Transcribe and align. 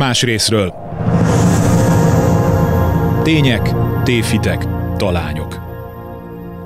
Más 0.00 0.22
részről. 0.22 0.74
Tények, 3.22 3.70
tévhitek, 4.04 4.66
talányok. 4.96 5.60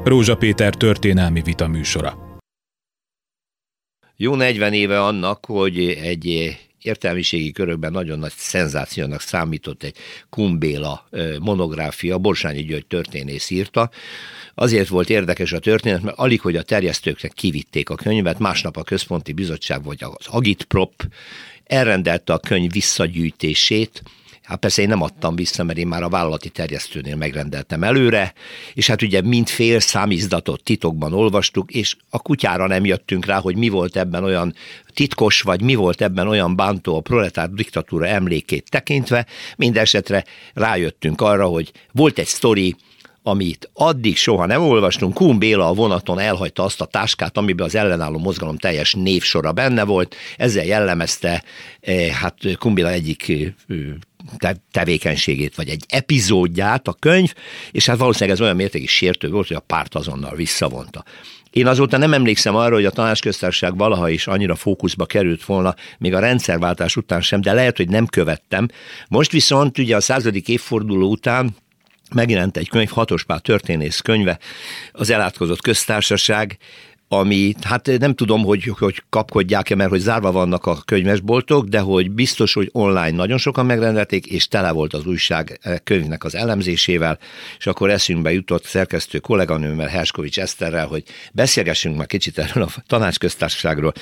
Rózsa 0.05 0.37
Péter 0.37 0.75
történelmi 0.75 1.43
vita 1.43 1.67
műsora. 1.67 2.39
Jó 4.17 4.35
40 4.35 4.73
éve 4.73 5.03
annak, 5.03 5.47
hogy 5.47 5.79
egy 5.89 6.57
értelmiségi 6.83 7.53
körökben 7.53 7.93
nagyon 7.93 8.19
nagy 8.19 8.33
szenzációnak 8.37 9.21
számított 9.21 9.83
egy 9.83 9.97
Kumbéla 10.31 11.09
monográfia, 11.41 12.19
Borsányi 12.19 12.63
György 12.63 12.87
történész 12.87 13.51
írta. 13.51 13.91
Azért 14.55 14.89
volt 14.89 15.11
érdekes 15.11 15.53
a 15.53 15.59
történet, 15.59 16.03
mert 16.03 16.19
alig, 16.19 16.41
hogy 16.41 16.57
a 16.57 16.63
terjesztőknek 16.63 17.33
kivitték 17.33 17.91
a 17.91 17.95
könyvet, 17.95 18.39
másnap 18.39 18.77
a 18.77 18.83
központi 18.83 19.33
bizottság 19.33 19.85
vagy 19.85 19.99
az 20.01 20.27
Agitprop 20.27 20.93
elrendelte 21.65 22.33
a 22.33 22.39
könyv 22.39 22.73
visszagyűjtését, 22.73 24.03
Hát 24.45 24.59
persze 24.59 24.83
én 24.83 24.89
nem 24.89 25.03
adtam 25.03 25.37
vissza, 25.37 25.65
mert 25.65 25.79
én 25.79 25.87
már 25.87 26.03
a 26.03 26.09
vállalati 26.09 26.49
terjesztőnél 26.49 27.17
megrendeltem 27.17 27.83
előre, 27.83 28.33
és 28.75 28.87
hát 28.87 29.03
ugye 29.03 29.21
mind 29.21 29.49
fél 29.49 29.81
számizdatot 29.81 30.63
titokban 30.63 31.13
olvastuk, 31.13 31.71
és 31.71 31.97
a 32.11 32.19
kutyára 32.19 32.67
nem 32.67 32.85
jöttünk 32.85 33.25
rá, 33.25 33.41
hogy 33.41 33.57
mi 33.57 33.69
volt 33.69 33.97
ebben 33.97 34.25
olyan 34.25 34.55
titkos, 34.95 35.41
vagy 35.41 35.63
mi 35.63 35.75
volt 35.75 36.03
ebben 36.03 36.29
olyan 36.29 36.57
bántó 36.57 36.97
a 36.97 37.01
proletár 37.01 37.51
diktatúra 37.51 38.07
emlékét 38.07 38.71
tekintve, 38.71 39.27
mindesetre 39.57 40.25
rájöttünk 40.55 41.21
arra, 41.21 41.47
hogy 41.47 41.73
volt 41.93 42.19
egy 42.19 42.27
sztori, 42.27 42.77
amit 43.27 43.71
addig 43.73 44.17
soha 44.17 44.47
nem 44.47 44.63
olvastunk. 44.63 45.15
Kun 45.15 45.39
Béla 45.39 45.69
a 45.69 45.75
vonaton 45.75 46.19
elhagyta 46.19 46.63
azt 46.63 46.81
a 46.81 46.85
táskát, 46.85 47.37
amiben 47.37 47.67
az 47.67 47.75
ellenálló 47.75 48.19
mozgalom 48.19 48.57
teljes 48.57 48.95
névsora 48.95 49.53
benne 49.53 49.85
volt, 49.85 50.17
ezzel 50.37 50.65
jellemezte 50.65 51.45
eh, 51.81 52.09
hát 52.09 52.37
Kun 52.59 52.75
Béla 52.75 52.91
egyik 52.91 53.29
eh, 54.39 54.53
tevékenységét, 54.71 55.55
vagy 55.55 55.69
egy 55.69 55.85
epizódját 55.89 56.89
a 56.89 56.93
könyv, 56.93 57.35
és 57.71 57.87
hát 57.87 57.99
valószínűleg 57.99 58.35
ez 58.35 58.43
olyan 58.43 58.57
mértékig 58.57 58.89
sértő 58.89 59.31
volt, 59.31 59.47
hogy 59.47 59.57
a 59.57 59.61
párt 59.61 59.95
azonnal 59.95 60.35
visszavonta. 60.35 61.05
Én 61.51 61.67
azóta 61.67 61.97
nem 61.97 62.13
emlékszem 62.13 62.57
arra, 62.57 62.75
hogy 62.75 62.85
a 62.85 62.91
tanácsköztársaság 62.91 63.77
valaha 63.77 64.09
is 64.09 64.27
annyira 64.27 64.55
fókuszba 64.55 65.07
került 65.07 65.45
volna, 65.45 65.75
még 65.99 66.15
a 66.15 66.19
rendszerváltás 66.19 66.97
után 66.97 67.21
sem, 67.21 67.41
de 67.41 67.53
lehet, 67.53 67.77
hogy 67.77 67.89
nem 67.89 68.07
követtem. 68.07 68.69
Most 69.09 69.31
viszont 69.31 69.79
ugye 69.79 69.97
a 69.97 70.01
századik 70.01 70.49
évforduló 70.49 71.11
után 71.11 71.55
megjelent 72.15 72.57
egy 72.57 72.69
könyv, 72.69 72.89
Hatospál 72.89 73.41
történész 73.41 74.01
könyve, 74.01 74.39
az 74.93 75.11
elátkozott 75.11 75.61
köztársaság, 75.61 76.57
ami, 77.19 77.55
hát 77.63 77.91
nem 77.99 78.15
tudom, 78.15 78.45
hogy, 78.45 78.73
hogy 78.79 79.03
kapkodják-e, 79.11 79.75
mert 79.75 79.91
hogy 79.91 80.01
zárva 80.01 80.33
vannak 80.33 80.67
a 80.67 80.79
könyvesboltok, 80.85 81.67
de 81.67 81.81
hogy 81.81 82.11
biztos, 82.11 82.53
hogy 82.53 82.69
online 82.73 83.11
nagyon 83.11 83.39
sokan 83.39 83.67
megrendelték, 83.67 84.27
és 84.27 84.49
tele 84.49 84.71
volt 84.71 84.95
az 84.95 85.07
újság 85.07 85.59
e, 85.63 85.79
könyvnek 85.79 86.25
az 86.25 86.35
elemzésével, 86.35 87.19
és 87.59 87.67
akkor 87.67 87.91
eszünkbe 87.91 88.33
jutott 88.33 88.65
szerkesztő 88.65 89.19
kolléganőmmel, 89.19 89.87
Herskovics 89.87 90.39
Eszterrel, 90.41 90.87
hogy 90.87 91.03
beszélgessünk 91.33 91.97
már 91.97 92.07
kicsit 92.07 92.39
erről 92.39 92.63
a 92.63 92.83
tanácsköztársaságról 92.87 93.93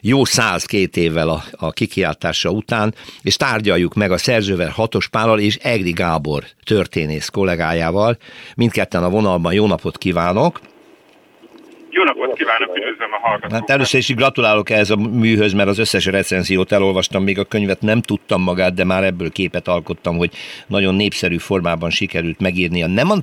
jó 0.00 0.24
száz 0.24 0.64
két 0.64 0.96
évvel 0.96 1.28
a, 1.28 1.44
a 1.52 1.70
kikiáltása 1.70 2.50
után, 2.50 2.94
és 3.22 3.36
tárgyaljuk 3.36 3.94
meg 3.94 4.10
a 4.12 4.18
szerzővel 4.18 4.70
Hatos 4.70 5.08
Pállal 5.08 5.40
és 5.40 5.56
Egri 5.56 5.92
Gábor 5.92 6.44
történész 6.64 7.28
kollégájával. 7.28 8.18
Mindketten 8.54 9.04
a 9.04 9.10
vonalban 9.10 9.52
jó 9.52 9.66
napot 9.66 9.98
kívánok! 9.98 10.71
Jó 11.94 12.02
napot 12.02 12.32
kívánok, 12.36 12.76
üdvözlöm 12.76 13.12
a 13.12 13.18
hallgatókat. 13.26 13.58
Hát 13.58 13.70
először 13.70 14.00
is 14.00 14.14
gratulálok 14.14 14.70
ehhez 14.70 14.90
a 14.90 14.96
műhöz, 14.96 15.52
mert 15.52 15.68
az 15.68 15.78
összes 15.78 16.06
recenziót 16.06 16.72
elolvastam, 16.72 17.22
még 17.22 17.38
a 17.38 17.44
könyvet 17.44 17.80
nem 17.80 18.00
tudtam 18.00 18.42
magát, 18.42 18.74
de 18.74 18.84
már 18.84 19.04
ebből 19.04 19.30
képet 19.30 19.68
alkottam, 19.68 20.16
hogy 20.16 20.30
nagyon 20.66 20.94
népszerű 20.94 21.36
formában 21.36 21.90
sikerült 21.90 22.40
megírni 22.40 22.82
a 22.82 22.86
nem 22.86 23.10
a 23.10 23.20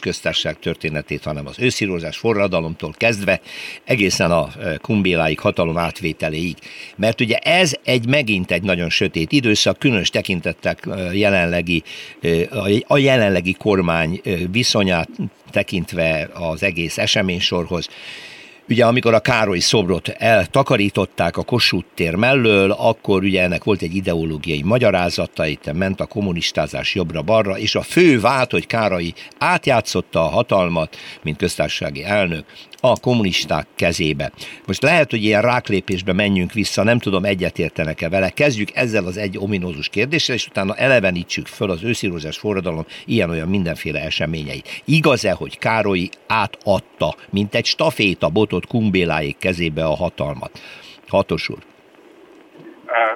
köztársaság 0.00 0.58
történetét, 0.58 1.24
hanem 1.24 1.46
az 1.46 1.60
őszírozás 1.60 2.16
forradalomtól 2.16 2.92
kezdve 2.96 3.40
egészen 3.84 4.30
a 4.30 4.46
e, 4.62 4.76
kumbéláig, 4.76 5.40
hatalom 5.40 5.78
átvételéig. 5.78 6.56
Mert 6.96 7.20
ugye 7.20 7.36
ez 7.36 7.76
egy 7.84 8.08
megint 8.08 8.50
egy 8.50 8.62
nagyon 8.62 8.90
sötét 8.90 9.32
időszak, 9.32 9.78
különös 9.78 10.10
tekintettek 10.10 10.86
e, 10.86 11.14
jelenlegi, 11.14 11.82
e, 12.22 12.28
a 12.86 12.98
jelenlegi 12.98 13.52
kormány 13.52 14.20
viszonyát 14.50 15.08
tekintve 15.54 16.28
az 16.32 16.62
egész 16.62 16.98
eseménysorhoz. 16.98 17.88
Ugye 18.68 18.84
amikor 18.84 19.14
a 19.14 19.20
Károly 19.20 19.58
szobrot 19.58 20.08
eltakarították 20.08 21.36
a 21.36 21.42
Kossuth 21.42 21.86
tér 21.94 22.14
mellől, 22.14 22.70
akkor 22.70 23.22
ugye 23.22 23.42
ennek 23.42 23.64
volt 23.64 23.82
egy 23.82 23.94
ideológiai 23.94 24.62
magyarázata, 24.62 25.46
itt 25.46 25.72
ment 25.72 26.00
a 26.00 26.06
kommunistázás 26.06 26.94
jobbra-balra, 26.94 27.58
és 27.58 27.74
a 27.74 27.82
fő 27.82 28.20
vált, 28.20 28.50
hogy 28.50 28.66
Károly 28.66 29.12
átjátszotta 29.38 30.20
a 30.20 30.28
hatalmat, 30.28 30.96
mint 31.22 31.36
köztársasági 31.36 32.04
elnök, 32.04 32.44
a 32.86 33.00
kommunisták 33.00 33.66
kezébe. 33.74 34.32
Most 34.66 34.82
lehet, 34.82 35.10
hogy 35.10 35.24
ilyen 35.24 35.42
ráklépésbe 35.42 36.12
menjünk 36.12 36.52
vissza, 36.52 36.82
nem 36.82 36.98
tudom, 36.98 37.24
egyetértenek-e 37.24 38.08
vele. 38.08 38.30
Kezdjük 38.30 38.68
ezzel 38.74 39.04
az 39.04 39.16
egy 39.16 39.38
ominózus 39.38 39.88
kérdéssel, 39.88 40.34
és 40.34 40.46
utána 40.46 40.74
elevenítsük 40.74 41.46
föl 41.46 41.70
az 41.70 41.84
őszírozás 41.84 42.38
forradalom 42.38 42.86
ilyen-olyan 43.06 43.48
mindenféle 43.48 44.00
eseményeit. 44.00 44.82
Igaz-e, 44.84 45.32
hogy 45.32 45.58
Károly 45.58 46.08
átadta, 46.26 47.14
mint 47.30 47.54
egy 47.54 47.64
staféta 47.64 48.28
botot 48.28 48.66
Kumbéláék 48.66 49.38
kezébe 49.38 49.84
a 49.84 49.94
hatalmat? 49.94 50.60
Hatos 51.08 51.48
úr. 51.48 51.58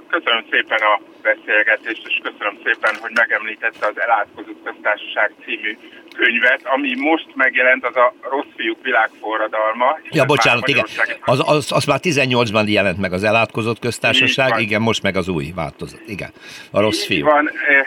Köszönöm 0.09 0.45
szépen 0.51 0.79
a 0.79 1.01
beszélgetést, 1.23 2.07
és 2.07 2.21
köszönöm 2.23 2.59
szépen, 2.65 2.95
hogy 3.01 3.11
megemlítette 3.15 3.87
az 3.87 4.01
Elátkozott 4.01 4.63
Köztársaság 4.65 5.33
című 5.45 5.79
könyvet, 6.23 6.61
ami 6.65 6.95
most 6.97 7.27
megjelent, 7.35 7.85
az 7.85 7.97
a 7.97 8.15
Rossz 8.31 8.53
fiúk 8.57 8.83
világforradalma. 8.83 9.99
Ja, 10.11 10.25
bocsánat, 10.25 10.69
igen. 10.69 10.87
Az, 11.25 11.43
az, 11.47 11.73
az 11.73 11.85
már 11.85 11.99
18-ban 12.03 12.67
jelent 12.67 12.99
meg 12.99 13.13
az 13.13 13.25
Elátkozott 13.25 13.79
Köztársaság, 13.79 14.61
igen, 14.61 14.83
most 14.83 15.03
meg 15.03 15.17
az 15.17 15.29
új 15.29 15.47
változat, 15.55 16.03
igen. 16.07 16.31
A 16.71 16.81
Rossz 16.81 17.07
fiú. 17.07 17.25
Van, 17.25 17.51
eh, 17.69 17.87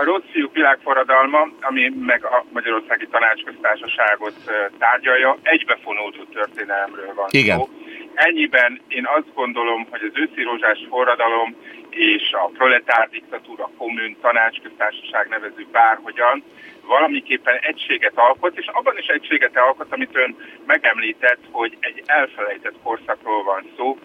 a 0.00 0.04
Rossz 0.04 0.30
fiúk 0.32 0.54
világforradalma, 0.54 1.48
ami 1.60 1.92
meg 2.00 2.24
a 2.24 2.44
Magyarországi 2.52 3.06
Tanácsköztársaságot 3.10 4.34
eh, 4.46 4.54
tárgyalja, 4.78 5.38
egybefonódó 5.42 6.22
történelemről 6.32 7.12
van 7.14 7.26
igen. 7.30 7.56
szó 7.56 7.68
ennyiben 8.14 8.80
én 8.88 9.06
azt 9.16 9.34
gondolom, 9.34 9.86
hogy 9.90 10.00
az 10.02 10.20
őszi 10.22 10.42
rózsás 10.42 10.86
forradalom 10.88 11.56
és 11.90 12.32
a 12.32 12.50
proletár 12.58 13.08
diktatúra, 13.10 13.70
kommun, 13.76 14.16
tanácsköztársaság 14.20 15.28
nevező 15.28 15.66
bárhogyan 15.72 16.42
valamiképpen 16.96 17.56
egységet 17.60 18.12
alkot, 18.14 18.58
és 18.58 18.66
abban 18.66 18.98
is 18.98 19.06
egységet 19.06 19.56
alkot, 19.56 19.92
amit 19.92 20.16
ön 20.16 20.36
megemlített, 20.66 21.42
hogy 21.50 21.76
egy 21.80 22.02
elfelejtett 22.06 22.82
korszakról 22.82 23.42
van 23.44 23.62
szó, 23.76 23.98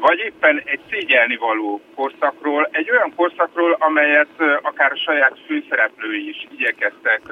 vagy 0.00 0.18
éppen 0.18 0.62
egy 0.64 0.80
szégyelni 0.90 1.36
való 1.36 1.80
korszakról, 1.94 2.68
egy 2.72 2.90
olyan 2.90 3.12
korszakról, 3.16 3.76
amelyet 3.78 4.34
akár 4.62 4.92
a 4.92 4.96
saját 4.96 5.38
főszereplői 5.46 6.28
is 6.28 6.46
igyekeztek 6.50 7.22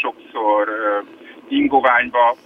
sokszor 0.00 0.68
ingoványba 1.48 2.36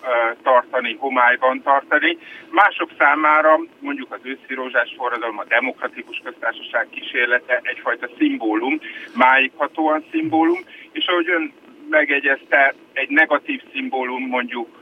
tartani, 0.43 0.97
homályban 1.01 1.63
tartani. 1.63 2.19
Mások 2.51 2.91
számára 2.99 3.59
mondjuk 3.79 4.13
az 4.13 4.21
őszi 4.23 4.55
rózsás 4.55 4.95
forradalom, 4.97 5.39
a 5.39 5.45
demokratikus 5.45 6.21
köztársaság 6.25 6.87
kísérlete 6.91 7.61
egyfajta 7.63 8.09
szimbólum, 8.19 8.79
máighatóan 9.15 10.05
szimbólum, 10.11 10.59
és 10.93 11.07
ahogy 11.07 11.29
ön 11.29 11.53
megegyezte, 11.89 12.75
egy 12.93 13.11
negatív 13.11 13.63
szimbólum 13.73 14.27
mondjuk 14.27 14.81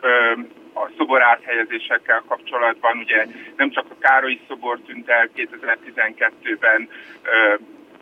a 0.74 0.90
szobor 0.96 1.22
áthelyezésekkel 1.22 2.22
kapcsolatban, 2.28 2.98
ugye 2.98 3.26
nem 3.56 3.70
csak 3.70 3.84
a 3.88 3.98
Károly 3.98 4.40
szobor 4.48 4.78
tűnt 4.86 5.08
el 5.08 5.28
2012-ben 5.36 6.88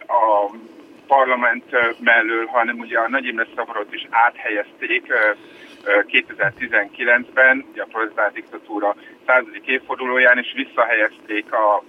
a 0.06 0.56
parlament 1.06 1.64
mellől, 2.00 2.46
hanem 2.46 2.78
ugye 2.78 2.98
a 2.98 3.08
Nagy 3.08 3.26
Imre 3.26 3.46
szoborot 3.56 3.94
is 3.94 4.06
áthelyezték 4.10 5.12
2019-ben, 5.84 7.64
ugye 7.72 7.82
a 7.82 7.88
proletár 7.90 8.32
diktatúra 8.32 8.94
századik 9.26 9.66
évfordulóján 9.66 10.38
is 10.38 10.52
visszahelyezték 10.54 11.52
a 11.52 11.82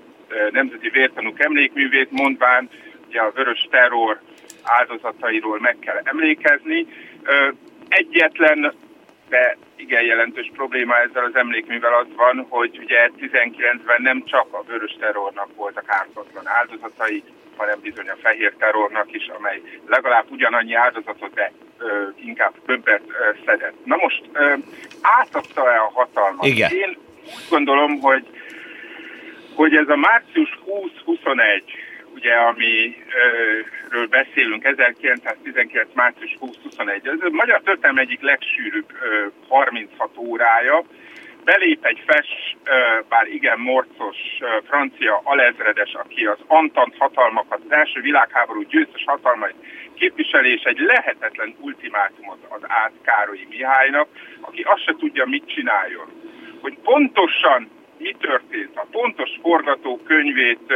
Nemzeti 0.51 0.89
Vértanúk 0.89 1.43
emlékművét, 1.43 2.11
mondván 2.11 2.69
ugye 3.07 3.21
a 3.21 3.31
vörös 3.35 3.67
terror 3.71 4.19
áldozatairól 4.63 5.59
meg 5.59 5.77
kell 5.79 6.01
emlékezni. 6.03 6.87
Egyetlen, 7.87 8.73
de 9.29 9.57
igen 9.75 10.03
jelentős 10.03 10.51
probléma 10.53 10.97
ezzel 10.97 11.23
az 11.23 11.35
emlékművel 11.35 11.93
az 11.93 12.07
van, 12.15 12.45
hogy 12.49 12.79
ugye 12.83 13.09
19-ben 13.19 14.01
nem 14.01 14.23
csak 14.25 14.47
a 14.51 14.63
vörös 14.67 14.95
terrornak 14.99 15.55
voltak 15.55 15.83
ártatlan 15.87 16.47
áldozatai, 16.47 17.23
hanem 17.55 17.79
bizony 17.81 18.09
a 18.09 18.15
fehér 18.21 18.53
terrornak 18.59 19.13
is, 19.13 19.27
amely 19.37 19.61
legalább 19.85 20.25
ugyanannyi 20.29 20.73
áldozatot, 20.73 21.33
de 21.33 21.51
ö, 21.77 22.07
inkább 22.15 22.53
többet 22.65 23.01
ö, 23.07 23.29
szedett. 23.45 23.85
Na 23.85 23.95
most 23.95 24.21
ö, 24.33 24.53
átadta-e 25.01 25.79
a 25.79 25.91
hatalmat? 25.93 26.45
Igen. 26.45 26.71
Én 26.71 26.97
úgy 27.25 27.45
gondolom, 27.49 27.99
hogy, 27.99 28.25
hogy 29.55 29.75
ez 29.75 29.89
a 29.89 29.95
március 29.95 30.59
20-21, 31.05 31.61
ugye, 32.15 32.33
amiről 32.33 34.07
beszélünk, 34.09 34.63
1919. 34.63 35.87
március 35.93 36.37
20-21. 36.41 37.05
Ez 37.05 37.21
a 37.21 37.29
magyar 37.29 37.61
történelem 37.61 37.97
egyik 37.97 38.21
legsűrűbb 38.21 38.91
36 39.47 40.17
órája. 40.17 40.83
Belép 41.43 41.85
egy 41.85 42.03
fes, 42.05 42.55
bár 43.09 43.27
igen 43.27 43.59
morcos 43.59 44.17
francia 44.67 45.21
alezredes, 45.23 45.93
aki 45.93 46.25
az 46.25 46.37
Antant 46.47 46.95
hatalmakat, 46.97 47.59
az 47.65 47.71
első 47.71 48.01
világháború 48.01 48.61
győztes 48.61 49.03
hatalmait 49.05 49.55
képviseli, 49.93 50.51
és 50.51 50.63
egy 50.63 50.79
lehetetlen 50.79 51.55
ultimátumot 51.59 52.45
az 52.49 52.61
át 52.67 52.91
Károlyi 53.03 53.47
Mihálynak, 53.49 54.07
aki 54.41 54.61
azt 54.61 54.83
se 54.83 54.95
tudja, 54.97 55.25
mit 55.25 55.47
csináljon. 55.47 56.07
Hogy 56.61 56.77
pontosan 56.83 57.69
mi 57.97 58.15
történt, 58.19 58.75
a 58.75 58.85
pontos 58.91 59.29
forgatókönyvét 59.41 60.73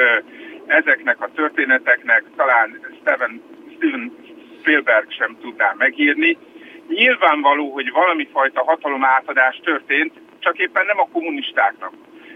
ezeknek 0.70 1.22
a 1.22 1.32
történeteknek 1.36 2.24
talán 2.36 2.80
Steven, 3.00 3.42
Steven 3.76 4.12
Spielberg 4.60 5.12
sem 5.12 5.38
tudná 5.42 5.74
megírni. 5.78 6.38
Nyilvánvaló, 6.88 7.72
hogy 7.72 7.92
valami 7.92 8.28
fajta 8.32 8.64
hatalomátadás 8.64 9.60
történt, 9.64 10.14
csak 10.40 10.58
éppen 10.58 10.86
nem 10.86 11.00
a 11.00 11.10
kommunistáknak. 11.12 11.94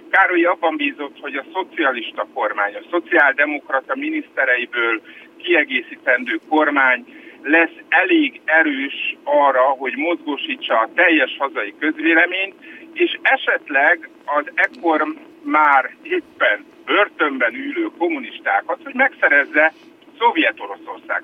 Károly 0.09 0.43
abban 0.43 0.75
bízott, 0.75 1.19
hogy 1.19 1.35
a 1.35 1.45
szocialista 1.53 2.27
kormány, 2.33 2.75
a 2.75 2.87
szociáldemokrata 2.91 3.95
minisztereiből 3.95 5.01
kiegészítendő 5.37 6.39
kormány 6.49 7.05
lesz 7.43 7.77
elég 7.89 8.41
erős 8.45 9.15
arra, 9.23 9.61
hogy 9.61 9.93
mozgósítsa 9.95 10.79
a 10.79 10.89
teljes 10.95 11.35
hazai 11.39 11.73
közvéleményt, 11.79 12.55
és 12.93 13.19
esetleg 13.21 14.09
az 14.25 14.45
ekkor 14.53 15.15
már 15.43 15.95
éppen 16.01 16.65
börtönben 16.85 17.53
ülő 17.53 17.89
kommunistákat, 17.97 18.79
hogy 18.83 18.93
megszerezze 18.93 19.73
Szovjet-Oroszország 20.19 21.23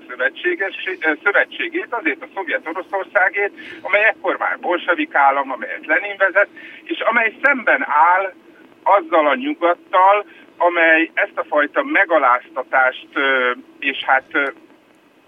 szövetségét, 1.23 1.87
azért 1.89 2.21
a 2.21 2.27
Szovjet-Oroszországét, 2.33 3.51
amely 3.81 4.03
ekkor 4.03 4.37
már 4.37 4.59
bolsevik 4.59 5.15
állam, 5.15 5.51
amelyet 5.51 5.85
Lenin 5.85 6.15
vezet, 6.17 6.47
és 6.83 6.99
amely 6.99 7.35
szemben 7.43 7.85
áll 7.87 8.33
azzal 8.83 9.27
a 9.27 9.35
nyugattal, 9.35 10.25
amely 10.57 11.11
ezt 11.13 11.37
a 11.37 11.43
fajta 11.43 11.83
megaláztatást 11.83 13.07
és 13.79 14.03
hát 14.05 14.53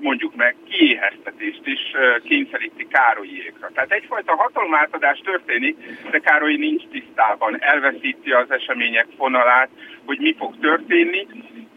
mondjuk 0.01 0.36
meg 0.36 0.56
kiéheztetést 0.69 1.62
is 1.63 1.80
kényszeríti 2.24 2.88
Károlyékra. 2.88 3.69
Tehát 3.74 3.92
egyfajta 3.92 4.36
hatalomátadás 4.36 5.19
történik, 5.24 5.75
de 6.12 6.19
Károly 6.19 6.56
nincs 6.56 6.83
tisztában, 6.92 7.62
elveszíti 7.62 8.31
az 8.31 8.51
események 8.51 9.07
fonalát, 9.18 9.69
hogy 10.06 10.19
mi 10.19 10.36
fog 10.38 10.59
történni. 10.59 11.27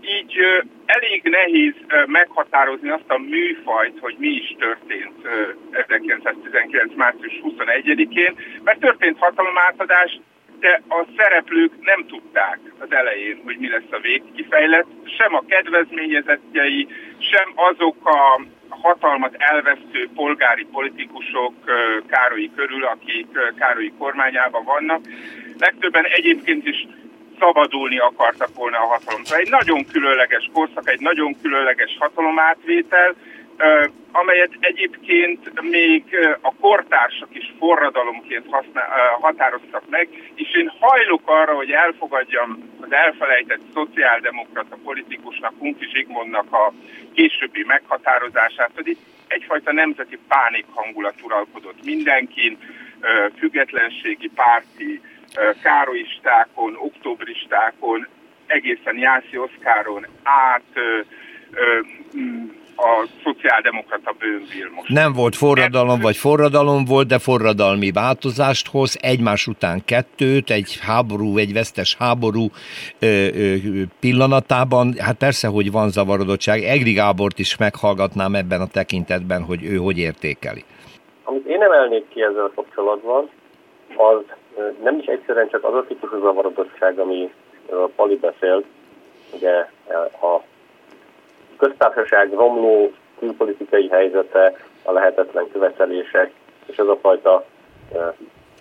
Így 0.00 0.38
elég 0.86 1.22
nehéz 1.22 1.74
meghatározni 2.06 2.88
azt 2.88 3.10
a 3.10 3.18
műfajt, 3.18 3.98
hogy 4.00 4.14
mi 4.18 4.28
is 4.28 4.54
történt 4.58 5.28
1919. 5.70 6.94
március 6.94 7.40
21-én, 7.42 8.34
mert 8.64 8.80
történt 8.80 9.18
hatalomátadás, 9.18 10.20
de 10.60 10.82
a 10.88 11.04
szereplők 11.16 11.72
nem 11.80 12.06
tudták 12.06 12.58
az 12.78 12.92
elején, 12.92 13.40
hogy 13.44 13.56
mi 13.58 13.68
lesz 13.68 13.90
a 13.90 13.98
végkifejlet, 13.98 14.86
sem 15.18 15.34
a 15.34 15.44
kedvezményezettjei, 15.48 16.86
sem 17.30 17.52
azok 17.54 18.06
a 18.06 18.40
hatalmat 18.68 19.34
elvesztő 19.38 20.08
polgári 20.14 20.66
politikusok 20.72 21.54
Károlyi 22.06 22.50
körül, 22.56 22.84
akik 22.84 23.26
Károlyi 23.58 23.92
kormányában 23.98 24.64
vannak. 24.64 25.00
Legtöbben 25.58 26.04
egyébként 26.04 26.66
is 26.66 26.86
szabadulni 27.38 27.98
akartak 27.98 28.54
volna 28.54 28.78
a 28.78 28.86
hatalomtól. 28.86 29.36
Egy 29.36 29.50
nagyon 29.50 29.86
különleges 29.92 30.50
korszak, 30.52 30.88
egy 30.88 31.00
nagyon 31.00 31.40
különleges 31.42 31.96
hatalomátvétel, 31.98 33.14
amelyet 34.12 34.50
egyébként 34.60 35.60
még 35.60 36.04
a 36.40 36.54
kortársak 36.54 37.28
is 37.32 37.54
forradalomként 37.58 38.46
használ, 38.50 39.18
határoztak 39.20 39.82
meg, 39.90 40.08
és 40.34 40.54
én 40.54 40.72
hajlok 40.80 41.22
arra, 41.24 41.54
hogy 41.54 41.70
elfogadjam 41.70 42.70
az 42.80 42.92
elfelejtett 42.92 43.60
szociáldemokrata 43.74 44.76
politikusnak, 44.84 45.52
Hunki 45.58 45.86
Zsigmondnak 45.92 46.52
a 46.52 46.72
későbbi 47.14 47.64
meghatározását, 47.66 48.70
hogy 48.74 48.96
egyfajta 49.26 49.72
nemzeti 49.72 50.18
pánik 50.28 50.66
hangulat 50.74 51.22
uralkodott 51.22 51.84
mindenkin, 51.84 52.58
függetlenségi 53.38 54.30
párti, 54.34 55.00
károistákon, 55.62 56.76
októbristákon, 56.76 58.06
egészen 58.46 58.98
Jászi 58.98 59.38
Oszkáron 59.38 60.06
át, 60.22 60.62
a 62.76 63.08
szociáldemokrata 63.24 64.14
bőnvír 64.18 64.68
most. 64.74 64.88
Nem 64.88 65.12
volt 65.12 65.36
forradalom, 65.36 66.00
vagy 66.00 66.16
forradalom 66.16 66.84
volt, 66.84 67.06
de 67.06 67.18
forradalmi 67.18 67.90
változást 67.90 68.68
hoz, 68.68 68.98
egymás 69.00 69.46
után 69.46 69.84
kettőt, 69.84 70.50
egy 70.50 70.78
háború, 70.86 71.36
egy 71.36 71.52
vesztes 71.52 71.96
háború 71.98 72.46
ö, 73.00 73.06
ö, 73.06 73.54
pillanatában. 74.00 74.94
Hát 74.98 75.16
persze, 75.16 75.48
hogy 75.48 75.70
van 75.70 75.90
zavarodottság. 75.90 76.62
Egri 76.62 76.92
Gábort 76.92 77.38
is 77.38 77.56
meghallgatnám 77.58 78.34
ebben 78.34 78.60
a 78.60 78.66
tekintetben, 78.66 79.42
hogy 79.42 79.64
ő 79.64 79.76
hogy 79.76 79.98
értékeli. 79.98 80.64
Amit 81.24 81.46
én 81.46 81.62
emelnék 81.62 82.08
ki 82.08 82.22
ezzel 82.22 82.50
kapcsolatban, 82.54 83.28
az 83.96 84.22
nem 84.82 84.98
is 84.98 85.04
egyszerűen 85.06 85.48
csak 85.48 85.64
az 85.64 85.74
a 85.74 85.84
típusú 85.88 86.20
zavarodottság, 86.20 86.98
ami 86.98 87.30
a 87.70 87.90
Pali 87.96 88.16
beszélt, 88.16 88.64
ugye 89.32 89.68
a 90.20 90.42
köztársaság 91.56 92.32
romló 92.32 92.92
külpolitikai 93.18 93.88
helyzete, 93.88 94.56
a 94.82 94.92
lehetetlen 94.92 95.48
követelések, 95.52 96.30
és 96.66 96.78
az 96.78 96.88
a 96.88 96.98
fajta, 97.00 97.44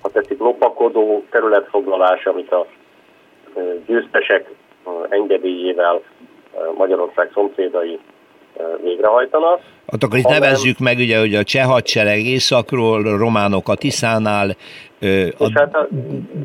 ha 0.01 0.09
tetszik, 0.11 0.39
lopakodó 0.39 1.23
területfoglalás, 1.29 2.25
amit 2.25 2.51
a 2.51 2.67
győztesek 3.85 4.49
engedélyével 5.09 6.01
Magyarország 6.77 7.29
szomszédai 7.33 7.99
végrehajtanak. 8.81 9.59
Hát 9.87 10.03
akkor 10.03 10.17
itt 10.17 10.27
nevezzük 10.27 10.79
meg, 10.79 10.97
ugye, 10.97 11.19
hogy 11.19 11.35
a 11.35 11.43
cseh 11.43 11.65
hadsereg 11.65 12.19
északról, 12.19 13.17
románok 13.17 13.69
a 13.69 13.75
Tiszánál. 13.75 14.49
A... 14.49 14.55
És 15.37 15.51
hát 15.53 15.75
a, 15.75 15.87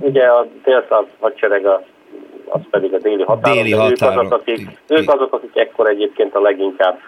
ugye 0.00 0.26
a 0.26 0.46
délszláv 0.64 1.04
hadsereg 1.20 1.66
a 1.66 1.82
az 2.48 2.60
pedig 2.70 2.94
a 2.94 2.98
déli 2.98 3.22
határon. 3.22 3.56
Déli 3.56 3.72
határon. 3.72 4.24
Ők 4.24 4.32
azok, 4.32 4.40
akik, 4.40 4.68
ők 4.88 5.10
azok, 5.12 5.32
akik 5.32 5.56
ekkor 5.56 5.88
egyébként 5.88 6.34
a 6.34 6.40
leginkább 6.40 6.98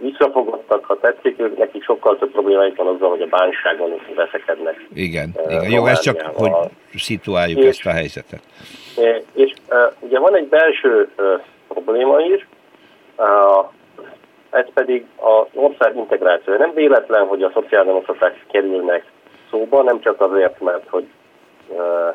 visszafogottak, 0.00 0.84
ha 0.84 0.98
tetszik, 1.00 1.40
ők 1.40 1.58
nekik 1.58 1.84
sokkal 1.84 2.18
több 2.18 2.30
problémáik 2.30 2.76
van 2.76 2.86
azzal, 2.86 3.08
hogy 3.08 3.20
a 3.20 3.26
bánságon 3.26 4.00
veszekednek. 4.14 4.86
Igen, 4.94 5.34
igen. 5.48 5.70
jó, 5.70 5.86
ez 5.86 6.00
csak, 6.00 6.20
hogy 6.34 6.52
szituáljuk 6.94 7.58
és, 7.58 7.66
ezt 7.66 7.86
a 7.86 7.90
helyzetet. 7.90 8.40
És, 8.96 9.22
és 9.34 9.52
uh, 9.68 9.92
ugye 9.98 10.18
van 10.18 10.36
egy 10.36 10.48
belső 10.48 11.08
uh, 11.18 11.40
probléma 11.68 12.20
is, 12.20 12.46
uh, 13.16 13.66
ez 14.50 14.66
pedig 14.74 15.04
az 15.16 15.46
ország 15.54 15.96
integráció. 15.96 16.56
Nem 16.56 16.72
véletlen, 16.74 17.26
hogy 17.26 17.42
a 17.42 17.50
szociáldemokraták 17.54 18.44
kerülnek 18.50 19.04
szóba, 19.50 19.82
nem 19.82 20.00
csak 20.00 20.20
azért, 20.20 20.60
mert 20.60 20.88
hogy 20.88 21.06
uh, 21.68 22.14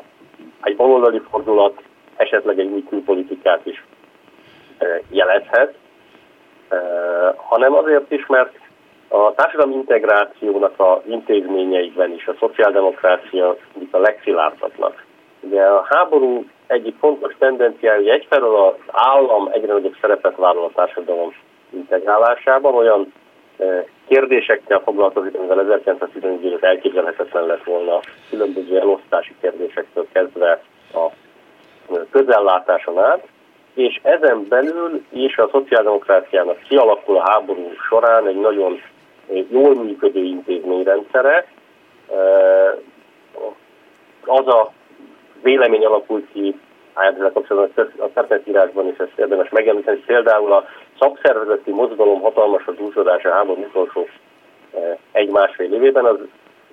egy 0.62 0.76
baloldali 0.76 1.20
fordulat 1.30 1.82
esetleg 2.22 2.58
egy 2.58 2.70
új 2.70 2.84
külpolitikát 2.88 3.66
is 3.66 3.84
jelezhet, 5.10 5.74
hanem 7.36 7.74
azért 7.74 8.10
is, 8.10 8.26
mert 8.26 8.58
a 9.08 9.34
társadalmi 9.34 9.74
integrációnak 9.74 10.80
a 10.80 11.02
intézményeiben 11.06 12.12
is 12.12 12.26
a 12.26 12.34
szociáldemokrácia 12.38 13.56
a 13.90 13.98
legszilárdabbnak. 13.98 15.04
Ugye 15.40 15.62
a 15.62 15.86
háború 15.88 16.44
egyik 16.66 16.96
fontos 16.98 17.34
tendenciája, 17.38 17.96
hogy 17.96 18.08
egyfelől 18.08 18.56
az 18.56 18.74
állam 18.86 19.48
egyre 19.52 19.72
nagyobb 19.72 19.96
szerepet 20.00 20.36
vállal 20.36 20.64
a 20.64 20.74
társadalom 20.74 21.34
integrálásában, 21.70 22.74
olyan 22.74 23.12
kérdésekkel 24.08 24.80
foglalkozik, 24.84 25.34
amivel 25.34 25.60
1914 25.60 26.58
elképzelhetetlen 26.60 27.46
lett 27.46 27.64
volna 27.64 28.00
különböző 28.30 28.78
elosztási 28.78 29.34
kérdésektől 29.40 30.06
kezdve 30.12 30.62
a 30.94 31.06
közellátáson 32.32 32.98
át, 32.98 33.26
és 33.74 34.00
ezen 34.02 34.46
belül 34.48 35.04
is 35.10 35.36
a 35.36 35.48
szociáldemokráciának 35.52 36.58
kialakul 36.68 37.16
a 37.16 37.30
háború 37.30 37.70
során 37.88 38.26
egy 38.26 38.40
nagyon 38.40 38.80
jól 39.50 39.74
működő 39.74 40.20
intézményrendszere. 40.20 41.46
Az 44.24 44.46
a 44.46 44.72
vélemény 45.42 45.84
alakult 45.84 46.26
ki, 46.32 46.60
ezzel 46.94 47.32
kapcsolatban 47.32 47.92
a 47.98 48.08
szerzetírásban 48.14 48.88
is 48.88 48.96
ezt 48.98 49.18
érdemes 49.18 49.48
megemlíteni, 49.48 50.02
például 50.06 50.52
a 50.52 50.64
szakszervezeti 50.98 51.70
mozgalom 51.70 52.20
hatalmas 52.20 52.66
a 52.66 52.70
dúsodása 52.70 53.32
háború 53.32 53.62
utolsó 53.62 54.08
egy-másfél 55.12 55.72
évében, 55.72 56.04
az 56.04 56.16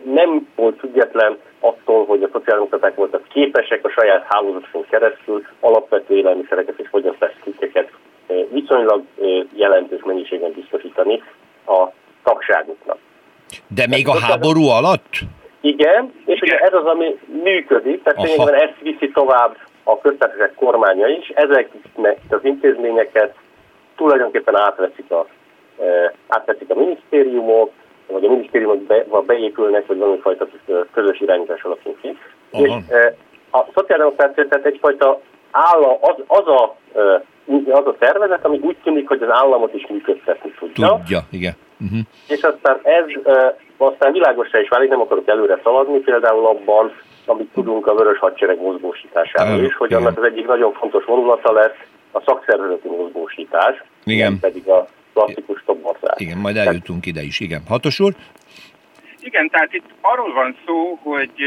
nem 0.04 0.48
volt 0.56 0.80
független 0.80 1.38
attól, 1.60 2.06
hogy 2.06 2.24
a 2.24 2.30
szociáldemokraták 2.32 2.96
voltak 2.96 3.28
képesek 3.28 3.86
a 3.86 3.90
saját 3.90 4.26
hálózaton 4.30 4.86
keresztül 4.90 5.46
alapvető 5.60 6.16
élelmiszereket 6.16 6.80
és 6.80 6.88
fogyasztási 6.90 7.36
cikkeket 7.44 7.92
viszonylag 8.50 9.04
jelentős 9.54 10.02
mennyiségen 10.04 10.52
biztosítani 10.52 11.24
a 11.66 11.88
tagságuknak. 12.24 12.98
De 13.68 13.88
még 13.88 14.08
a 14.08 14.20
háború 14.20 14.68
alatt? 14.68 15.20
Igen, 15.62 16.14
és 16.26 16.42
ugye 16.42 16.58
ez 16.58 16.74
az, 16.74 16.86
ami 16.86 17.20
működik, 17.44 18.04
tehát 18.04 18.22
lényegében 18.22 18.54
ezt 18.54 18.80
viszi 18.82 19.12
tovább 19.12 19.58
a 19.84 20.00
köztársaság 20.00 20.54
kormánya 20.56 21.08
is, 21.08 21.28
ezeknek 21.28 22.18
az 22.30 22.40
intézményeket 22.44 23.36
tulajdonképpen 23.96 24.56
átveszik 24.56 25.12
a, 25.12 25.28
átveszik 26.28 26.70
a 26.70 26.76
minisztériumok, 26.76 27.72
vagy 28.12 28.26
a 28.26 28.76
be, 28.88 29.06
beépülnek, 29.26 29.88
vagy 29.88 29.98
valamifajta 29.98 30.48
közös 30.94 31.20
irányítás 31.20 31.64
alakul 31.64 31.96
ki. 32.02 32.18
És 32.52 32.72
e, 32.90 33.16
a 33.52 33.66
szociáldemokrácia 33.74 34.48
tehát 34.48 34.66
egyfajta 34.66 35.22
állam, 35.52 35.98
az, 36.02 36.16
az 36.28 36.48
a 36.48 36.76
e, 36.96 37.24
az 37.72 37.86
a 37.86 37.96
szervezet, 38.00 38.46
ami 38.46 38.60
úgy 38.62 38.78
tűnik, 38.84 39.08
hogy 39.08 39.22
az 39.22 39.30
államot 39.32 39.74
is 39.74 39.88
működtetni 39.90 40.52
tudja. 40.60 40.96
Tudja, 40.98 41.20
igen. 41.32 41.54
Uh-huh. 41.82 42.00
És 42.28 42.42
aztán 42.42 42.80
ez 42.84 43.06
uh, 43.24 43.54
aztán 43.78 44.12
világosra 44.12 44.60
is 44.60 44.70
válik, 44.70 44.90
nem 44.90 45.02
akarok 45.02 45.28
előre 45.28 45.60
szaladni, 45.64 46.00
például 46.00 46.46
abban, 46.46 46.92
amit 47.26 47.50
tudunk 47.54 47.88
a 47.88 47.96
Vörös 47.96 48.20
Hadsereg 48.20 48.62
mozgósításáról 48.62 49.64
is, 49.64 49.76
hogy 49.76 49.94
annak 49.94 50.18
az 50.18 50.24
egyik 50.24 50.48
nagyon 50.48 50.74
fontos 50.74 51.06
vonulata 51.06 51.52
lesz 51.52 51.78
a 52.12 52.22
szakszervezeti 52.26 52.88
mozgósítás, 52.88 53.84
igen. 54.04 54.40
pedig 54.40 54.68
a 54.68 54.88
klasszikus 55.26 55.64
toborzás. 55.66 56.16
Igen, 56.18 56.38
majd 56.38 56.58
eljutunk 56.58 57.06
ide 57.06 57.22
is, 57.22 57.40
igen. 57.40 57.62
Hatos 57.68 58.00
úr? 58.00 58.14
Igen, 59.22 59.50
tehát 59.50 59.74
itt 59.74 59.90
arról 60.02 60.34
van 60.34 60.56
szó, 60.66 61.00
hogy 61.02 61.44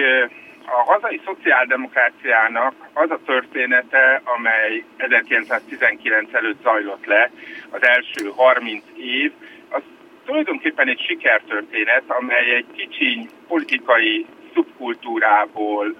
a 0.66 0.92
hazai 0.92 1.20
szociáldemokráciának 1.24 2.74
az 2.92 3.10
a 3.10 3.18
története, 3.26 4.22
amely 4.24 4.84
1919 4.96 6.34
előtt 6.34 6.62
zajlott 6.62 7.06
le, 7.06 7.30
az 7.70 7.82
első 7.82 8.32
30 8.36 8.84
év, 8.96 9.32
az 9.68 9.82
tulajdonképpen 10.24 10.88
egy 10.88 11.00
sikertörténet, 11.08 12.02
amely 12.06 12.54
egy 12.54 12.66
kicsi 12.76 13.28
politikai 13.48 14.26
szubkultúrából, 14.54 15.94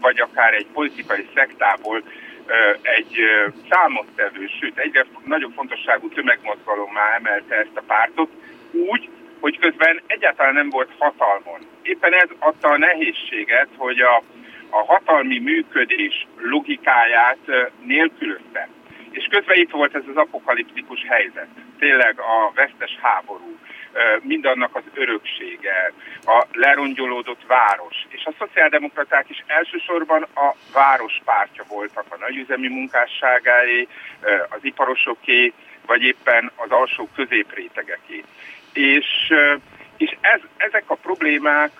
vagy 0.00 0.20
akár 0.20 0.54
egy 0.54 0.66
politikai 0.72 1.28
szektából 1.34 2.02
egy 2.82 3.16
számottevő, 3.70 4.46
sőt 4.60 4.78
egyre 4.78 5.06
nagyobb 5.24 5.52
fontosságú 5.54 6.08
tömegmozgalommá 6.08 7.14
emelte 7.14 7.54
ezt 7.54 7.76
a 7.76 7.82
pártot, 7.86 8.30
úgy, 8.70 9.08
hogy 9.40 9.58
közben 9.58 10.02
egyáltalán 10.06 10.54
nem 10.54 10.70
volt 10.70 10.90
hatalmon. 10.98 11.60
Éppen 11.82 12.12
ez 12.12 12.28
adta 12.38 12.68
a 12.68 12.78
nehézséget, 12.78 13.68
hogy 13.76 14.00
a, 14.00 14.22
a 14.70 14.84
hatalmi 14.84 15.38
működés 15.38 16.26
logikáját 16.36 17.72
nélkülözte. 17.82 18.68
És 19.10 19.26
közben 19.30 19.56
itt 19.56 19.70
volt 19.70 19.94
ez 19.94 20.02
az 20.08 20.16
apokaliptikus 20.16 21.04
helyzet. 21.08 21.48
Tényleg 21.78 22.18
a 22.18 22.52
vesztes 22.54 22.98
háború, 23.02 23.58
mindannak 24.22 24.76
az 24.76 24.82
öröksége, 24.94 25.92
a 26.24 26.46
lerongyolódott 26.52 27.46
város. 27.46 28.06
És 28.08 28.24
a 28.24 28.34
szociáldemokraták 28.38 29.30
is 29.30 29.44
elsősorban 29.46 30.22
a 30.22 30.54
város 30.72 31.20
pártja 31.24 31.64
voltak, 31.68 32.04
a 32.08 32.16
nagyüzemi 32.18 32.68
munkásságáé, 32.68 33.88
az 34.48 34.58
iparosoké, 34.62 35.52
vagy 35.86 36.02
éppen 36.02 36.50
az 36.56 36.70
alsó 36.70 37.08
középrétegeké. 37.14 38.24
És, 38.72 39.32
és 39.96 40.16
ez, 40.20 40.40
ezek 40.56 40.84
a 40.86 40.94
problémák 40.94 41.72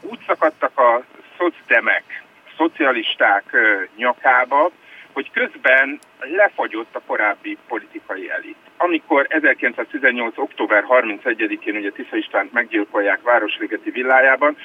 úgy 0.00 0.18
szakadtak 0.26 0.78
a 0.78 1.04
szocdemek, 1.38 2.22
szocialisták 2.56 3.56
nyakába, 3.96 4.70
hogy 5.12 5.30
közben 5.30 5.98
lefagyott 6.20 6.94
a 6.94 7.02
korábbi 7.06 7.58
politikai 7.68 8.30
elit. 8.30 8.56
Amikor 8.76 9.26
1918. 9.28 10.38
október 10.38 10.84
31-én 10.88 11.76
ugye 11.76 11.90
Tisza 11.90 12.16
Istvánt 12.16 12.52
meggyilkolják 12.52 13.22
Városligeti 13.22 13.90
villájában, 13.90 14.56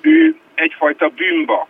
ő 0.00 0.36
egyfajta 0.54 1.08
bűnbak, 1.08 1.68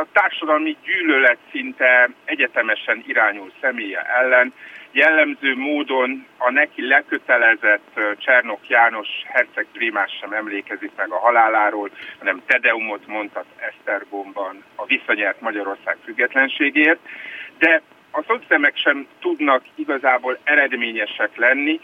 a 0.00 0.06
társadalmi 0.12 0.76
gyűlölet 0.84 1.38
szinte 1.50 2.10
egyetemesen 2.24 3.04
irányul 3.06 3.52
személye 3.60 4.00
ellen, 4.00 4.52
jellemző 4.92 5.56
módon 5.56 6.26
a 6.38 6.50
neki 6.50 6.86
lekötelezett 6.86 8.00
Csernok 8.18 8.68
János 8.68 9.08
herceg 9.24 9.66
primás 9.72 10.12
sem 10.20 10.32
emlékezik 10.32 10.90
meg 10.96 11.10
a 11.10 11.18
haláláról, 11.18 11.90
hanem 12.18 12.42
Tedeumot 12.46 13.06
mondhat 13.06 13.46
Esztergomban 13.56 14.64
a 14.74 14.86
visszanyert 14.86 15.40
Magyarország 15.40 15.96
függetlenségért, 16.04 17.00
de 17.58 17.82
a 18.10 18.22
szociálemek 18.26 18.76
sem 18.76 19.06
tudnak 19.20 19.64
igazából 19.74 20.38
eredményesek 20.44 21.36
lenni, 21.36 21.80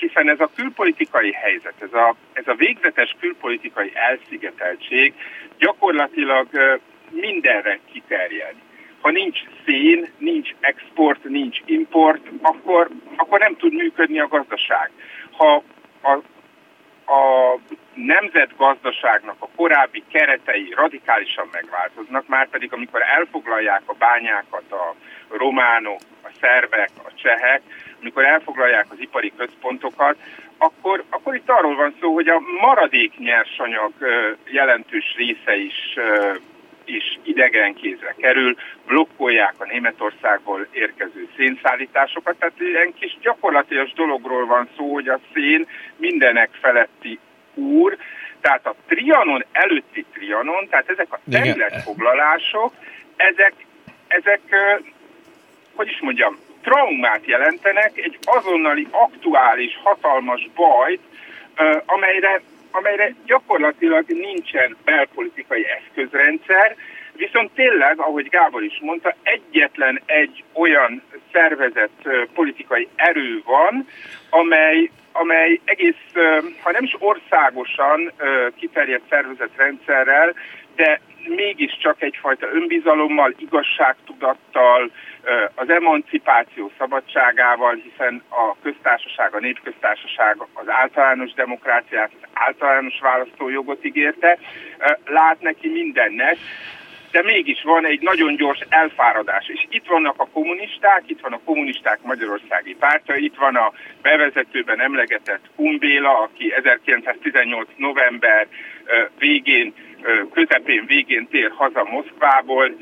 hiszen 0.00 0.28
ez 0.28 0.40
a 0.40 0.50
külpolitikai 0.56 1.32
helyzet, 1.32 1.74
ez 1.78 1.92
a, 1.92 2.14
ez 2.32 2.48
a 2.48 2.54
végzetes 2.54 3.16
külpolitikai 3.20 3.92
elszigeteltség 3.94 5.14
gyakorlatilag 5.58 6.48
mindenre 7.10 7.78
kiterjed 7.92 8.54
ha 9.04 9.10
nincs 9.10 9.38
szén, 9.64 10.08
nincs 10.18 10.50
export, 10.60 11.24
nincs 11.24 11.58
import, 11.64 12.20
akkor, 12.42 12.88
akkor 13.16 13.38
nem 13.38 13.56
tud 13.56 13.72
működni 13.72 14.20
a 14.20 14.28
gazdaság. 14.28 14.90
Ha 15.30 15.62
a, 16.02 16.10
a 17.12 17.58
nemzetgazdaságnak 17.94 19.36
a 19.38 19.48
korábbi 19.56 20.02
keretei 20.12 20.72
radikálisan 20.76 21.48
megváltoznak, 21.52 22.26
már 22.26 22.48
pedig 22.48 22.72
amikor 22.72 23.02
elfoglalják 23.02 23.82
a 23.86 23.94
bányákat 23.98 24.72
a 24.72 24.94
románok, 25.28 26.00
a 26.22 26.30
szervek, 26.40 26.90
a 26.96 27.10
csehek, 27.14 27.62
amikor 28.00 28.24
elfoglalják 28.24 28.86
az 28.90 29.00
ipari 29.00 29.32
központokat, 29.36 30.16
akkor, 30.58 31.04
akkor 31.10 31.34
itt 31.34 31.50
arról 31.50 31.76
van 31.76 31.94
szó, 32.00 32.14
hogy 32.14 32.28
a 32.28 32.40
maradék 32.60 33.18
nyersanyag 33.18 33.92
jelentős 34.44 35.14
része 35.16 35.56
is 35.56 35.96
is 36.84 37.18
idegen 37.22 37.74
kézre 37.74 38.14
kerül, 38.18 38.56
blokkolják 38.86 39.54
a 39.58 39.64
Németországból 39.64 40.66
érkező 40.72 41.28
szénszállításokat, 41.36 42.36
tehát 42.38 42.54
ilyen 42.60 42.94
kis 42.98 43.16
gyakorlatilag 43.20 43.92
dologról 43.92 44.46
van 44.46 44.68
szó, 44.76 44.92
hogy 44.92 45.08
a 45.08 45.20
szén 45.34 45.66
mindenek 45.96 46.50
feletti 46.60 47.18
úr, 47.54 47.96
tehát 48.40 48.66
a 48.66 48.74
Trianon 48.86 49.44
előtti 49.52 50.04
Trianon, 50.12 50.68
tehát 50.68 50.90
ezek 50.90 51.12
a 51.12 51.18
területfoglalások, 51.30 52.72
ezek, 53.16 53.54
ezek, 54.06 54.40
hogy 55.74 55.88
is 55.88 56.00
mondjam, 56.00 56.38
traumát 56.62 57.26
jelentenek, 57.26 57.92
egy 57.94 58.18
azonnali 58.24 58.86
aktuális, 58.90 59.80
hatalmas 59.82 60.48
bajt, 60.54 61.00
amelyre 61.86 62.42
amelyre 62.76 63.14
gyakorlatilag 63.26 64.04
nincsen 64.08 64.76
belpolitikai 64.84 65.64
eszközrendszer, 65.66 66.76
viszont 67.12 67.50
tényleg, 67.54 68.00
ahogy 68.00 68.28
Gábor 68.28 68.62
is 68.62 68.78
mondta, 68.80 69.14
egyetlen 69.22 70.00
egy 70.06 70.44
olyan 70.52 71.02
szervezett 71.32 72.08
politikai 72.34 72.88
erő 72.96 73.42
van, 73.44 73.86
amely, 74.30 74.90
amely 75.12 75.60
egész, 75.64 76.04
ha 76.62 76.70
nem 76.70 76.84
is 76.84 76.96
országosan 76.98 78.12
kiterjedt 78.56 79.08
szervezett 79.08 79.56
rendszerrel, 79.56 80.34
de 80.76 81.00
mégiscsak 81.28 82.02
egyfajta 82.02 82.46
önbizalommal, 82.52 83.34
igazságtudattal, 83.38 84.90
az 85.54 85.70
emancipáció 85.70 86.70
szabadságával, 86.78 87.74
hiszen 87.74 88.22
a 88.28 88.56
köztársaság, 88.62 89.34
a 89.34 89.38
népköztársaság 89.38 90.36
az 90.52 90.68
általános 90.68 91.32
demokráciát, 91.32 92.10
az 92.20 92.28
általános 92.32 93.00
választójogot 93.00 93.84
ígérte, 93.84 94.38
lát 95.04 95.40
neki 95.40 95.68
mindennek, 95.68 96.36
de 97.10 97.22
mégis 97.22 97.62
van 97.62 97.86
egy 97.86 98.00
nagyon 98.00 98.36
gyors 98.36 98.60
elfáradás. 98.68 99.48
És 99.48 99.66
itt 99.68 99.86
vannak 99.86 100.14
a 100.20 100.28
kommunisták, 100.32 101.02
itt 101.06 101.20
van 101.20 101.32
a 101.32 101.40
kommunisták 101.44 101.98
magyarországi 102.02 102.74
pártja, 102.74 103.14
itt 103.14 103.36
van 103.36 103.56
a 103.56 103.72
bevezetőben 104.02 104.80
emlegetett 104.80 105.50
Kumbéla, 105.56 106.18
aki 106.18 106.52
1918. 106.54 107.68
november 107.76 108.46
végén, 109.18 109.74
közepén 110.32 110.84
végén 110.86 111.28
tér 111.30 111.50
haza 111.54 111.84
Moszkvából, 111.84 112.76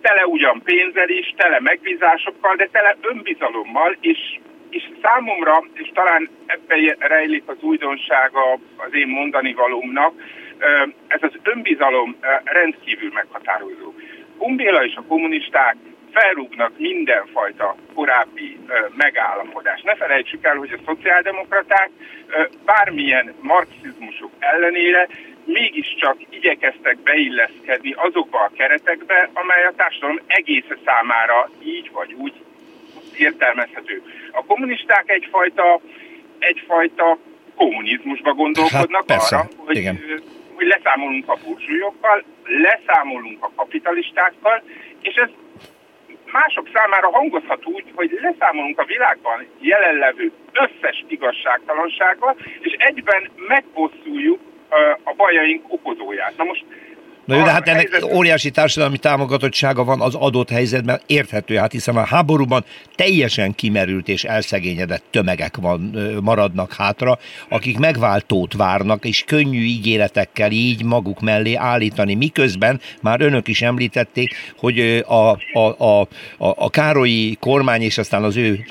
tele 0.00 0.26
ugyan 0.26 0.62
pénzzel 0.64 1.08
is, 1.08 1.34
tele 1.36 1.60
megbízásokkal, 1.60 2.56
de 2.56 2.68
tele 2.72 2.96
önbizalommal, 3.00 3.96
és, 4.00 4.18
és 4.70 4.88
számomra, 5.02 5.64
és 5.74 5.90
talán 5.94 6.28
ebben 6.46 6.96
rejlik 6.98 7.42
az 7.46 7.56
újdonsága 7.60 8.52
az 8.76 8.94
én 8.94 9.08
mondani 9.08 9.52
valómnak, 9.52 10.12
ez 11.06 11.22
az 11.22 11.32
önbizalom 11.42 12.16
rendkívül 12.44 13.10
meghatározó. 13.12 13.94
Umbéla 14.38 14.84
és 14.84 14.94
a 14.96 15.02
kommunisták 15.08 15.76
felrúgnak 16.12 16.72
mindenfajta 16.78 17.76
korábbi 17.94 18.58
megállapodást. 18.96 19.84
Ne 19.84 19.94
felejtsük 19.94 20.44
el, 20.44 20.56
hogy 20.56 20.72
a 20.72 20.82
szociáldemokraták 20.86 21.90
bármilyen 22.64 23.34
marxizmusok 23.40 24.30
ellenére 24.38 25.08
mégiscsak 25.48 26.16
igyekeztek 26.30 26.98
beilleszkedni 26.98 27.92
azokba 27.92 28.38
a 28.38 28.50
keretekbe, 28.56 29.30
amely 29.32 29.64
a 29.64 29.72
társadalom 29.76 30.20
egész 30.26 30.64
számára 30.84 31.50
így 31.64 31.90
vagy 31.92 32.12
úgy 32.12 32.32
értelmezhető. 33.16 34.02
A 34.32 34.44
kommunisták 34.44 35.10
egyfajta, 35.10 35.80
egyfajta 36.38 37.18
kommunizmusba 37.56 38.32
gondolkodnak 38.32 39.10
hát, 39.10 39.32
arra, 39.32 39.48
hogy, 39.56 39.76
Igen. 39.76 40.02
hogy 40.54 40.66
leszámolunk 40.66 41.28
a 41.28 41.38
burzsúlyokkal, 41.44 42.24
leszámolunk 42.44 43.44
a 43.44 43.52
kapitalistákkal, 43.56 44.62
és 45.00 45.14
ez 45.14 45.28
mások 46.32 46.68
számára 46.74 47.10
hangozhat 47.10 47.66
úgy, 47.66 47.84
hogy 47.94 48.18
leszámolunk 48.20 48.78
a 48.78 48.84
világban 48.84 49.46
jelenlevő 49.58 50.32
összes 50.52 51.04
igazságtalansággal, 51.08 52.36
és 52.60 52.72
egyben 52.78 53.30
megbosszuljuk 53.48 54.40
a 55.04 55.14
bajaink 55.16 55.64
okozóját. 55.68 56.36
Na 56.36 56.44
most 56.44 56.64
Na 57.28 57.36
jó, 57.36 57.42
de 57.42 57.50
hát 57.50 57.68
ennek 57.68 57.90
helyzet... 57.90 58.12
óriási 58.12 58.50
társadalmi 58.50 58.98
támogatottsága 58.98 59.84
van 59.84 60.00
az 60.00 60.14
adott 60.14 60.50
helyzetben, 60.50 61.00
érthető, 61.06 61.56
hát 61.56 61.72
hiszen 61.72 61.96
a 61.96 62.04
háborúban 62.04 62.64
teljesen 62.94 63.54
kimerült 63.54 64.08
és 64.08 64.24
elszegényedett 64.24 65.02
tömegek 65.10 65.56
van, 65.56 65.80
maradnak 66.22 66.72
hátra, 66.72 67.18
akik 67.48 67.78
megváltót 67.78 68.52
várnak, 68.52 69.04
és 69.04 69.24
könnyű 69.26 69.62
ígéretekkel 69.62 70.50
így 70.50 70.84
maguk 70.84 71.20
mellé 71.20 71.54
állítani, 71.54 72.14
miközben 72.14 72.80
már 73.02 73.20
önök 73.20 73.48
is 73.48 73.62
említették, 73.62 74.34
hogy 74.58 75.04
a, 75.06 75.30
a, 75.30 75.38
a, 75.78 76.00
a, 76.00 76.08
a 76.38 76.70
Károlyi 76.70 77.36
kormány 77.40 77.82
és 77.82 77.98
aztán 77.98 78.22
az 78.22 78.36
ő 78.36 78.64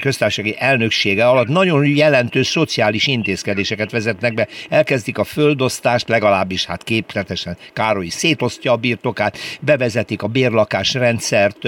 köztársasági 0.00 0.56
elnöksége 0.58 1.28
alatt 1.28 1.48
nagyon 1.48 1.86
jelentős 1.86 2.46
szociális 2.46 3.06
intézkedéseket 3.06 3.90
vezetnek 3.90 4.34
be. 4.34 4.48
Elkezdik 4.68 5.18
a 5.18 5.24
földosztást, 5.24 6.08
legalábbis 6.08 6.64
hát 6.64 6.84
képletesen 6.84 7.56
Károly 7.72 7.98
Károly 8.00 8.18
szétosztja 8.18 8.72
a 8.72 8.76
birtokát, 8.76 9.38
bevezetik 9.60 10.22
a 10.22 10.26
bérlakás 10.26 10.94
rendszert, 10.94 11.58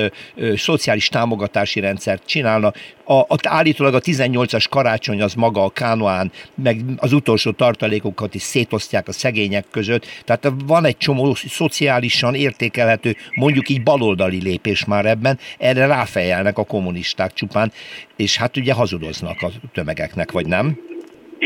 szociális 0.56 1.08
támogatási 1.08 1.80
rendszert 1.80 2.26
csinálnak. 2.26 2.76
A, 3.04 3.14
a, 3.14 3.36
állítólag 3.42 3.94
a 3.94 4.00
18-as 4.00 4.64
karácsony 4.70 5.22
az 5.22 5.34
maga 5.34 5.64
a 5.64 5.70
Kánoán, 5.70 6.32
meg 6.54 6.80
az 6.96 7.12
utolsó 7.12 7.50
tartalékokat 7.50 8.34
is 8.34 8.42
szétosztják 8.42 9.08
a 9.08 9.12
szegények 9.12 9.64
között. 9.70 10.06
Tehát 10.24 10.52
van 10.66 10.84
egy 10.84 10.96
csomó 10.96 11.34
szociálisan 11.34 12.34
értékelhető, 12.34 13.16
mondjuk 13.34 13.68
így 13.68 13.82
baloldali 13.82 14.42
lépés 14.42 14.84
már 14.84 15.06
ebben, 15.06 15.38
erre 15.58 15.86
ráfejelnek 15.86 16.58
a 16.58 16.64
kommunisták 16.64 17.32
csupán, 17.32 17.72
és 18.16 18.36
hát 18.36 18.56
ugye 18.56 18.72
hazudoznak 18.72 19.42
a 19.42 19.50
tömegeknek, 19.72 20.32
vagy 20.32 20.46
nem? 20.46 20.91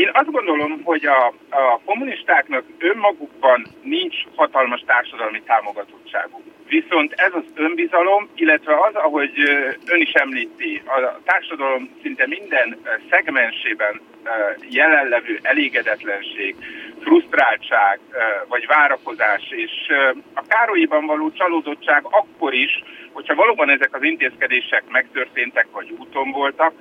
Én 0.03 0.09
azt 0.13 0.31
gondolom, 0.31 0.81
hogy 0.83 1.05
a, 1.05 1.33
a 1.49 1.79
kommunistáknak 1.85 2.63
önmagukban 2.79 3.67
nincs 3.81 4.15
hatalmas 4.35 4.83
társadalmi 4.85 5.41
támogatottságuk. 5.41 6.41
Viszont 6.67 7.13
ez 7.13 7.33
az 7.33 7.43
önbizalom, 7.55 8.29
illetve 8.35 8.73
az, 8.73 8.95
ahogy 8.95 9.31
ön 9.85 10.01
is 10.01 10.11
említi, 10.11 10.81
a 10.85 11.21
társadalom 11.23 11.89
szinte 12.01 12.27
minden 12.27 12.77
szegmensében 13.09 14.01
jelenlevő 14.69 15.39
elégedetlenség, 15.41 16.55
frusztráltság 16.99 17.99
vagy 18.47 18.65
várakozás, 18.67 19.43
és 19.49 19.71
a 20.33 20.41
Károlyiban 20.47 21.05
való 21.05 21.31
csalódottság 21.31 22.03
akkor 22.03 22.53
is, 22.53 22.83
hogyha 23.11 23.35
valóban 23.35 23.69
ezek 23.69 23.95
az 23.95 24.03
intézkedések 24.03 24.83
megtörténtek 24.89 25.67
vagy 25.71 25.93
úton 25.97 26.31
voltak, 26.31 26.73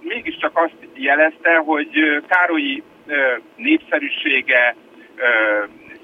mégiscsak 0.00 0.58
azt 0.58 0.76
jelezte, 0.94 1.56
hogy 1.56 2.22
Károlyi 2.28 2.82
népszerűsége, 3.56 4.76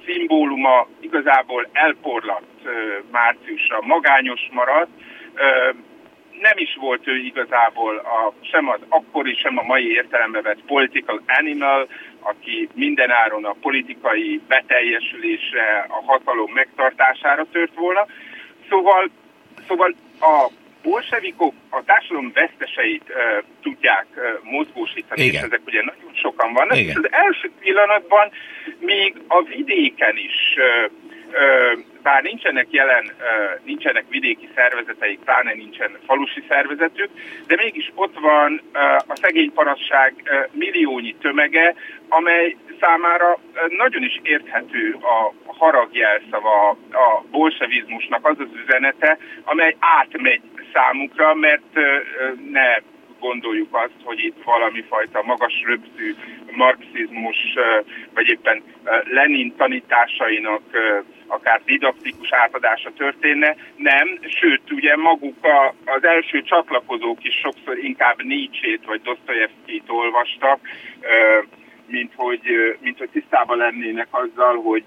szimbóluma 0.04 0.88
igazából 1.00 1.68
elporlatt 1.72 2.68
márciusra, 3.10 3.78
magányos 3.82 4.48
maradt, 4.52 4.90
nem 6.40 6.52
is 6.54 6.76
volt 6.80 7.06
ő 7.06 7.16
igazából 7.16 7.96
a, 7.96 8.32
sem 8.40 8.68
az 8.68 8.80
akkori, 8.88 9.34
sem 9.34 9.58
a 9.58 9.62
mai 9.62 9.90
értelembe 9.90 10.40
vett 10.40 10.62
political 10.66 11.22
animal, 11.26 11.88
aki 12.20 12.68
mindenáron 12.74 13.44
a 13.44 13.56
politikai 13.60 14.40
beteljesülésre, 14.48 15.86
a 15.88 16.04
hatalom 16.04 16.52
megtartására 16.52 17.46
tört 17.52 17.74
volna. 17.74 18.06
Szóval, 18.68 19.10
szóval 19.68 19.94
a 20.20 20.50
bolsevikok 20.90 21.54
a 21.70 21.82
társadalom 21.84 22.32
veszteseit 22.34 23.06
uh, 23.08 23.16
tudják 23.62 24.06
uh, 24.16 24.22
mozgósítani, 24.42 25.22
Igen. 25.22 25.34
és 25.34 25.40
ezek 25.48 25.60
ugye 25.66 25.82
nagyon 25.90 26.12
sokan 26.14 26.52
vannak, 26.52 26.76
Igen. 26.76 26.88
és 26.88 26.96
az 26.96 27.08
első 27.10 27.50
pillanatban 27.60 28.26
még 28.78 29.14
a 29.28 29.42
vidéken 29.42 30.16
is 30.16 30.38
uh, 30.56 30.90
bár 32.02 32.22
nincsenek 32.22 32.66
jelen, 32.70 33.12
nincsenek 33.64 34.04
vidéki 34.08 34.48
szervezeteik, 34.54 35.18
pláne 35.18 35.52
nincsen 35.52 35.98
falusi 36.06 36.42
szervezetük, 36.48 37.10
de 37.46 37.56
mégis 37.56 37.92
ott 37.94 38.18
van 38.20 38.62
a 39.06 39.16
szegény 39.16 39.52
parasság 39.52 40.14
milliónyi 40.50 41.14
tömege, 41.20 41.74
amely 42.08 42.56
számára 42.80 43.38
nagyon 43.68 44.02
is 44.02 44.20
érthető 44.22 44.96
a 45.00 45.52
haragjelszava, 45.52 46.68
a 46.92 47.24
bolsevizmusnak 47.30 48.26
az 48.26 48.36
az 48.38 48.60
üzenete, 48.64 49.18
amely 49.44 49.76
átmegy 49.78 50.42
számukra, 50.76 51.34
mert 51.34 51.72
ne 52.50 52.78
gondoljuk 53.20 53.74
azt, 53.74 54.00
hogy 54.04 54.18
itt 54.18 54.42
valami 54.44 54.84
fajta 54.88 55.22
magas 55.22 55.62
röpszű 55.66 56.14
marxizmus, 56.50 57.36
vagy 58.14 58.28
éppen 58.28 58.62
Lenin 59.04 59.54
tanításainak 59.56 60.62
akár 61.26 61.60
didaktikus 61.64 62.32
átadása 62.32 62.90
történne, 62.96 63.56
nem, 63.76 64.18
sőt, 64.40 64.70
ugye 64.70 64.96
maguk 64.96 65.44
a, 65.44 65.74
az 65.84 66.04
első 66.04 66.42
csatlakozók 66.42 67.24
is 67.24 67.34
sokszor 67.34 67.78
inkább 67.78 68.22
Nietzsét 68.22 68.84
vagy 68.86 69.00
Dostoyevskit 69.02 69.84
olvastak, 69.86 70.60
mint 71.86 72.12
hogy, 72.16 72.40
mint 72.80 72.98
hogy 72.98 73.08
tisztában 73.12 73.56
lennének 73.56 74.08
azzal, 74.10 74.56
hogy 74.62 74.84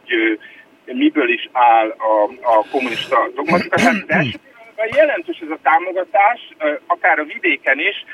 miből 0.86 1.30
is 1.30 1.50
áll 1.52 1.90
a, 1.90 2.24
a 2.42 2.66
kommunista 2.72 3.30
dogmatika. 3.36 3.76
Tehát 4.08 4.40
jelentős 4.86 5.38
ez 5.40 5.50
a 5.50 5.60
támogatás, 5.64 6.50
akár 6.88 7.20
a 7.20 7.24
vidéken 7.24 7.80
is, 7.80 8.06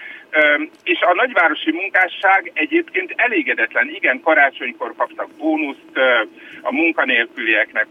és 0.83 0.99
a 1.01 1.13
nagyvárosi 1.13 1.71
munkásság 1.71 2.51
egyébként 2.53 3.13
elégedetlen. 3.15 3.89
Igen, 3.89 4.21
karácsonykor 4.21 4.93
kaptak 4.97 5.29
bónuszt, 5.37 5.97
a 6.61 6.71
munkanélkülieknek 6.73 7.87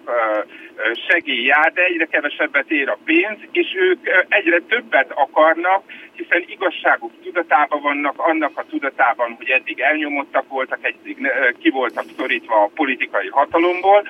segély 1.08 1.52
de 1.74 1.82
egyre 1.82 2.04
kevesebbet 2.04 2.70
ér 2.70 2.88
a 2.88 2.98
pénz, 3.04 3.38
és 3.52 3.66
ők 3.76 3.98
egyre 4.28 4.60
többet 4.68 5.10
akarnak, 5.10 5.82
hiszen 6.12 6.44
igazságuk 6.46 7.12
tudatában 7.22 7.80
vannak, 7.80 8.18
annak 8.18 8.58
a 8.58 8.64
tudatában, 8.70 9.34
hogy 9.37 9.48
eddig 9.48 9.80
elnyomottak 9.80 10.48
voltak, 10.48 10.78
eddig 10.82 11.32
ki 11.58 11.70
voltak 11.70 12.04
szorítva 12.16 12.62
a 12.62 12.70
politikai 12.74 13.28
hatalomból, 13.28 14.08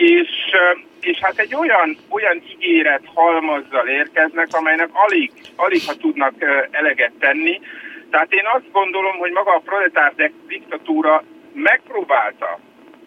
és, 0.00 0.28
és 1.00 1.18
hát 1.18 1.38
egy 1.38 1.54
olyan, 1.54 1.96
olyan 2.08 2.42
ígéret 2.48 3.02
halmazzal 3.14 3.88
érkeznek, 3.88 4.48
amelynek 4.50 4.88
alig, 4.92 5.32
alig 5.56 5.82
ha 5.86 5.94
tudnak 5.94 6.34
eleget 6.70 7.12
tenni. 7.18 7.60
Tehát 8.10 8.32
én 8.32 8.44
azt 8.52 8.72
gondolom, 8.72 9.16
hogy 9.16 9.30
maga 9.30 9.54
a 9.54 9.62
proletár 9.64 10.12
diktatúra 10.46 11.24
megpróbálta 11.52 12.58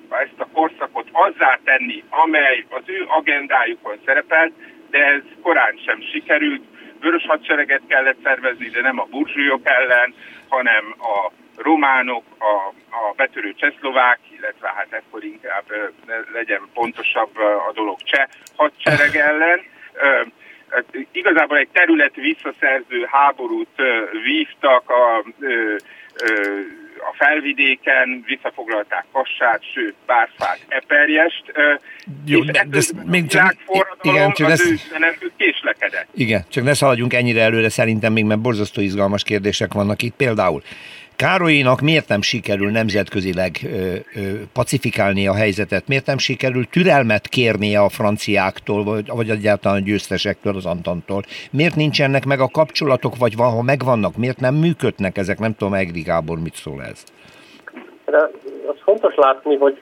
ezt 0.09 0.39
a 0.39 0.47
korszakot 0.53 1.07
azzá 1.11 1.59
tenni, 1.63 2.03
amely 2.09 2.65
az 2.69 2.83
ő 2.85 3.05
agendájukon 3.07 3.97
szerepelt, 4.05 4.53
de 4.89 5.05
ez 5.05 5.21
korán 5.41 5.79
sem 5.85 6.01
sikerült. 6.11 6.63
Vörös 6.99 7.25
hadsereget 7.25 7.81
kellett 7.87 8.17
szervezni, 8.23 8.69
de 8.69 8.81
nem 8.81 8.99
a 8.99 9.07
burzsúlyok 9.09 9.61
ellen, 9.63 10.13
hanem 10.47 10.95
a 10.99 11.31
románok, 11.57 12.23
a, 12.39 12.73
a 12.89 13.13
betörő 13.15 13.53
csehszlovák, 13.53 14.19
illetve 14.37 14.73
hát 14.75 14.87
ekkor 14.89 15.23
inkább 15.23 15.63
legyen 16.33 16.61
pontosabb 16.73 17.37
a 17.69 17.71
dolog 17.73 17.97
cseh 18.03 18.27
hadsereg 18.55 19.15
ellen. 19.15 19.59
Igazából 21.11 21.57
egy 21.57 21.69
terület 21.71 22.15
visszaszerző 22.15 23.07
háborút 23.11 23.81
vívtak 24.23 24.89
a 24.89 25.23
a 27.11 27.15
felvidéken 27.17 28.23
visszafoglalták 28.25 29.05
Kassát, 29.11 29.61
sőt, 29.73 29.95
Bárfát, 30.05 30.59
Eperjest, 30.67 31.43
Jó, 32.25 32.39
és 32.39 32.45
de, 32.45 32.65
de 32.69 32.79
még 33.05 33.27
csak, 33.27 33.55
igen, 34.01 34.31
csak 34.31 34.47
az 34.49 34.67
ő 35.19 35.31
késlekedett. 35.37 36.07
Igen, 36.13 36.45
csak 36.49 36.63
ne 36.63 36.73
szaladjunk 36.73 37.13
ennyire 37.13 37.41
előre 37.41 37.69
szerintem 37.69 38.13
még, 38.13 38.25
mert 38.25 38.39
borzasztó 38.39 38.81
izgalmas 38.81 39.23
kérdések 39.23 39.73
vannak 39.73 40.01
itt. 40.01 40.15
Például 40.15 40.61
Károlyinak 41.15 41.81
miért 41.81 42.07
nem 42.07 42.21
sikerül 42.21 42.71
nemzetközileg 42.71 43.51
ö, 43.63 43.95
pacifikálni 44.53 45.27
a 45.27 45.33
helyzetet? 45.33 45.87
Miért 45.87 46.05
nem 46.05 46.17
sikerül 46.17 46.65
türelmet 46.65 47.27
kérnie 47.27 47.79
a 47.79 47.89
franciáktól, 47.89 48.83
vagy, 48.83 49.07
vagy 49.07 49.29
egyáltalán 49.29 49.81
a 49.81 49.85
győztesektől, 49.85 50.55
az 50.55 50.65
Antantól? 50.65 51.21
Miért 51.51 51.75
nincsenek 51.75 52.25
meg 52.25 52.39
a 52.39 52.49
kapcsolatok, 52.51 53.17
vagy 53.17 53.35
van, 53.35 53.51
ha 53.51 53.61
megvannak, 53.61 54.17
miért 54.17 54.39
nem 54.39 54.55
működnek 54.55 55.17
ezek? 55.17 55.39
Nem 55.39 55.55
tudom, 55.55 55.73
Egri 55.73 56.01
Gábor 56.01 56.39
mit 56.39 56.55
szól 56.55 56.83
ez? 56.83 57.03
De 58.05 58.29
az 58.67 58.75
fontos 58.83 59.15
látni, 59.15 59.55
hogy 59.55 59.81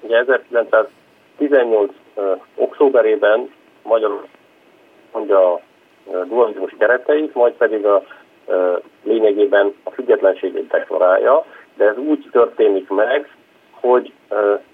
ugye 0.00 0.18
1918 0.18 1.92
uh, 2.14 2.24
októberében 2.54 3.50
Magyarország 3.82 4.28
mondja 5.14 5.52
a 5.52 5.60
dualizmus 6.28 6.74
majd 7.32 7.52
pedig 7.52 7.84
a 7.84 8.02
lényegében 9.02 9.74
a 9.82 9.90
függetlenségét 9.90 10.66
deklarálja, 10.66 11.44
de 11.76 11.84
ez 11.84 11.98
úgy 11.98 12.28
történik 12.32 12.88
meg, 12.88 13.36
hogy 13.70 14.12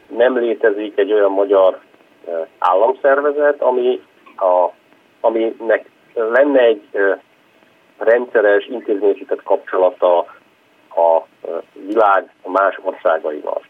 nem 0.06 0.38
létezik 0.38 0.98
egy 0.98 1.12
olyan 1.12 1.30
magyar 1.30 1.78
államszervezet, 2.58 3.62
ami 3.62 4.00
a, 4.36 4.68
aminek 5.20 5.90
lenne 6.14 6.60
egy 6.60 6.82
rendszeres, 7.98 8.66
intézményesített 8.66 9.42
kapcsolata 9.42 10.18
a 10.90 11.22
világ 11.86 12.32
más 12.46 12.78
országaival. 12.82 13.62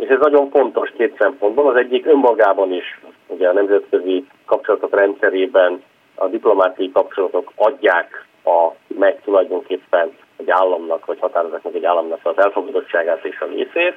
És 0.00 0.08
ez 0.08 0.18
nagyon 0.20 0.50
fontos 0.50 0.90
két 0.96 1.16
szempontból. 1.18 1.68
Az 1.68 1.76
egyik 1.76 2.06
önmagában 2.06 2.72
is 2.72 3.00
ugye 3.26 3.48
a 3.48 3.52
nemzetközi 3.52 4.26
kapcsolatok 4.46 4.94
rendszerében 4.94 5.82
a 6.14 6.26
diplomáciai 6.26 6.90
kapcsolatok 6.92 7.52
adják 7.56 8.26
a, 8.48 8.74
meg 8.86 9.20
tulajdonképpen 9.24 10.16
egy 10.36 10.50
államnak, 10.50 11.06
vagy 11.06 11.18
határozatnak 11.20 11.74
egy 11.74 11.84
államnak 11.84 12.20
az 12.22 12.38
elfogadottságát 12.38 13.24
és 13.24 13.40
a 13.40 13.44
részét, 13.44 13.94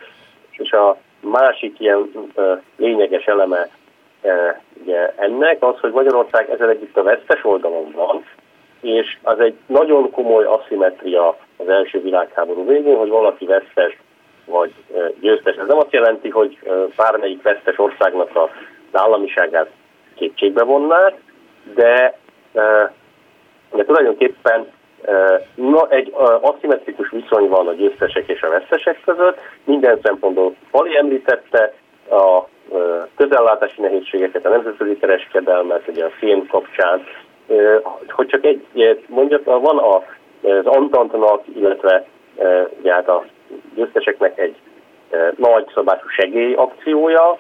és 0.51 0.71
a 0.71 0.97
másik 1.19 1.79
ilyen 1.79 2.11
ö, 2.35 2.53
lényeges 2.77 3.25
eleme 3.25 3.69
e, 4.21 4.61
ugye 4.81 5.13
ennek 5.15 5.57
az, 5.63 5.79
hogy 5.79 5.91
Magyarország 5.91 6.49
ezzel 6.49 6.69
együtt 6.69 6.97
a 6.97 7.03
vesztes 7.03 7.45
oldalon 7.45 7.91
van, 7.91 8.25
és 8.81 9.17
az 9.21 9.39
egy 9.39 9.55
nagyon 9.65 10.11
komoly 10.11 10.45
aszimetria 10.45 11.37
az 11.57 11.69
első 11.69 12.01
világháború 12.01 12.67
végén, 12.67 12.97
hogy 12.97 13.09
valaki 13.09 13.45
vesztes 13.45 13.97
vagy 14.45 14.73
győztes. 15.19 15.55
Ez 15.55 15.67
nem 15.67 15.77
azt 15.77 15.93
jelenti, 15.93 16.29
hogy 16.29 16.57
bármelyik 16.95 17.41
vesztes 17.41 17.79
országnak 17.79 18.29
az 18.33 18.49
államiságát 18.91 19.69
kétségbe 20.15 20.63
vonnák, 20.63 21.21
de, 21.73 22.17
de 23.71 23.83
tulajdonképpen 23.83 24.67
Na, 25.55 25.87
egy 25.89 26.13
aszimmetrikus 26.41 27.09
viszony 27.09 27.47
van 27.47 27.67
a 27.67 27.73
győztesek 27.73 28.27
és 28.27 28.41
a 28.41 28.49
vesztesek 28.49 29.01
között. 29.05 29.39
Minden 29.63 29.99
szempontból 30.03 30.55
Pali 30.71 30.97
említette 30.97 31.73
a 32.09 32.41
közellátási 33.15 33.81
nehézségeket, 33.81 34.45
a 34.45 34.49
nemzetközi 34.49 34.97
kereskedelmet, 34.97 35.87
ugye 35.87 36.05
a 36.05 36.09
film 36.09 36.47
kapcsán. 36.47 37.03
Hogy 38.07 38.27
csak 38.27 38.45
egy, 38.45 38.65
mondjak, 39.07 39.43
van 39.43 39.77
az 39.77 40.65
Antantnak, 40.65 41.43
illetve 41.55 42.05
ugye 42.79 42.93
hát 42.93 43.09
a 43.09 43.25
győzteseknek 43.75 44.39
egy 44.39 44.55
nagy 45.35 45.65
szabású 45.73 46.07
segélyakciója, 46.07 47.37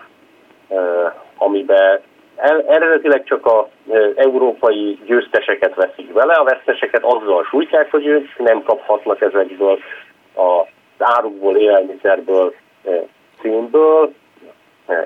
amiben 1.37 1.99
el, 2.35 2.63
eredetileg 2.67 3.23
csak 3.23 3.45
az 3.45 3.65
európai 4.15 4.99
győzteseket 5.05 5.75
veszik 5.75 6.13
vele, 6.13 6.33
a 6.33 6.43
veszteseket 6.43 7.03
azzal 7.03 7.43
sújtják, 7.43 7.91
hogy 7.91 8.05
ők 8.05 8.37
nem 8.37 8.63
kaphatnak 8.63 9.21
ezekből 9.21 9.79
az 10.33 10.65
árukból, 10.97 11.57
élelmiszerből, 11.57 12.53
színből, 13.41 14.13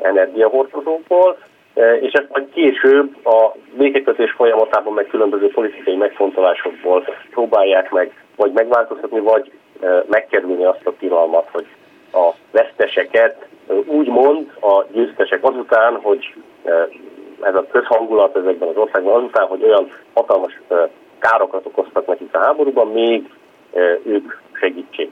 energiahordozókból, 0.02 1.38
és 2.02 2.12
ezt 2.12 2.30
majd 2.30 2.50
később 2.54 3.26
a 3.26 3.56
békekötés 3.78 4.32
folyamatában 4.32 4.94
meg 4.94 5.08
különböző 5.08 5.48
politikai 5.48 5.96
megfontolásokból 5.96 7.08
próbálják 7.30 7.92
meg 7.92 8.24
vagy 8.36 8.52
megváltoztatni, 8.52 9.20
vagy 9.20 9.52
megkerülni 10.10 10.66
azt 10.66 10.86
a 10.86 10.94
tilalmat, 11.00 11.48
hogy 11.52 11.66
a 12.14 12.30
veszteseket 12.52 13.48
úgymond 13.86 14.52
a 14.60 14.84
győztesek 14.92 15.44
azután, 15.44 16.00
hogy 16.02 16.34
ez 17.46 17.56
a 17.56 17.66
közhangulat 17.72 18.36
ezekben 18.36 18.70
az 18.70 18.78
országban 18.78 19.16
azután, 19.16 19.48
hogy 19.48 19.64
olyan 19.64 19.92
hatalmas 20.14 20.62
károkat 21.20 21.66
okoztak 21.66 22.08
nekik 22.08 22.36
a 22.36 22.40
háborúban, 22.40 22.88
még 22.88 23.30
ők 24.04 24.34
segítsék. 24.54 25.12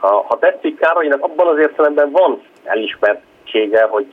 Ha 0.00 0.38
tetszik, 0.40 0.78
Károlynak 0.78 1.24
abban 1.24 1.46
az 1.46 1.58
értelemben 1.58 2.10
van 2.10 2.42
elismertsége, 2.64 3.82
hogy, 3.82 4.06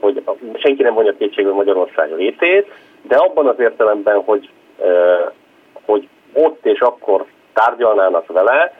hogy 0.00 0.22
senki 0.54 0.82
nem 0.82 0.94
vonja 0.94 1.14
kétségbe 1.18 1.52
Magyarország 1.52 2.12
létét, 2.16 2.72
de 3.02 3.16
abban 3.16 3.46
az 3.46 3.58
értelemben, 3.58 4.22
hogy, 4.24 4.50
hogy 5.86 6.08
ott 6.32 6.66
és 6.66 6.80
akkor 6.80 7.24
tárgyalnának 7.52 8.26
vele, 8.26 8.74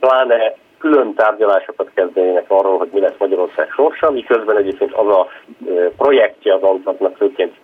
pláne 0.00 0.54
külön 0.84 1.14
tárgyalásokat 1.14 1.90
kezdenének 1.94 2.44
arról, 2.48 2.78
hogy 2.78 2.88
mi 2.92 3.00
lesz 3.00 3.18
Magyarország 3.18 3.70
sorsa, 3.70 4.10
miközben 4.10 4.56
egyébként 4.56 4.92
az 4.92 5.06
a 5.06 5.28
projektje 5.96 6.54
az 6.54 6.62
antnak 6.62 7.16
főként 7.16 7.54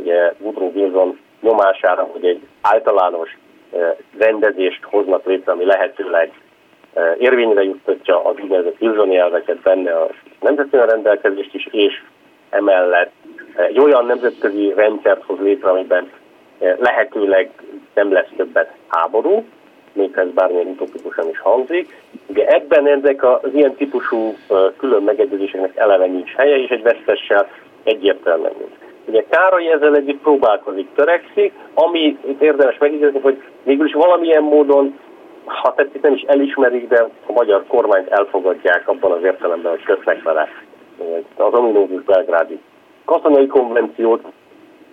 ugye 0.00 0.32
Woodrow 0.38 0.70
Wilson 0.74 1.18
nyomására, 1.40 2.08
hogy 2.12 2.24
egy 2.24 2.40
általános 2.60 3.38
rendezést 4.18 4.82
hoznak 4.82 5.26
létre, 5.26 5.52
ami 5.52 5.64
lehetőleg 5.64 6.32
érvényre 7.18 7.62
juttatja 7.62 8.24
az 8.24 8.34
úgynevezett 8.42 8.80
Wilsoni 8.80 9.16
elveket 9.16 9.58
benne 9.60 9.92
a 9.92 10.08
nemzetközi 10.40 10.90
rendelkezést 10.90 11.54
is, 11.54 11.68
és 11.70 12.02
emellett 12.50 13.12
egy 13.56 13.78
olyan 13.78 14.06
nemzetközi 14.06 14.72
rendszert 14.76 15.24
hoz 15.24 15.38
létre, 15.38 15.68
amiben 15.68 16.10
lehetőleg 16.58 17.50
nem 17.94 18.12
lesz 18.12 18.30
többet 18.36 18.72
háború, 18.88 19.44
még 19.98 20.16
ez 20.16 20.28
bármilyen 20.34 20.66
utopikusan 20.66 21.28
is 21.28 21.40
hangzik. 21.40 21.96
Ugye 22.26 22.46
ebben 22.46 22.86
ezek 22.86 23.24
az 23.24 23.50
ilyen 23.52 23.74
típusú 23.74 24.34
külön 24.78 25.02
megegyezéseknek 25.02 25.76
eleve 25.76 26.06
nincs 26.06 26.30
helye, 26.34 26.56
és 26.56 26.70
egy 26.70 26.82
vesztessel 26.82 27.48
egyértelműen 27.84 28.54
nincs. 28.58 28.72
Ugye 29.04 29.24
Károly 29.30 29.72
ezzel 29.72 29.96
együtt 29.96 30.20
próbálkozik, 30.20 30.88
törekszik, 30.94 31.52
ami 31.74 32.18
itt 32.24 32.42
érdemes 32.42 32.78
megjegyezni, 32.78 33.20
hogy 33.20 33.42
is 33.64 33.92
valamilyen 33.92 34.42
módon, 34.42 34.98
ha 35.44 35.74
tetszik, 35.74 36.02
nem 36.02 36.12
is 36.12 36.22
elismerik, 36.22 36.88
de 36.88 37.08
a 37.26 37.32
magyar 37.32 37.64
kormányt 37.68 38.08
elfogadják 38.08 38.88
abban 38.88 39.12
az 39.12 39.22
értelemben, 39.22 39.70
hogy 39.70 39.82
kötnek 39.82 40.22
vele 40.22 40.48
az 41.36 41.52
ominózus 41.54 42.02
belgrádi 42.02 42.58
katonai 43.04 43.46
konvenciót, 43.46 44.24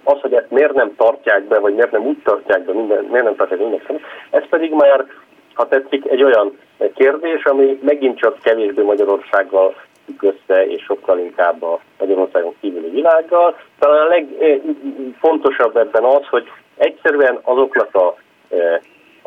az, 0.06 0.22
hogy 0.22 0.34
ezt 0.34 0.52
miért 0.52 0.74
nem 0.74 0.96
tartják 0.96 1.44
be, 1.44 1.60
vagy 1.60 1.74
miért 1.74 1.92
nem 1.92 2.06
úgy 2.06 2.22
tartják 2.24 2.66
be, 2.66 2.74
minden, 2.74 3.04
miért 3.04 3.26
nem 3.26 3.36
tartják 3.36 3.60
mindenki, 3.60 3.86
ez 4.30 4.44
pedig 4.50 4.74
már, 4.74 5.06
ha 5.54 5.68
tetszik, 5.68 6.06
egy 6.10 6.24
olyan 6.24 6.58
kérdés, 6.96 7.44
ami 7.44 7.80
megint 7.82 8.20
csak 8.20 8.40
kevésbé 8.42 8.84
Magyarországgal 8.84 9.76
függ 10.06 10.24
össze, 10.24 10.66
és 10.66 10.84
sokkal 10.84 11.20
inkább 11.20 11.64
a 11.64 11.80
Magyarországon 12.00 12.56
kívüli 12.62 12.90
világgal. 12.90 13.58
Talán 13.80 14.08
a 14.08 14.10
legfontosabb 14.10 15.78
ebben 15.78 16.04
az, 16.04 16.26
hogy 16.30 16.48
egyszerűen 16.78 17.40
azoknak 17.42 17.96
a, 17.96 18.08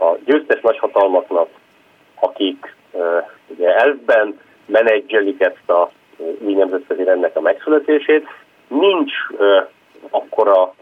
a 0.05 0.17
győztes 0.25 0.61
nagyhatalmaknak, 0.61 1.49
akik 2.21 2.75
ugye 3.47 3.75
elvben 3.77 4.39
menedzselik 4.67 5.41
ezt 5.41 5.71
a 5.71 5.91
új 6.39 6.55
nemzetközi 6.55 7.05
rendnek 7.05 7.37
a 7.37 7.41
megszületését, 7.41 8.27
nincs 8.69 9.13
akkora 10.11 10.75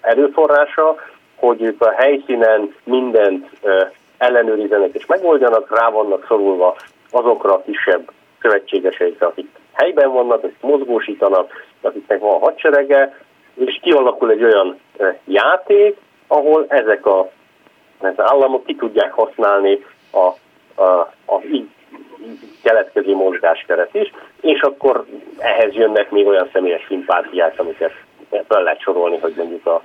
erőforrása, 0.00 0.96
hogy 1.36 1.62
ők 1.62 1.82
a 1.82 1.90
helyszínen 1.90 2.74
mindent 2.84 3.46
ellenőrizenek 4.18 4.94
és 4.94 5.06
megoldjanak, 5.06 5.78
rá 5.78 5.90
vannak 5.90 6.24
szorulva 6.28 6.76
azokra 7.10 7.52
a 7.52 7.62
kisebb 7.62 8.10
szövetségeseikre, 8.40 9.26
akik 9.26 9.48
helyben 9.72 10.12
vannak, 10.12 10.44
akik 10.44 10.60
mozgósítanak, 10.60 11.52
akiknek 11.80 12.20
van 12.20 12.38
hadserege, 12.38 13.18
és 13.54 13.78
kialakul 13.82 14.30
egy 14.30 14.44
olyan 14.44 14.80
játék, 15.24 15.96
ahol 16.26 16.64
ezek 16.68 17.06
a, 17.06 17.30
az 17.98 18.12
államok 18.16 18.64
ki 18.64 18.74
tudják 18.76 19.12
használni 19.12 19.84
a, 20.12 20.26
a, 20.82 21.12
a 21.26 21.40
így 21.52 21.68
keletkező 22.62 23.14
mozgáskeret 23.14 23.94
is, 23.94 24.12
és 24.40 24.60
akkor 24.60 25.04
ehhez 25.38 25.74
jönnek 25.74 26.10
még 26.10 26.26
olyan 26.26 26.48
személyes 26.52 26.84
szimpátiák, 26.88 27.54
amiket 27.56 27.92
fel 28.48 28.62
lehet 28.62 28.80
sorolni, 28.80 29.18
hogy 29.18 29.34
mondjuk 29.36 29.66
a 29.66 29.82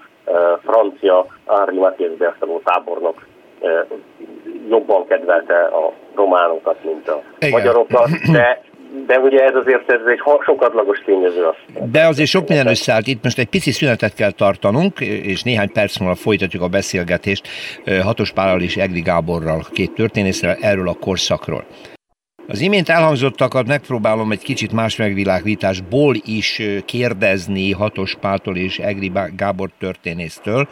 francia 0.63 1.25
Henri 1.47 1.77
Mathieu 1.77 2.17
Berthelot 2.17 2.63
tábornok 2.63 3.25
jobban 4.69 5.07
kedvelte 5.07 5.59
a 5.59 5.93
románokat, 6.15 6.83
mint 6.83 7.07
a 7.07 7.21
Igen. 7.39 7.49
magyarokat, 7.51 8.09
de 8.31 8.61
de 9.05 9.19
ugye 9.19 9.39
ez 9.39 9.55
azért 9.55 9.91
ez 9.91 9.99
egy 10.05 10.21
sokadlagos 10.45 11.01
tényező. 11.05 11.49
De 11.91 12.05
azért 12.07 12.29
sok 12.29 12.47
minden 12.47 12.67
összeállt. 12.67 13.07
Itt 13.07 13.23
most 13.23 13.37
egy 13.37 13.47
pici 13.47 13.71
szünetet 13.71 14.13
kell 14.13 14.31
tartanunk, 14.31 14.99
és 14.99 15.43
néhány 15.43 15.71
perc 15.71 15.97
múlva 15.97 16.15
folytatjuk 16.15 16.61
a 16.61 16.67
beszélgetést 16.67 17.47
Hatos 18.03 18.31
Pállal 18.31 18.61
és 18.61 18.75
Egri 18.75 19.01
Gáborral, 19.01 19.65
két 19.71 19.91
történészrel 19.91 20.57
erről 20.61 20.87
a 20.87 20.97
korszakról. 20.99 21.63
Az 22.47 22.60
imént 22.60 22.89
elhangzottakat 22.89 23.67
megpróbálom 23.67 24.32
egy 24.32 24.43
kicsit 24.43 24.71
más 24.71 24.95
megvilágításból 24.95 26.15
is 26.25 26.62
kérdezni 26.86 27.71
Hatos 27.71 28.15
Páltól 28.21 28.58
és 28.58 28.79
Egri 28.79 29.12
Gábor 29.36 29.71
történésztől. 29.79 30.67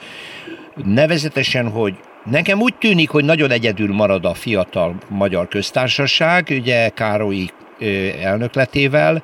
Nevezetesen, 0.85 1.69
hogy 1.69 1.93
nekem 2.23 2.61
úgy 2.61 2.75
tűnik, 2.75 3.09
hogy 3.09 3.25
nagyon 3.25 3.51
egyedül 3.51 3.93
marad 3.93 4.25
a 4.25 4.33
fiatal 4.33 4.95
magyar 5.07 5.47
köztársaság, 5.47 6.47
ugye 6.49 6.89
Károlyi 6.89 7.49
elnökletével, 8.21 9.23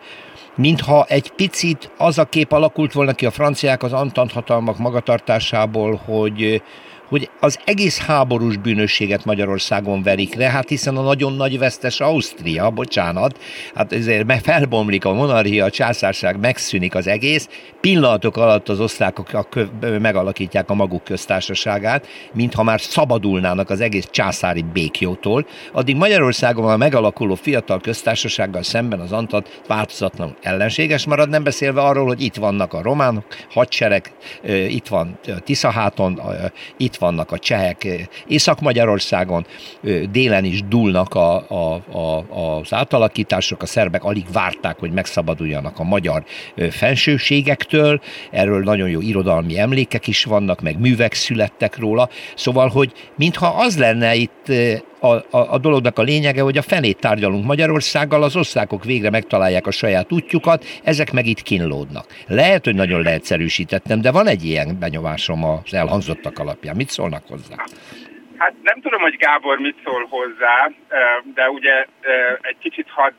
mintha 0.56 1.06
egy 1.10 1.32
picit 1.32 1.92
az 1.98 2.18
a 2.18 2.26
kép 2.26 2.52
alakult 2.52 2.94
volna 2.94 3.14
ki 3.14 3.26
a 3.26 3.32
franciák 3.32 3.84
az 3.84 3.94
Antant 3.94 4.32
hatalmak 4.32 4.78
magatartásából, 4.78 6.02
hogy 6.06 6.62
hogy 7.10 7.30
az 7.40 7.60
egész 7.66 8.00
háborús 8.00 8.58
bűnösséget 8.58 9.26
Magyarországon 9.26 10.04
verik 10.04 10.36
le, 10.36 10.50
hát 10.50 10.70
hiszen 10.70 10.98
a 10.98 11.02
nagyon 11.02 11.34
nagy 11.34 11.58
vesztes 11.58 12.00
Ausztria, 12.00 12.70
bocsánat, 12.70 13.40
hát 13.76 13.94
ezért 13.94 14.42
felbomlik 14.42 15.06
a 15.06 15.14
monarchia, 15.14 15.66
a 15.66 15.70
császárság, 15.70 16.40
megszűnik 16.40 16.96
az 16.96 17.08
egész, 17.08 17.50
pillanatok 17.82 18.38
alatt 18.38 18.70
az 18.70 18.80
osztrákok 18.80 19.30
megalakítják 20.00 20.70
a 20.70 20.74
maguk 20.74 21.04
köztársaságát, 21.04 22.08
mintha 22.34 22.64
már 22.64 22.82
szabadulnának 22.82 23.70
az 23.70 23.82
egész 23.82 24.08
császári 24.12 24.66
békjótól, 24.74 25.46
addig 25.72 25.96
Magyarországon 25.96 26.70
a 26.70 26.78
megalakuló 26.78 27.36
fiatal 27.36 27.80
köztársasággal 27.80 28.64
szemben 28.64 29.00
az 29.00 29.12
Antat 29.12 29.62
változatlan 29.68 30.36
ellenséges 30.42 31.06
marad, 31.06 31.30
nem 31.30 31.44
beszélve 31.44 31.82
arról, 31.82 32.06
hogy 32.06 32.22
itt 32.22 32.36
vannak 32.36 32.74
a 32.74 32.82
románok, 32.82 33.26
hadsereg, 33.50 34.12
itt 34.68 34.88
van 34.88 35.20
Tiszaháton, 35.44 36.22
itt 36.78 36.97
vannak 36.98 37.32
a 37.32 37.40
csehek 37.40 37.88
Észak-Magyarországon, 38.28 39.46
délen 40.12 40.44
is 40.44 40.64
dúlnak 40.64 41.14
a, 41.14 41.50
a, 41.50 41.82
a, 41.98 42.26
az 42.60 42.74
átalakítások, 42.74 43.62
a 43.62 43.66
szerbek 43.66 44.04
alig 44.04 44.26
várták, 44.32 44.80
hogy 44.80 44.92
megszabaduljanak 44.92 45.80
a 45.80 45.84
magyar 45.84 46.24
fensőségektől, 46.70 48.02
erről 48.32 48.64
nagyon 48.64 48.90
jó 48.90 49.02
irodalmi 49.02 49.60
emlékek 49.60 50.08
is 50.08 50.24
vannak, 50.24 50.62
meg 50.62 50.80
művek 50.80 51.14
születtek 51.14 51.78
róla, 51.78 52.10
szóval, 52.36 52.68
hogy 52.68 52.92
mintha 53.16 53.48
az 53.48 53.78
lenne 53.78 54.16
itt 54.16 54.52
a, 55.00 55.08
a, 55.08 55.54
a 55.54 55.58
dolognak 55.58 56.00
a 56.00 56.02
lényege, 56.02 56.42
hogy 56.42 56.58
a 56.58 56.62
felét 56.62 57.00
tárgyalunk 57.00 57.46
Magyarországgal, 57.46 58.24
az 58.24 58.36
osztrákok 58.36 58.84
végre 58.84 59.10
megtalálják 59.10 59.68
a 59.68 59.72
saját 59.72 60.12
útjukat, 60.12 60.66
ezek 60.84 61.12
meg 61.12 61.26
itt 61.26 61.42
kínlódnak. 61.42 62.06
Lehet, 62.28 62.66
hogy 62.66 62.76
nagyon 62.76 63.02
leegyszerűsítettem, 63.02 64.02
de 64.02 64.12
van 64.12 64.28
egy 64.28 64.46
ilyen 64.46 64.78
benyomásom 64.80 65.44
az 65.44 65.74
elhangzottak 65.74 66.40
alapján. 66.40 66.76
Mit 66.76 66.87
szólnak 66.90 67.24
hozzá? 67.28 67.56
Hát 68.38 68.54
nem 68.62 68.82
tudom, 68.82 69.02
hogy 69.02 69.16
Gábor 69.18 69.58
mit 69.60 69.78
szól 69.84 70.06
hozzá, 70.10 70.70
de 71.34 71.50
ugye 71.50 71.86
egy 72.42 72.58
kicsit 72.60 72.90
hadd 72.90 73.14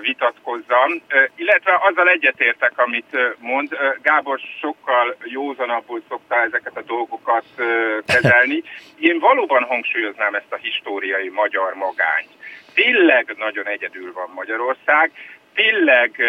vitatkozzam, 0.00 1.02
illetve 1.36 1.78
azzal 1.88 2.08
egyetértek, 2.08 2.72
amit 2.78 3.16
mond. 3.38 3.76
Gábor 4.02 4.40
sokkal 4.60 5.16
józanabbul 5.24 6.02
szokta 6.08 6.42
ezeket 6.42 6.76
a 6.76 6.82
dolgokat 6.82 7.44
kezelni. 8.06 8.62
Én 9.08 9.18
valóban 9.18 9.62
hangsúlyoznám 9.62 10.34
ezt 10.34 10.52
a 10.52 10.56
históriai 10.56 11.28
magyar 11.28 11.74
magányt. 11.74 12.28
Tényleg 12.74 13.34
nagyon 13.38 13.66
egyedül 13.66 14.12
van 14.12 14.30
Magyarország, 14.34 15.12
tényleg 15.54 16.22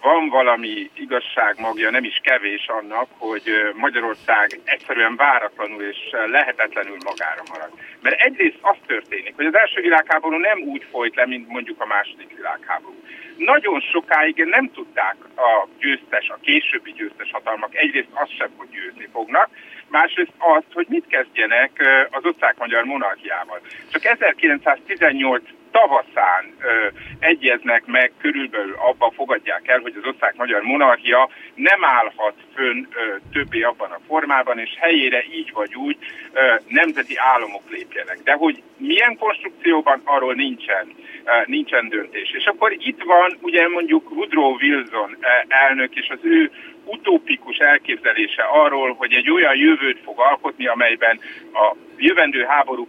van 0.00 0.28
valami 0.28 0.90
igazság 0.94 1.54
magja, 1.58 1.90
nem 1.90 2.04
is 2.04 2.20
kevés 2.22 2.66
annak, 2.66 3.08
hogy 3.18 3.42
Magyarország 3.74 4.60
egyszerűen 4.64 5.16
váratlanul 5.16 5.82
és 5.82 5.96
lehetetlenül 6.26 6.96
magára 7.04 7.42
marad. 7.52 7.70
Mert 8.00 8.20
egyrészt 8.20 8.58
az 8.60 8.76
történik, 8.86 9.36
hogy 9.36 9.46
az 9.46 9.56
első 9.56 9.80
világháború 9.80 10.36
nem 10.36 10.58
úgy 10.58 10.86
folyt 10.90 11.14
le, 11.14 11.26
mint 11.26 11.48
mondjuk 11.48 11.80
a 11.80 11.86
második 11.86 12.36
világháború. 12.36 13.02
Nagyon 13.36 13.80
sokáig 13.80 14.44
nem 14.44 14.70
tudták 14.72 15.16
a 15.36 15.68
győztes, 15.78 16.28
a 16.28 16.38
későbbi 16.42 16.92
győztes 16.92 17.30
hatalmak 17.32 17.74
egyrészt 17.74 18.08
azt 18.12 18.36
sem, 18.36 18.50
hogy 18.56 18.68
győzni 18.70 19.08
fognak, 19.12 19.48
másrészt 19.88 20.32
azt, 20.38 20.72
hogy 20.72 20.86
mit 20.88 21.06
kezdjenek 21.06 21.70
az 22.10 22.24
osztrák-magyar 22.24 22.84
monarchiával. 22.84 23.60
Csak 23.92 24.04
1918 24.04 25.42
tavaszán 25.78 26.44
ö, 26.60 26.86
egyeznek 27.18 27.86
meg, 27.86 28.12
körülbelül 28.20 28.74
abba 28.78 29.12
fogadják 29.14 29.68
el, 29.68 29.78
hogy 29.78 29.94
az 30.00 30.08
osztrák-magyar 30.08 30.62
monarchia 30.62 31.28
nem 31.54 31.84
állhat 31.84 32.34
fönn 32.54 32.86
ö, 32.90 33.16
többé 33.32 33.62
abban 33.62 33.90
a 33.90 34.00
formában, 34.06 34.58
és 34.58 34.70
helyére 34.78 35.24
így 35.32 35.50
vagy 35.52 35.74
úgy 35.74 35.96
ö, 36.32 36.40
nemzeti 36.68 37.16
államok 37.16 37.70
lépjenek. 37.70 38.18
De 38.24 38.32
hogy 38.32 38.62
milyen 38.76 39.16
konstrukcióban, 39.18 40.00
arról 40.04 40.34
nincsen, 40.34 40.94
ö, 41.24 41.30
nincsen 41.46 41.88
döntés. 41.88 42.30
És 42.30 42.44
akkor 42.46 42.72
itt 42.78 43.02
van 43.02 43.38
ugye 43.40 43.68
mondjuk 43.68 44.10
Woodrow 44.10 44.56
Wilson 44.60 45.16
elnök 45.48 45.94
és 45.94 46.08
az 46.08 46.18
ő 46.22 46.50
utópikus 46.84 47.56
elképzelése 47.56 48.42
arról, 48.42 48.94
hogy 48.94 49.12
egy 49.12 49.30
olyan 49.30 49.56
jövőt 49.56 50.00
fog 50.04 50.20
alkotni, 50.20 50.66
amelyben 50.66 51.20
a 51.52 51.76
jövendő 51.96 52.42
háborúk 52.42 52.88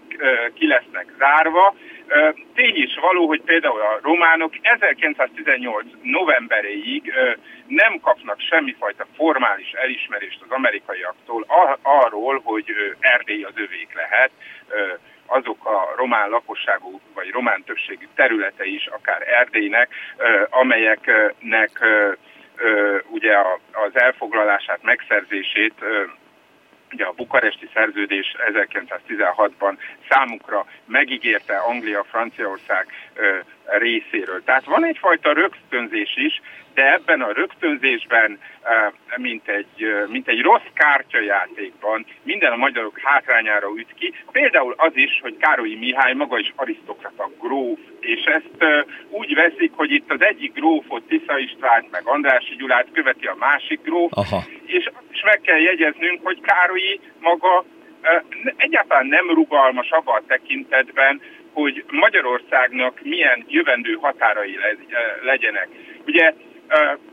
ki 0.54 0.68
lesznek 0.68 1.06
zárva, 1.18 1.76
Tény 2.54 2.76
is 2.76 2.98
való, 3.02 3.28
hogy 3.28 3.42
például 3.42 3.82
a 3.82 4.00
románok 4.02 4.54
1918 4.62 5.86
novemberéig 6.02 7.14
nem 7.68 8.00
kapnak 8.00 8.40
semmifajta 8.40 9.06
formális 9.16 9.72
elismerést 9.72 10.42
az 10.42 10.52
amerikaiaktól 10.52 11.46
arról, 11.82 12.42
hogy 12.44 12.66
Erdély 13.00 13.44
az 13.44 13.54
övék 13.56 13.94
lehet, 13.94 14.32
azok 15.26 15.66
a 15.66 15.94
román 15.96 16.30
lakosságú 16.30 17.00
vagy 17.14 17.30
román 17.30 17.64
többségű 17.64 18.06
területe 18.16 18.66
is, 18.66 18.88
akár 18.88 19.28
Erdélynek, 19.28 19.90
amelyeknek 20.50 21.72
ugye 23.10 23.38
az 23.72 23.92
elfoglalását, 24.00 24.80
megszerzését 24.82 25.74
ugye 26.96 27.06
a 27.06 27.12
bukaresti 27.12 27.70
szerződés 27.74 28.36
1916-ban 28.52 29.78
számukra 30.10 30.66
megígérte 30.86 31.58
Anglia, 31.58 32.04
Franciaország 32.04 32.88
részéről. 33.66 34.44
Tehát 34.44 34.66
van 34.66 34.86
egyfajta 34.86 35.34
rögtönzés 35.34 36.14
is, 36.16 36.42
de 36.74 36.94
ebben 36.94 37.22
a 37.22 37.32
rögtönzésben, 37.32 38.40
mint 39.16 39.48
egy, 39.48 40.06
mint 40.08 40.28
egy 40.28 40.42
rossz 40.42 40.70
kártyajátékban 40.74 42.06
minden 42.24 42.52
a 42.52 42.56
magyarok 42.56 43.00
hátrányára 43.00 43.68
üt 43.78 43.94
ki. 43.98 44.14
Például 44.32 44.74
az 44.78 44.92
is, 44.94 45.20
hogy 45.22 45.38
Károlyi 45.38 45.76
Mihály 45.76 46.14
maga 46.14 46.40
is 46.40 46.54
arisztokrata 46.56 47.32
gróf, 47.40 47.80
és 48.00 48.24
ezt 48.24 48.66
úgy 49.10 49.34
veszik, 49.34 49.72
hogy 49.76 49.92
itt 49.92 50.12
az 50.12 50.22
egyik 50.22 50.54
grófot, 50.54 51.04
Tisza 51.04 51.38
István, 51.38 51.88
meg 51.92 52.02
Andrási 52.06 52.56
Gyulát 52.56 52.88
követi 52.94 53.26
a 53.26 53.36
másik 53.40 53.82
gróf, 53.82 54.12
Aha. 54.16 54.44
és 54.66 54.86
azt 54.86 55.12
is 55.12 55.24
meg 55.24 55.42
kell 55.42 55.60
jegyeznünk, 55.60 56.20
hogy 56.24 56.42
Károlyi 56.42 57.00
maga 57.20 57.66
egyáltalán 58.58 59.06
nem 59.06 59.30
rugalmas 59.30 59.90
abban 59.90 60.16
a 60.16 60.26
tekintetben, 60.28 61.22
hogy 61.56 61.84
Magyarországnak 61.90 63.00
milyen 63.04 63.46
jövendő 63.48 63.94
határai 63.94 64.58
legyenek. 65.24 65.68
Ugye 66.06 66.34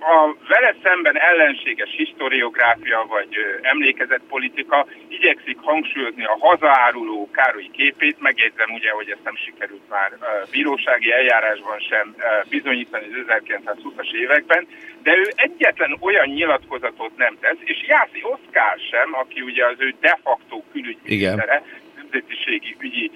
a 0.01 0.35
vele 0.49 0.75
szemben 0.83 1.19
ellenséges 1.19 1.91
historiográfia 1.97 3.07
vagy 3.09 3.29
emlékezetpolitika 3.63 4.87
igyekszik 5.09 5.59
hangsúlyozni 5.61 6.25
a 6.25 6.37
hazaáruló 6.41 7.31
Károly 7.33 7.69
képét, 7.73 8.17
megjegyzem 8.21 8.71
ugye, 8.75 8.91
hogy 8.91 9.11
ezt 9.11 9.25
nem 9.25 9.37
sikerült 9.37 9.89
már 9.89 10.11
bírósági 10.51 11.13
eljárásban 11.13 11.79
sem 11.79 12.15
bizonyítani 12.49 13.05
az 13.05 13.25
1920-as 13.27 14.13
években, 14.13 14.67
de 15.03 15.17
ő 15.17 15.33
egyetlen 15.35 15.97
olyan 16.01 16.29
nyilatkozatot 16.29 17.17
nem 17.17 17.37
tesz, 17.41 17.59
és 17.65 17.85
Jászi 17.87 18.23
Oszkár 18.23 18.79
sem, 18.91 19.15
aki 19.15 19.41
ugye 19.41 19.67
az 19.67 19.77
ő 19.79 19.95
de 20.01 20.19
facto 20.23 20.63
külügyminisztere, 20.73 21.63
nemzetiségi 21.97 22.77
ügyi 22.79 23.11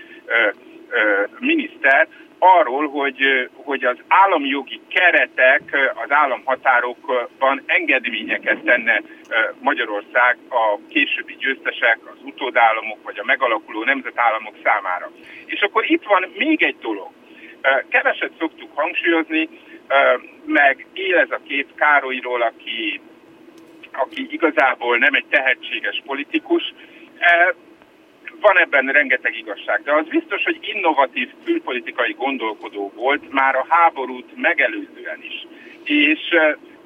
miniszter, 1.39 2.09
arról, 2.39 2.89
hogy, 2.89 3.49
hogy 3.55 3.85
az 3.85 3.97
államjogi 4.09 4.81
keretek 4.89 5.93
az 5.95 6.11
államhatárokban 6.11 7.63
engedményeket 7.67 8.59
tenne 8.59 9.03
Magyarország 9.61 10.37
a 10.49 10.79
későbbi 10.89 11.37
győztesek, 11.39 11.99
az 12.05 12.19
utódállamok 12.23 12.99
vagy 13.03 13.19
a 13.19 13.25
megalakuló 13.25 13.85
nemzetállamok 13.85 14.55
számára. 14.63 15.11
És 15.47 15.61
akkor 15.61 15.91
itt 15.91 16.05
van 16.05 16.33
még 16.37 16.63
egy 16.63 16.77
dolog. 16.81 17.11
Keveset 17.89 18.33
szoktuk 18.39 18.71
hangsúlyozni, 18.75 19.49
meg 20.45 20.87
él 20.93 21.17
ez 21.17 21.31
a 21.31 21.41
kép 21.49 21.75
Károlyról, 21.75 22.43
aki, 22.43 23.01
aki 23.93 24.27
igazából 24.31 24.99
nem 24.99 25.15
egy 25.15 25.27
tehetséges 25.31 26.03
politikus, 26.07 26.75
van 28.41 28.59
ebben 28.59 28.87
rengeteg 28.87 29.37
igazság, 29.37 29.83
de 29.83 29.93
az 29.93 30.07
biztos, 30.09 30.45
hogy 30.45 30.59
innovatív 30.75 31.29
külpolitikai 31.45 32.13
gondolkodó 32.13 32.93
volt 32.95 33.33
már 33.33 33.55
a 33.55 33.67
háborút 33.69 34.37
megelőzően 34.37 35.23
is. 35.23 35.47
És 35.85 36.21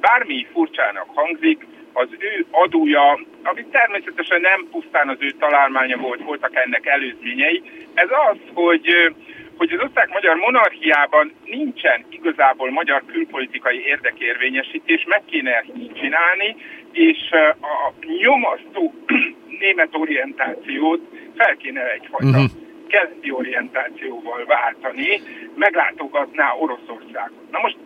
bármi 0.01 0.47
furcsának 0.53 1.07
hangzik, 1.15 1.67
az 1.93 2.09
ő 2.19 2.47
adója, 2.51 3.21
ami 3.43 3.65
természetesen 3.71 4.41
nem 4.41 4.69
pusztán 4.71 5.09
az 5.09 5.17
ő 5.19 5.31
találmánya 5.31 5.97
volt, 5.97 6.23
voltak 6.23 6.57
ennek 6.57 6.87
előzményei, 6.87 7.63
ez 7.95 8.09
az, 8.31 8.39
hogy 8.55 9.13
hogy 9.61 9.73
az 9.73 9.85
osztrák-magyar 9.85 10.37
monarchiában 10.37 11.33
nincsen 11.45 12.05
igazából 12.11 12.71
magyar 12.71 13.03
külpolitikai 13.07 13.87
érdekérvényesítés, 13.87 15.05
meg 15.09 15.23
kéne 15.25 15.65
így 15.79 15.93
csinálni, 15.93 16.57
és 16.93 17.19
a 17.61 17.93
nyomasztó 18.23 18.95
német 19.61 19.89
orientációt 19.93 21.01
fel 21.41 21.57
kéne 21.57 21.93
egyfajta 21.93 22.39
uh-huh. 22.39 22.51
keleti 22.89 23.31
orientációval 23.31 24.45
váltani, 24.45 25.23
meglátogatná 25.55 26.53
Oroszországot. 26.55 27.51
Na 27.51 27.59
most 27.61 27.77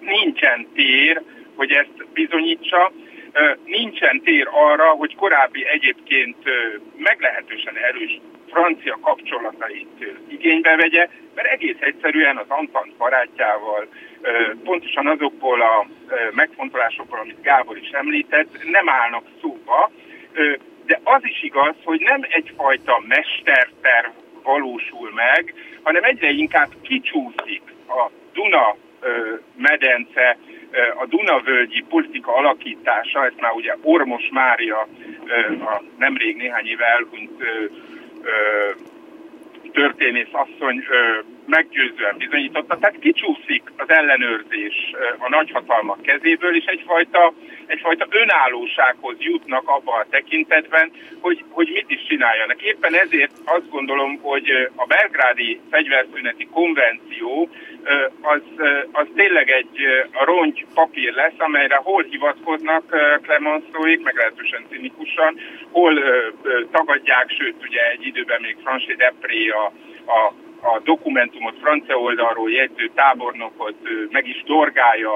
nincsen 0.00 0.66
tér, 0.74 1.22
hogy 1.56 1.70
ezt 1.70 2.06
bizonyítsa. 2.12 2.92
nincsen 3.64 4.20
tér 4.20 4.48
arra, 4.50 4.88
hogy 4.90 5.14
korábbi 5.16 5.66
egyébként 5.66 6.36
meglehetősen 6.96 7.76
erős 7.76 8.20
francia 8.50 8.98
kapcsolatait 9.00 10.14
igénybe 10.28 10.76
vegye, 10.76 11.08
mert 11.34 11.48
egész 11.48 11.76
egyszerűen 11.80 12.36
az 12.36 12.46
Antant 12.48 12.96
barátjával, 12.96 13.88
pontosan 14.64 15.06
azokból 15.06 15.60
a 15.60 15.86
megfontolásokból, 16.30 17.18
amit 17.18 17.42
Gábor 17.42 17.76
is 17.76 17.90
említett, 17.90 18.64
nem 18.70 18.88
állnak 18.88 19.24
szóba, 19.40 19.90
de 20.88 21.00
az 21.04 21.24
is 21.24 21.42
igaz, 21.42 21.74
hogy 21.84 22.00
nem 22.00 22.20
egyfajta 22.28 23.02
mesterterv 23.08 24.10
valósul 24.42 25.10
meg, 25.14 25.54
hanem 25.82 26.04
egyre 26.04 26.30
inkább 26.30 26.70
kicsúszik 26.82 27.62
a 27.88 28.10
Duna 28.32 28.76
medence, 29.56 30.36
a 31.00 31.06
Dunavölgyi 31.06 31.84
politika 31.88 32.34
alakítása, 32.34 33.24
ezt 33.24 33.40
már 33.40 33.52
ugye 33.52 33.74
Ormos 33.82 34.28
Mária, 34.30 34.88
a 35.60 35.82
nemrég 35.98 36.36
néhány 36.36 36.66
éve 36.66 36.84
elhunyt 36.84 37.42
történész 39.72 40.32
asszony 40.32 40.84
meggyőzően 41.48 42.16
bizonyította, 42.16 42.78
tehát 42.78 42.98
kicsúszik 42.98 43.62
az 43.76 43.90
ellenőrzés 43.90 44.74
a 45.18 45.28
nagyhatalmak 45.28 46.02
kezéből, 46.02 46.56
és 46.56 46.64
egyfajta, 46.64 47.32
egyfajta 47.66 48.06
önállósághoz 48.10 49.16
jutnak 49.18 49.68
abban 49.68 50.00
a 50.00 50.06
tekintetben, 50.10 50.90
hogy, 51.20 51.44
hogy 51.50 51.70
mit 51.72 51.90
is 51.90 52.06
csináljanak. 52.08 52.62
Éppen 52.62 52.94
ezért 52.94 53.32
azt 53.44 53.68
gondolom, 53.70 54.18
hogy 54.22 54.70
a 54.76 54.86
belgrádi 54.86 55.60
fegyverszüneti 55.70 56.48
konvenció 56.52 57.48
az, 58.20 58.42
az 58.92 59.06
tényleg 59.14 59.50
egy 59.50 59.86
rongy 60.24 60.66
papír 60.74 61.12
lesz, 61.12 61.38
amelyre 61.38 61.76
hol 61.76 62.02
hivatkoznak 62.02 62.84
Clemenceauék, 63.22 64.02
meglehetősen 64.02 64.64
cinikusan, 64.70 65.40
hol 65.70 66.00
tagadják, 66.70 67.30
sőt 67.30 67.56
ugye 67.68 67.90
egy 67.90 68.06
időben 68.06 68.40
még 68.40 68.56
Franché 68.62 68.94
Depré 68.94 69.48
a, 69.48 69.72
a 70.12 70.32
a 70.60 70.80
dokumentumot 70.84 71.54
francia 71.60 71.96
oldalról 71.96 72.50
jegyző 72.50 72.90
tábornokot 72.94 73.74
meg 74.10 74.26
is 74.28 74.42
dorgálja 74.46 75.12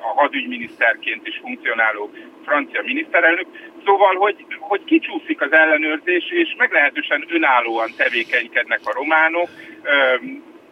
a 0.00 0.20
hadügyminiszterként 0.20 1.26
is 1.26 1.38
funkcionáló 1.42 2.10
francia 2.44 2.82
miniszterelnök. 2.84 3.46
Szóval, 3.84 4.14
hogy, 4.14 4.46
hogy 4.58 4.84
kicsúszik 4.84 5.40
az 5.40 5.52
ellenőrzés, 5.52 6.30
és 6.30 6.54
meglehetősen 6.58 7.24
önállóan 7.28 7.90
tevékenykednek 7.96 8.80
a 8.84 8.92
románok, 8.92 9.48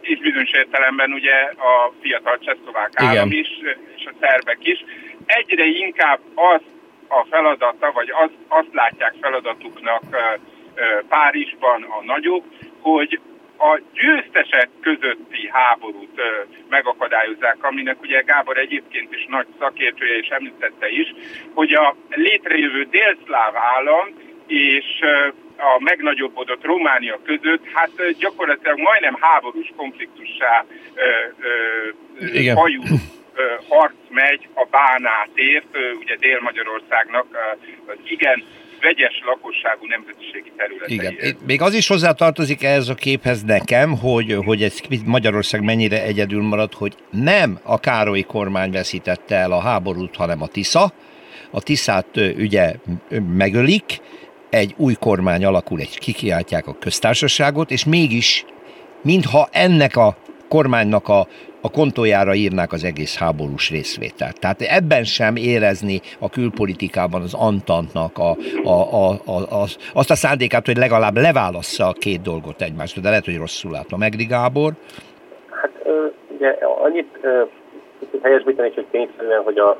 és 0.01 0.19
bizonyos 0.19 0.51
értelemben 0.51 1.11
ugye 1.11 1.35
a 1.57 1.93
fiatal 2.01 2.37
csehszlovák 2.37 2.91
állam 2.93 3.31
is, 3.31 3.47
és 3.95 4.05
a 4.05 4.13
szerbek 4.19 4.57
is. 4.61 4.85
Egyre 5.25 5.65
inkább 5.65 6.19
az 6.35 6.61
a 7.07 7.25
feladata, 7.29 7.91
vagy 7.91 8.09
az, 8.23 8.29
azt 8.47 8.73
látják 8.73 9.13
feladatuknak 9.21 10.01
Párizsban 11.09 11.83
a 11.83 12.03
nagyok, 12.03 12.43
hogy 12.81 13.19
a 13.57 13.81
győztesek 13.93 14.69
közötti 14.81 15.49
háborút 15.51 16.21
megakadályozzák, 16.69 17.63
aminek 17.63 18.01
ugye 18.01 18.21
Gábor 18.21 18.57
egyébként 18.57 19.13
is 19.13 19.25
nagy 19.29 19.47
szakértője 19.59 20.17
és 20.17 20.27
említette 20.27 20.89
is, 20.89 21.13
hogy 21.53 21.73
a 21.73 21.95
létrejövő 22.09 22.83
délszláv 22.83 23.55
állam 23.55 24.07
és 24.47 24.85
a 25.57 25.83
megnagyobbodott 25.83 26.65
Románia 26.65 27.19
között, 27.23 27.65
hát 27.73 27.91
gyakorlatilag 28.19 28.79
majdnem 28.79 29.17
háborús 29.19 29.73
konfliktussá 29.75 30.65
hajú 32.53 32.81
harc 33.69 33.95
megy 34.09 34.47
a 34.53 34.65
Bánátért, 34.65 35.77
ugye 35.99 36.15
Dél-Magyarországnak 36.15 37.25
az 37.87 37.97
igen 38.03 38.43
vegyes 38.81 39.21
lakosságú 39.25 39.85
nemzetiségi 39.85 40.51
területei. 40.57 40.95
Igen. 40.95 41.37
Még 41.45 41.61
az 41.61 41.73
is 41.73 41.87
hozzátartozik 41.87 42.63
ehhez 42.63 42.89
a 42.89 42.95
képhez 42.95 43.43
nekem, 43.43 43.97
hogy, 43.97 44.37
hogy 44.45 44.63
ez 44.63 44.79
Magyarország 45.05 45.63
mennyire 45.63 46.03
egyedül 46.03 46.41
marad, 46.41 46.73
hogy 46.73 46.95
nem 47.11 47.59
a 47.63 47.79
Károlyi 47.79 48.23
kormány 48.23 48.71
veszítette 48.71 49.35
el 49.35 49.51
a 49.51 49.59
háborút, 49.59 50.15
hanem 50.15 50.41
a 50.41 50.47
Tisza. 50.47 50.93
A 51.51 51.61
Tiszát 51.61 52.07
ugye 52.37 52.73
megölik, 53.35 53.99
egy 54.49 54.73
új 54.77 54.93
kormány 54.93 55.45
alakul, 55.45 55.79
egy 55.79 55.99
kikiáltják 55.99 56.67
a 56.67 56.77
köztársaságot, 56.79 57.71
és 57.71 57.85
mégis, 57.85 58.45
mintha 59.01 59.49
ennek 59.51 59.95
a 59.95 60.17
kormánynak 60.49 61.07
a, 61.07 61.27
a 61.61 61.71
kontójára 61.71 62.33
írnák 62.33 62.71
az 62.71 62.83
egész 62.83 63.17
háborús 63.17 63.69
részvételt. 63.69 64.39
Tehát 64.39 64.61
ebben 64.61 65.03
sem 65.03 65.35
érezni 65.35 66.01
a 66.19 66.29
külpolitikában 66.29 67.21
az 67.21 67.33
Antantnak 67.33 68.17
a, 68.17 68.31
a, 68.63 68.77
a, 69.03 69.09
a, 69.11 69.61
az, 69.61 69.77
azt 69.93 70.11
a 70.11 70.15
szándékát, 70.15 70.65
hogy 70.65 70.77
legalább 70.77 71.15
leválassza 71.17 71.85
a 71.87 71.99
két 71.99 72.21
dolgot 72.21 72.61
egymástól, 72.61 73.03
de 73.03 73.09
lehet, 73.09 73.25
hogy 73.25 73.37
rosszul 73.37 73.71
látom. 73.71 73.99
Megri 73.99 74.25
Gábor? 74.25 74.71
Hát 75.49 75.71
ugye 76.37 76.57
annyit 76.83 77.27
helyesbíteni, 78.21 78.71
hogy 78.75 78.85
tényszerűen, 78.91 79.43
hogy 79.43 79.57
a 79.57 79.79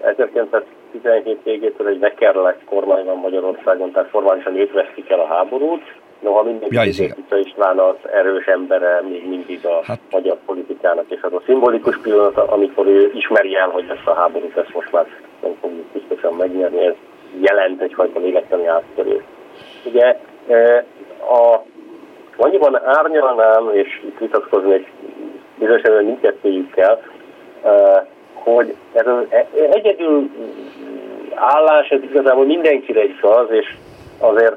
1917 0.00 1.38
végétől 1.44 1.86
egy 1.86 1.98
Vekerlek 1.98 2.64
kormány 2.64 3.04
van 3.04 3.16
Magyarországon, 3.16 3.92
tehát 3.92 4.08
formálisan 4.08 4.56
őt 4.56 4.72
veszik 4.72 5.10
el 5.10 5.20
a 5.20 5.26
háborút, 5.26 5.82
Noha 6.20 6.42
mindenki 6.42 6.74
ja, 6.74 6.82
Tisza 6.82 7.38
István 7.38 7.78
az 7.78 7.94
erős 8.12 8.46
embere 8.46 9.02
még 9.08 9.28
mindig 9.28 9.66
a 9.66 9.80
hát. 9.84 10.00
magyar 10.10 10.36
politikának, 10.46 11.04
és 11.08 11.20
az 11.22 11.32
a 11.32 11.42
szimbolikus 11.44 11.98
pillanat, 11.98 12.36
amikor 12.36 12.86
ő 12.86 13.10
ismeri 13.14 13.56
el, 13.56 13.68
hogy 13.68 13.84
ezt 13.88 14.06
a 14.06 14.14
háborút 14.14 14.56
ezt 14.56 14.74
most 14.74 14.92
már 14.92 15.06
nem 15.42 15.52
fogjuk 15.60 15.86
biztosan 15.86 16.34
megnyerni, 16.34 16.84
ez 16.84 16.94
jelent 17.40 17.82
egyfajta 17.82 18.20
végetleni 18.20 18.66
áttörést. 18.66 19.24
Ugye 19.84 20.18
e, 20.48 20.84
a, 21.30 21.62
annyiban 22.36 22.80
árnyalnám, 22.84 23.70
és 23.72 24.02
itt 24.04 24.18
vitatkoznék 24.18 24.92
bizonyos 25.58 25.80
esetben 25.80 26.04
mindkettőjükkel, 26.04 27.02
e, 27.62 28.06
hogy 28.32 28.74
ez 28.92 29.06
az 29.06 29.24
e, 29.28 29.46
egyedül 29.70 30.30
állás, 31.34 31.88
ez 31.88 32.02
igazából 32.02 32.44
mindenkire 32.44 33.04
igaz, 33.04 33.50
és 33.50 33.76
azért 34.18 34.56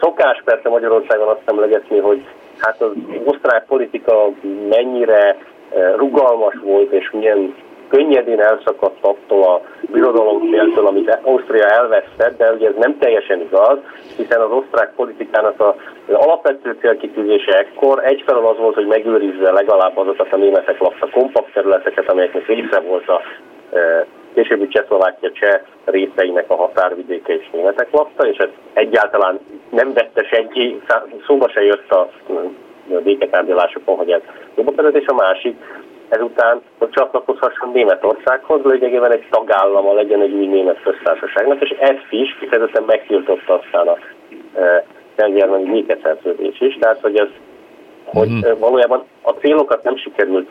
Szokás 0.00 0.42
persze 0.44 0.68
Magyarországon 0.68 1.28
azt 1.28 1.42
emlegetni, 1.44 1.98
hogy 1.98 2.24
hát 2.58 2.80
az 2.82 2.92
osztrák 3.24 3.64
politika 3.66 4.30
mennyire 4.68 5.36
rugalmas 5.96 6.54
volt, 6.62 6.92
és 6.92 7.10
milyen 7.10 7.54
könnyedén 7.88 8.40
elszakadt 8.40 9.04
attól 9.04 9.42
a 9.42 9.60
birodalom 9.92 10.50
céltől, 10.50 10.86
amit 10.86 11.18
Ausztria 11.22 11.66
elvesztett, 11.66 12.36
de 12.36 12.52
ugye 12.52 12.68
ez 12.68 12.74
nem 12.78 12.98
teljesen 12.98 13.40
igaz, 13.40 13.78
hiszen 14.16 14.40
az 14.40 14.50
osztrák 14.50 14.92
politikának 14.96 15.60
az 15.60 16.14
alapvető 16.14 16.76
célkitűzése 16.80 17.58
ekkor 17.58 18.04
egyfelől 18.04 18.46
az 18.46 18.56
volt, 18.58 18.74
hogy 18.74 18.86
megőrizze 18.86 19.50
legalább 19.52 19.96
azokat 19.96 20.32
a 20.32 20.36
németek 20.36 20.78
lakta 20.78 21.08
kompakt 21.10 21.52
területeket, 21.52 22.10
amelyeknek 22.10 22.46
része 22.46 22.80
volt 22.80 23.08
a 23.08 23.20
későbbi 24.36 24.68
Csehszlovákia 24.68 25.30
cseh 25.32 25.60
részeinek 25.84 26.50
a 26.50 26.56
határvidéke 26.56 27.34
és 27.34 27.50
németek 27.52 27.88
lakta, 27.90 28.28
és 28.28 28.36
ez 28.36 28.48
egyáltalán 28.72 29.40
nem 29.70 29.92
vette 29.92 30.24
senki, 30.24 30.80
szóba 31.26 31.48
se 31.48 31.62
jött 31.62 31.90
a, 31.90 32.10
a 32.90 33.00
béketárgyalásokon, 33.04 33.96
hogy 33.96 34.10
ez 34.10 34.20
jobb 34.56 34.94
és 34.94 35.06
a 35.06 35.14
másik, 35.14 35.56
ezután, 36.08 36.60
hogy 36.78 36.90
csatlakozhasson 36.90 37.70
Németországhoz, 37.72 38.64
lényegében 38.64 39.12
egy 39.12 39.26
tagállama 39.30 39.92
legyen 39.92 40.20
egy 40.20 40.32
új 40.32 40.46
német 40.46 40.82
köztársaságnak, 40.82 41.62
és 41.62 41.70
ezt 41.78 42.06
is 42.10 42.36
kifejezetten 42.40 42.82
megtiltotta 42.86 43.54
aztán 43.54 43.86
a 43.86 43.96
e, 44.60 44.84
békeszerződés 45.64 46.60
is, 46.60 46.76
tehát 46.80 47.00
hogy 47.00 47.16
ez 47.16 47.28
hogy 48.04 48.28
mm. 48.28 48.58
valójában 48.58 49.04
a 49.22 49.30
célokat 49.30 49.82
nem 49.82 49.96
sikerült 49.96 50.48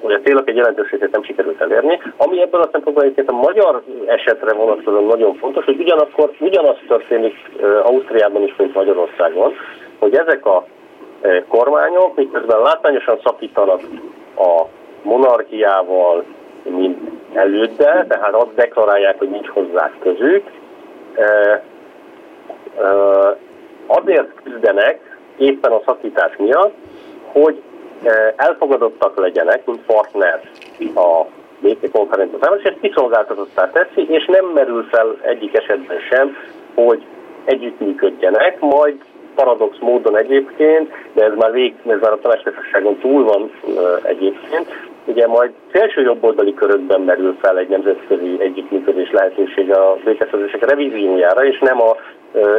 hogy 0.00 0.12
a 0.12 0.20
célok 0.20 0.48
egy 0.48 0.56
jelentős 0.56 0.90
részét 0.90 1.10
nem 1.10 1.22
sikerült 1.22 1.60
elérni. 1.60 2.00
Ami 2.16 2.40
ebből 2.40 2.60
a 2.60 2.68
szempontból 2.72 3.04
egyébként 3.04 3.28
a 3.28 3.32
magyar 3.32 3.82
esetre 4.06 4.52
vonatkozóan 4.52 5.04
nagyon 5.04 5.34
fontos, 5.34 5.64
hogy 5.64 5.80
ugyanakkor 5.80 6.30
ugyanaz 6.40 6.76
történik 6.88 7.50
Ausztriában 7.82 8.42
is, 8.42 8.54
mint 8.56 8.74
Magyarországon, 8.74 9.52
hogy 9.98 10.14
ezek 10.14 10.46
a 10.46 10.66
kormányok 11.48 12.16
miközben 12.16 12.60
látványosan 12.60 13.18
szakítanak 13.24 13.80
a 14.36 14.62
monarchiával, 15.02 16.24
mint 16.62 16.98
előtte, 17.34 18.04
tehát 18.08 18.34
azt 18.34 18.54
deklarálják, 18.54 19.18
hogy 19.18 19.30
nincs 19.30 19.48
hozzá 19.48 19.90
közük, 20.00 20.50
azért 23.86 24.42
küzdenek 24.42 25.18
éppen 25.36 25.72
a 25.72 25.82
szakítás 25.84 26.36
miatt, 26.36 26.74
hogy 27.32 27.62
Eh, 27.69 27.69
elfogadottak 28.36 29.18
legyenek, 29.18 29.66
mint 29.66 29.80
partner 29.86 30.40
a 30.94 31.24
békekonferencia 31.60 32.38
számára, 32.40 32.60
és 32.60 32.68
ezt 32.68 32.80
kiszolgáltatottá 32.80 33.70
teszi, 33.70 34.06
és 34.08 34.24
nem 34.26 34.46
merül 34.46 34.86
fel 34.90 35.16
egyik 35.22 35.56
esetben 35.56 35.98
sem, 36.10 36.36
hogy 36.74 37.04
együttműködjenek, 37.44 38.60
majd 38.60 38.96
paradox 39.34 39.76
módon 39.80 40.16
egyébként, 40.16 40.92
de 41.12 41.24
ez 41.24 41.32
már, 41.36 41.52
vég, 41.52 41.74
ez 41.86 42.00
már 42.00 42.12
a 42.12 42.18
tanácsközösségon 42.18 42.98
túl 42.98 43.24
van 43.24 43.50
egyébként, 44.02 44.68
ugye 45.04 45.26
majd 45.26 45.50
felső 45.70 46.00
jobboldali 46.00 46.54
körökben 46.54 47.00
merül 47.00 47.36
fel 47.40 47.58
egy 47.58 47.68
nemzetközi 47.68 48.36
együttműködés 48.38 49.10
lehetősége 49.10 49.74
a 49.74 49.96
békeszerzések 50.04 50.68
revíziójára, 50.68 51.44
és 51.44 51.58
nem 51.58 51.80
a 51.80 51.96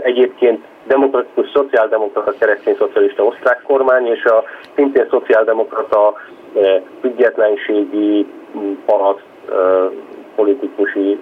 egyébként 0.03 0.63
demokratikus, 0.83 1.49
szociáldemokrata, 1.53 2.33
keresztény 2.39 2.75
szocialista 2.77 3.23
osztrák 3.23 3.61
kormány 3.61 4.07
és 4.07 4.23
a 4.23 4.43
szintén 4.75 5.07
szociáldemokrata 5.09 6.13
függetlenségi 7.01 8.25
paraszt 8.85 9.25
politikusi 10.35 11.19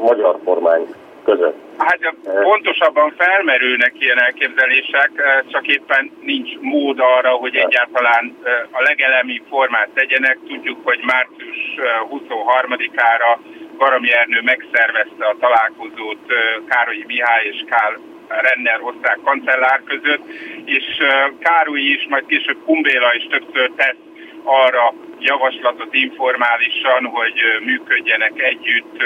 magyar 0.00 0.38
kormány 0.44 0.86
között. 1.24 1.56
Hát 1.78 1.98
pontosabban 2.42 3.14
felmerülnek 3.16 3.92
ilyen 3.98 4.22
elképzelések, 4.22 5.10
csak 5.46 5.66
éppen 5.66 6.10
nincs 6.20 6.50
mód 6.60 6.98
arra, 7.00 7.30
hogy 7.30 7.54
egyáltalán 7.54 8.36
a 8.70 8.82
legelemi 8.82 9.42
formát 9.48 9.88
tegyenek. 9.94 10.38
Tudjuk, 10.48 10.78
hogy 10.84 11.00
március 11.02 11.58
23-ára 12.10 13.38
Garami 13.78 14.12
Ernő 14.12 14.40
megszervezte 14.44 15.26
a 15.26 15.36
találkozót 15.40 16.24
Károlyi 16.68 17.04
Mihály 17.06 17.44
és 17.44 17.64
Kál 17.68 17.98
Renner 18.28 18.80
osztrák 18.80 19.18
kancellár 19.24 19.82
között, 19.84 20.24
és 20.64 20.84
Károly 21.38 21.80
is, 21.80 22.06
majd 22.08 22.26
később 22.26 22.58
Kumbéla 22.64 23.14
is 23.14 23.26
többször 23.30 23.70
tesz 23.76 23.96
arra 24.44 24.94
javaslatot 25.18 25.94
informálisan, 25.94 27.04
hogy 27.04 27.42
működjenek 27.64 28.32
együtt 28.40 29.02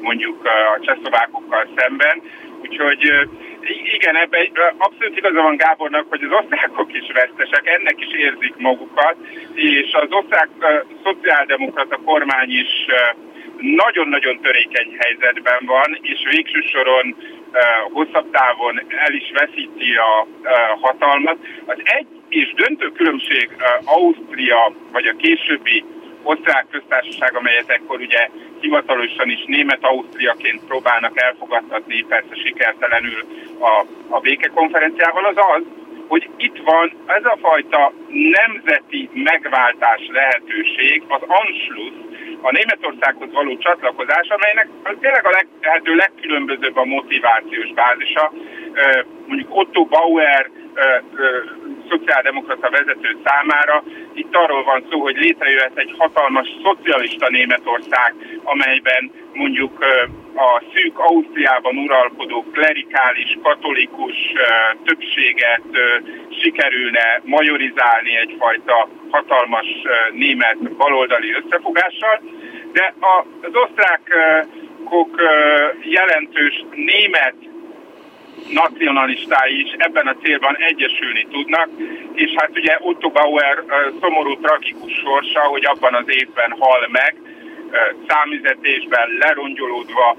mondjuk 0.00 0.44
a 0.44 0.80
csehszlovákokkal 0.80 1.68
szemben. 1.76 2.22
Úgyhogy 2.60 3.28
igen, 3.94 4.16
ebben 4.16 4.50
abszolút 4.78 5.16
igaza 5.16 5.42
van 5.42 5.56
Gábornak, 5.56 6.06
hogy 6.08 6.22
az 6.22 6.38
osztrákok 6.40 6.92
is 6.92 7.06
vesztesek, 7.12 7.66
ennek 7.66 7.94
is 7.96 8.12
érzik 8.18 8.54
magukat, 8.56 9.16
és 9.54 9.92
az 9.92 10.08
osztrák 10.10 10.48
szociáldemokrata 11.04 12.00
kormány 12.04 12.50
is 12.50 12.86
nagyon-nagyon 13.60 14.40
törékeny 14.40 14.96
helyzetben 14.98 15.60
van, 15.66 15.98
és 16.00 16.18
végső 16.30 16.60
soron 16.60 17.16
hosszabb 17.92 18.30
távon 18.30 18.82
el 18.88 19.12
is 19.12 19.30
veszíti 19.34 19.94
a 19.94 20.26
hatalmat. 20.80 21.36
Az 21.64 21.78
egy 21.84 22.06
és 22.28 22.52
döntő 22.54 22.92
különbség 22.92 23.50
Ausztria, 23.84 24.72
vagy 24.92 25.06
a 25.06 25.16
későbbi 25.16 25.84
osztrák 26.22 26.66
köztársaság, 26.70 27.36
amelyet 27.36 27.70
ekkor 27.70 28.00
ugye 28.00 28.28
hivatalosan 28.60 29.28
is 29.28 29.44
német-ausztriaként 29.46 30.64
próbálnak 30.64 31.22
elfogadtatni, 31.22 32.04
persze 32.08 32.34
sikertelenül 32.44 33.24
a, 33.58 33.84
a 34.08 34.20
békekonferenciával, 34.20 35.24
az 35.24 35.36
az, 35.36 35.62
hogy 36.10 36.30
itt 36.36 36.58
van 36.64 36.86
ez 37.06 37.24
a 37.24 37.38
fajta 37.40 37.92
nemzeti 38.38 39.10
megváltás 39.12 40.02
lehetőség, 40.12 41.02
az 41.08 41.22
Anschluss, 41.26 41.96
a 42.42 42.50
Németországhoz 42.52 43.32
való 43.32 43.56
csatlakozás, 43.56 44.28
amelynek 44.28 44.68
tényleg 45.00 45.26
a 45.26 45.44
lehető 45.60 45.94
legkülönbözőbb 45.94 46.76
a 46.76 46.84
motivációs 46.84 47.72
bázisa. 47.72 48.32
Mondjuk 49.26 49.56
Otto 49.56 49.84
Bauer 49.84 50.50
szociáldemokrata 51.88 52.70
vezető 52.70 53.16
számára. 53.24 53.82
Itt 54.12 54.34
arról 54.34 54.64
van 54.64 54.86
szó, 54.90 55.00
hogy 55.00 55.16
létrejöhet 55.16 55.78
egy 55.78 55.94
hatalmas 55.98 56.48
szocialista 56.62 57.28
Németország, 57.30 58.14
amelyben 58.44 59.10
mondjuk 59.32 59.84
a 60.34 60.62
szűk 60.74 60.98
Ausztriában 60.98 61.76
uralkodó 61.76 62.44
klerikális, 62.52 63.38
katolikus 63.42 64.16
többséget 64.84 65.62
sikerülne 66.40 67.20
majorizálni 67.24 68.16
egyfajta 68.16 68.88
hatalmas 69.10 69.66
német 70.12 70.76
baloldali 70.76 71.32
összefogással, 71.32 72.20
de 72.72 72.94
az 73.00 73.52
osztrákok 73.52 75.22
jelentős 75.82 76.64
német 76.70 77.34
nacionalistái 78.48 79.60
is 79.60 79.72
ebben 79.78 80.06
a 80.06 80.16
célban 80.22 80.56
egyesülni 80.56 81.26
tudnak, 81.30 81.68
és 82.14 82.30
hát 82.36 82.50
ugye 82.54 82.78
Otto 82.80 83.10
Bauer 83.10 83.64
szomorú, 84.00 84.40
tragikus 84.40 84.92
sorsa, 84.92 85.40
hogy 85.40 85.64
abban 85.66 85.94
az 85.94 86.04
évben 86.06 86.50
hal 86.58 86.88
meg, 86.90 87.14
számizetésben 88.08 89.08
lerongyolódva 89.18 90.16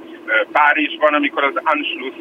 Párizsban, 0.52 1.14
amikor 1.14 1.44
az 1.44 1.62
Anschluss 1.64 2.16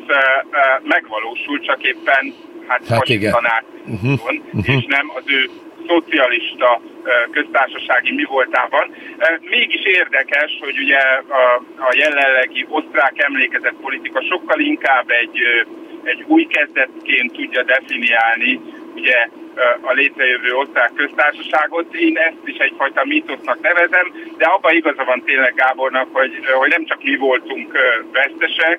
megvalósul, 0.82 1.61
csak 1.61 1.82
éppen 1.82 2.34
hát, 2.66 2.86
hát 2.88 2.98
fasisztanát 2.98 3.64
uh-huh. 3.86 4.12
uh-huh. 4.12 4.76
és 4.76 4.84
nem 4.86 5.11
az 5.14 5.22
ő 5.26 5.51
szocialista 5.86 6.80
köztársasági 7.30 8.12
mi 8.12 8.24
voltában. 8.24 8.94
Mégis 9.40 9.84
érdekes, 9.84 10.59
hogy 10.61 10.78
ugye 10.78 10.98
a, 11.28 11.62
a 11.78 11.94
jelenlegi 11.96 12.66
osztrák 12.68 13.12
emlékezett 13.16 13.74
politika 13.80 14.22
sokkal 14.22 14.61
inkább 14.61 15.11
egy 15.11 15.38
egy 16.05 16.24
új 16.26 16.44
kezdetként 16.44 17.32
tudja 17.32 17.62
definiálni 17.62 18.61
ugye 18.94 19.28
a 19.80 19.92
létrejövő 19.92 20.52
osztrák 20.52 20.92
köztársaságot. 20.94 21.94
Én 21.94 22.16
ezt 22.16 22.44
is 22.44 22.56
egyfajta 22.56 23.04
mítosznak 23.04 23.61
nevezem, 23.61 24.06
de 24.38 24.44
abban 24.44 24.74
igaza 24.74 25.04
van 25.04 25.22
tényleg 25.24 25.54
Gábornak, 25.54 26.08
hogy, 26.12 26.32
hogy 26.61 26.68
nem 26.68 26.84
csak 26.86 27.02
mi 27.02 27.16
voltunk 27.16 27.78
vesztesek, 28.12 28.78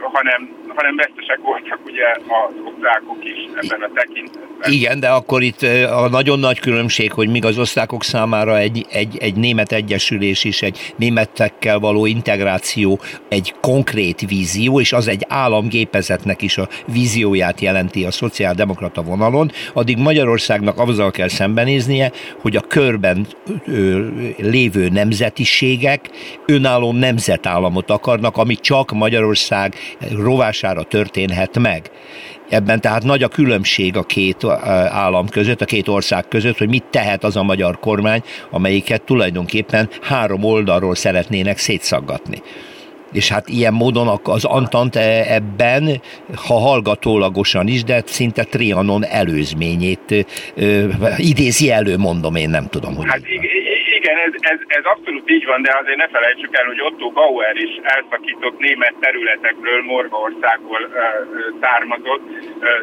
hanem, 0.00 0.40
hanem 0.74 0.96
vesztesek 0.96 1.38
voltak 1.42 1.78
ugye 1.86 2.06
az 2.08 2.54
osztrákok 2.64 3.24
is 3.24 3.38
ebben 3.54 3.82
a 3.82 3.90
tekintetben. 3.94 4.72
Igen, 4.72 5.00
de 5.00 5.08
akkor 5.08 5.42
itt 5.42 5.62
a 5.90 6.08
nagyon 6.08 6.38
nagy 6.38 6.60
különbség, 6.60 7.12
hogy 7.12 7.28
míg 7.28 7.44
az 7.44 7.58
osztrákok 7.58 8.02
számára 8.02 8.58
egy, 8.58 8.86
egy, 8.90 9.16
egy 9.20 9.34
német 9.34 9.72
egyesülés 9.72 10.44
is, 10.44 10.62
egy 10.62 10.94
németekkel 10.96 11.78
való 11.78 12.06
integráció 12.06 13.00
egy 13.28 13.54
konkrét 13.60 14.20
vízió, 14.28 14.80
és 14.80 14.92
az 14.92 15.08
egy 15.08 15.24
államgépezetnek 15.28 16.42
is 16.42 16.58
a 16.58 16.68
vízióját 16.86 17.60
jelenti 17.60 18.04
a 18.04 18.10
szociáldemokrata 18.10 19.02
vonalon, 19.02 19.50
addig 19.82 19.98
Magyarországnak 19.98 20.78
azzal 20.78 21.10
kell 21.10 21.28
szembenéznie, 21.28 22.12
hogy 22.40 22.56
a 22.56 22.60
körben 22.60 23.26
lévő 24.36 24.88
nemzetiségek 24.88 26.10
önálló 26.46 26.92
nemzetállamot 26.92 27.90
akarnak, 27.90 28.36
ami 28.36 28.54
csak 28.54 28.92
Magyarország 28.92 29.74
rovására 30.12 30.82
történhet 30.82 31.58
meg. 31.58 31.90
Ebben 32.48 32.80
tehát 32.80 33.02
nagy 33.02 33.22
a 33.22 33.28
különbség 33.28 33.96
a 33.96 34.02
két 34.02 34.44
állam 34.88 35.28
között, 35.28 35.60
a 35.60 35.64
két 35.64 35.88
ország 35.88 36.28
között, 36.28 36.58
hogy 36.58 36.68
mit 36.68 36.84
tehet 36.90 37.24
az 37.24 37.36
a 37.36 37.42
magyar 37.42 37.78
kormány, 37.78 38.22
amelyiket 38.50 39.02
tulajdonképpen 39.02 39.88
három 40.00 40.44
oldalról 40.44 40.94
szeretnének 40.94 41.58
szétszaggatni 41.58 42.42
és 43.12 43.28
hát 43.28 43.48
ilyen 43.48 43.72
módon 43.72 44.20
az 44.22 44.44
Antant 44.44 44.96
e, 44.96 45.34
ebben, 45.34 46.00
ha 46.48 46.54
hallgatólagosan 46.54 47.68
is, 47.68 47.84
de 47.84 48.02
szinte 48.06 48.44
Trianon 48.44 49.04
előzményét 49.04 50.26
idézi 51.16 51.70
elő, 51.70 51.96
mondom, 51.96 52.34
én 52.34 52.50
nem 52.50 52.66
tudom, 52.68 52.94
hogy... 52.94 53.06
Hát 53.08 53.20
igen, 53.98 54.16
ez, 54.26 54.32
ez, 54.52 54.58
ez 54.66 54.84
abszolút 54.84 55.30
így 55.30 55.46
van, 55.46 55.62
de 55.62 55.78
azért 55.80 55.96
ne 55.96 56.08
felejtsük 56.08 56.56
el, 56.58 56.66
hogy 56.66 56.80
Otto 56.80 57.10
Bauer 57.10 57.56
is 57.56 57.74
elszakított 57.82 58.58
német 58.58 58.94
területekről, 59.00 59.82
Morvaországból 59.82 60.80
származott, 61.60 62.22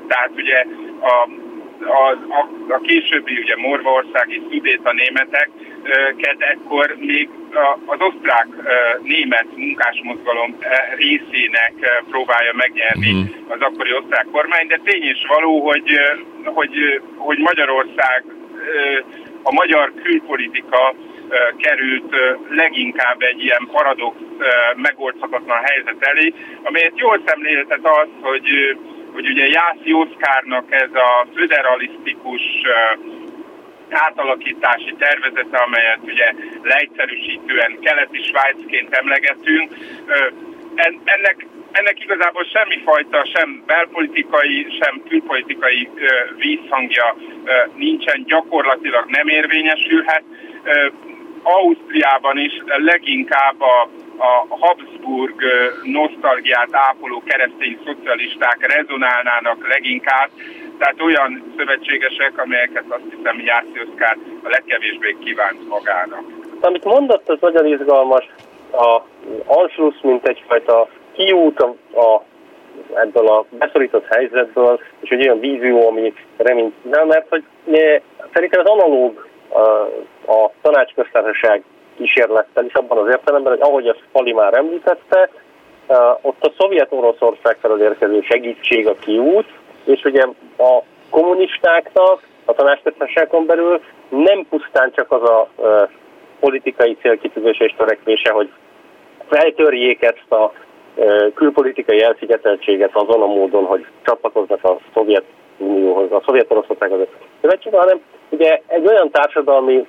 tehát 0.07 0.31
ugye 0.35 0.65
a 1.01 1.29
a, 1.81 2.11
a, 2.39 2.49
a 2.73 2.79
későbbi 2.81 3.37
ugye 3.37 3.55
Morvaországi 3.55 4.41
szudéta 4.51 4.93
németeket 4.93 6.37
ekkor 6.37 6.95
még 6.99 7.29
az 7.85 7.97
osztrák 7.99 8.47
német 9.01 9.47
munkásmozgalom 9.55 10.57
részének 10.95 11.73
próbálja 12.09 12.53
megnyerni 12.53 13.11
uh-huh. 13.11 13.51
az 13.53 13.61
akkori 13.61 13.93
osztrák 13.93 14.25
kormány, 14.31 14.67
de 14.67 14.79
tény 14.83 15.03
is 15.03 15.25
való, 15.27 15.67
hogy, 15.67 15.99
hogy, 16.43 17.01
hogy 17.15 17.37
Magyarország, 17.37 18.23
a 19.43 19.53
magyar 19.53 19.93
külpolitika 20.03 20.95
került 21.57 22.15
leginkább 22.49 23.21
egy 23.21 23.43
ilyen 23.43 23.67
paradox, 23.71 24.17
megoldhatatlan 24.75 25.63
helyzet 25.63 25.95
elé, 25.99 26.33
amelyet 26.63 26.99
jól 26.99 27.21
szemléltet 27.25 27.79
az, 27.83 28.07
hogy 28.21 28.77
hogy 29.13 29.29
ugye 29.29 29.47
Jászi 29.47 29.93
Oszkárnak 29.93 30.65
ez 30.69 30.93
a 30.93 31.27
föderalisztikus 31.35 32.41
átalakítási 33.89 34.95
tervezete, 34.97 35.57
amelyet 35.57 35.99
ugye 36.03 36.33
leegyszerűsítően 36.63 37.77
keleti 37.81 38.21
Svájcként 38.23 38.93
emlegetünk, 38.93 39.71
ennek, 41.03 41.45
ennek 41.71 42.03
igazából 42.03 42.43
semmifajta 42.43 43.25
sem 43.35 43.63
belpolitikai, 43.65 44.67
sem 44.81 45.01
külpolitikai 45.09 45.89
vízhangja 46.37 47.15
nincsen, 47.75 48.23
gyakorlatilag 48.25 49.05
nem 49.09 49.27
érvényesülhet. 49.27 50.23
Ausztriában 51.43 52.37
is 52.37 52.63
leginkább 52.65 53.61
a 53.61 53.89
a 54.19 54.45
Habsburg 54.49 55.41
nosztalgiát 55.83 56.69
ápoló 56.71 57.23
keresztény 57.25 57.79
szocialisták 57.85 58.75
rezonálnának 58.75 59.67
leginkább, 59.67 60.29
tehát 60.77 61.01
olyan 61.01 61.53
szövetségesek, 61.57 62.37
amelyeket 62.37 62.83
azt 62.89 63.15
hiszem 63.15 63.39
Jászló 63.39 63.81
a 64.43 64.49
legkevésbé 64.49 65.17
kívánt 65.23 65.67
magának. 65.67 66.23
Amit 66.61 66.83
mondott, 66.83 67.29
az 67.29 67.37
nagyon 67.41 67.65
izgalmas. 67.65 68.29
A 68.71 69.01
Anschluss, 69.45 70.01
mint 70.01 70.27
egyfajta 70.27 70.89
kiút 71.13 71.59
a, 71.59 71.99
a 71.99 72.23
ebből 72.93 73.27
a 73.27 73.45
beszorított 73.49 74.05
helyzetből, 74.05 74.79
és 74.99 75.09
egy 75.09 75.21
olyan 75.21 75.39
vízió, 75.39 75.87
ami 75.87 76.13
reményt 76.37 76.83
nem, 76.83 77.07
mert 77.07 77.29
hogy 77.29 77.43
szerintem 78.33 78.59
az 78.59 78.69
analóg 78.71 79.28
a, 80.25 80.51
tanácsköztársaság 80.61 81.63
kísérlettel 81.97 82.65
is 82.65 82.73
abban 82.73 82.97
az 82.97 83.07
értelemben, 83.07 83.51
hogy 83.51 83.61
ahogy 83.61 83.87
azt 83.87 84.03
Pali 84.11 84.33
már 84.33 84.53
említette, 84.53 85.29
ott 86.21 86.45
a 86.45 86.53
szovjet 86.57 86.91
Oroszország 86.91 87.57
felől 87.61 87.81
érkező 87.81 88.21
segítség 88.21 88.87
a 88.87 88.95
kiút, 88.99 89.47
és 89.85 90.03
ugye 90.03 90.25
a 90.57 90.83
kommunistáknak 91.09 92.21
a 92.45 92.53
tanácsköztársaságon 92.53 93.45
belül 93.45 93.81
nem 94.09 94.45
pusztán 94.49 94.91
csak 94.95 95.11
az 95.11 95.29
a 95.29 95.49
politikai 96.39 96.97
célkitűzés 97.01 97.59
és 97.59 97.73
törekvése, 97.77 98.31
hogy 98.31 98.49
feltörjék 99.27 100.01
ezt 100.01 100.31
a 100.31 100.51
külpolitikai 101.33 102.01
elszigeteltséget 102.01 102.95
azon 102.95 103.21
a 103.21 103.25
módon, 103.25 103.65
hogy 103.65 103.85
csatlakoznak 104.01 104.63
a 104.63 104.77
Szovjet 104.93 105.23
Unióhoz, 105.57 106.11
a 106.11 106.21
Szovjet 106.25 106.51
Oroszországhoz 106.51 107.07
szövetség, 107.41 107.73
hanem 107.73 108.01
ugye 108.29 108.61
egy 108.67 108.87
olyan 108.87 109.11
társadalmi 109.11 109.85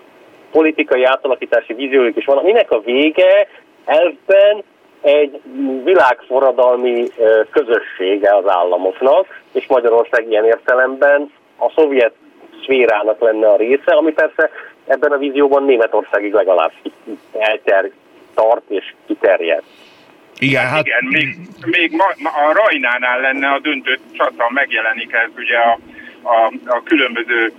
politikai 0.51 1.05
átalakítási 1.05 1.73
víziójuk 1.73 2.17
is 2.17 2.25
van, 2.25 2.39
aminek 2.39 2.71
a 2.71 2.81
vége 2.81 3.49
elvben 3.85 4.63
egy 5.01 5.41
világforradalmi 5.85 7.07
közössége 7.51 8.37
az 8.37 8.49
államoknak, 8.49 9.41
és 9.53 9.67
Magyarország 9.67 10.31
ilyen 10.31 10.45
értelemben 10.45 11.33
a 11.59 11.73
szovjet 11.75 12.13
szférának 12.63 13.21
lenne 13.21 13.49
a 13.49 13.57
része, 13.57 13.93
ami 13.93 14.13
persze 14.13 14.51
ebben 14.87 15.13
a 15.13 15.19
vízióban 15.19 15.65
Németországig 15.65 16.33
legalább 16.33 16.73
elter, 17.39 17.91
tart 18.35 18.63
és 18.69 18.95
kiterjed. 19.07 19.63
Igen, 20.39 20.67
hát... 20.67 20.87
Igen, 20.87 21.05
még, 21.05 21.37
még 21.67 21.93
ma, 21.93 22.05
ma 22.17 22.31
a 22.31 22.53
Rajnánál 22.53 23.21
lenne 23.21 23.49
a 23.49 23.59
döntő 23.59 23.99
csata, 24.13 24.51
megjelenik 24.51 25.13
ez 25.13 25.31
ugye 25.37 25.57
a, 25.57 25.79
a, 26.23 26.53
a 26.67 26.83
különböző 26.83 27.53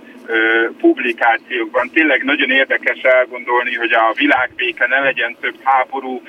publikációkban. 0.80 1.90
Tényleg 1.90 2.22
nagyon 2.22 2.50
érdekes 2.50 3.00
elgondolni, 3.02 3.74
hogy 3.74 3.92
a 3.92 4.12
világbéke 4.16 4.86
ne 4.86 5.00
legyen 5.00 5.36
több 5.40 5.56
háború, 5.62 6.22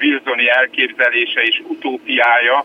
Wilsoni 0.00 0.48
elképzelése 0.48 1.40
és 1.42 1.62
utópiája 1.66 2.64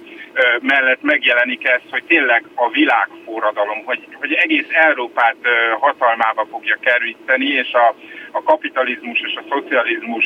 mellett 0.61 1.01
megjelenik 1.01 1.67
ez, 1.67 1.82
hogy 1.89 2.03
tényleg 2.03 2.43
a 2.55 2.69
világforradalom, 2.69 3.84
hogy, 3.86 4.07
hogy 4.13 4.34
egész 4.34 4.67
Európát 4.71 5.36
hatalmába 5.80 6.45
fogja 6.49 6.77
keríteni, 6.82 7.45
és 7.45 7.73
a 7.73 7.95
a 8.32 8.43
kapitalizmus 8.43 9.19
és 9.19 9.36
a 9.36 9.43
szocializmus 9.49 10.25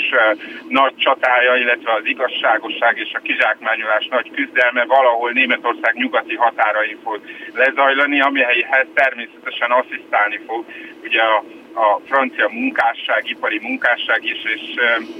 nagy 0.68 0.96
csatája, 0.96 1.56
illetve 1.56 1.94
az 1.94 2.06
igazságosság 2.06 2.98
és 2.98 3.12
a 3.14 3.20
kizsákmányolás 3.20 4.08
nagy 4.08 4.32
küzdelme 4.32 4.86
valahol 4.86 5.32
Németország 5.32 5.96
nyugati 5.96 6.36
határain 6.36 6.98
fog 7.04 7.22
lezajlani, 7.54 8.22
amelyhez 8.22 8.88
természetesen 8.94 9.72
asszisztálni 9.72 10.40
fog 10.48 10.66
ugye 11.04 11.22
a 11.22 11.44
a 11.76 12.00
francia 12.06 12.50
munkásság, 12.50 13.30
ipari 13.30 13.60
munkásság 13.62 14.24
is, 14.24 14.44
és, 14.44 14.62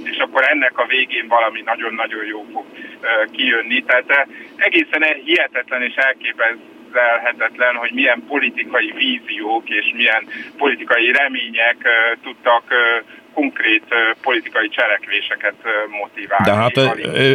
és 0.02 0.18
akkor 0.18 0.42
ennek 0.48 0.78
a 0.78 0.86
végén 0.86 1.28
valami 1.28 1.62
nagyon-nagyon 1.64 2.24
jó 2.24 2.46
fog 2.52 2.64
kijönni. 3.30 3.82
Tehát 3.82 4.28
egészen 4.56 5.02
hihetetlen 5.24 5.82
és 5.82 5.94
elképesztő 5.94 6.74
elképzelhetetlen, 6.96 7.74
hogy 7.74 7.90
milyen 7.92 8.24
politikai 8.28 8.92
víziók 8.96 9.68
és 9.70 9.92
milyen 9.94 10.26
politikai 10.56 11.12
remények 11.12 11.76
tudtak 12.22 12.62
konkrét 13.34 13.82
politikai 14.22 14.68
cselekvéseket 14.68 15.54
motiválni. 16.00 16.44
De 16.44 16.54
hát 16.54 16.76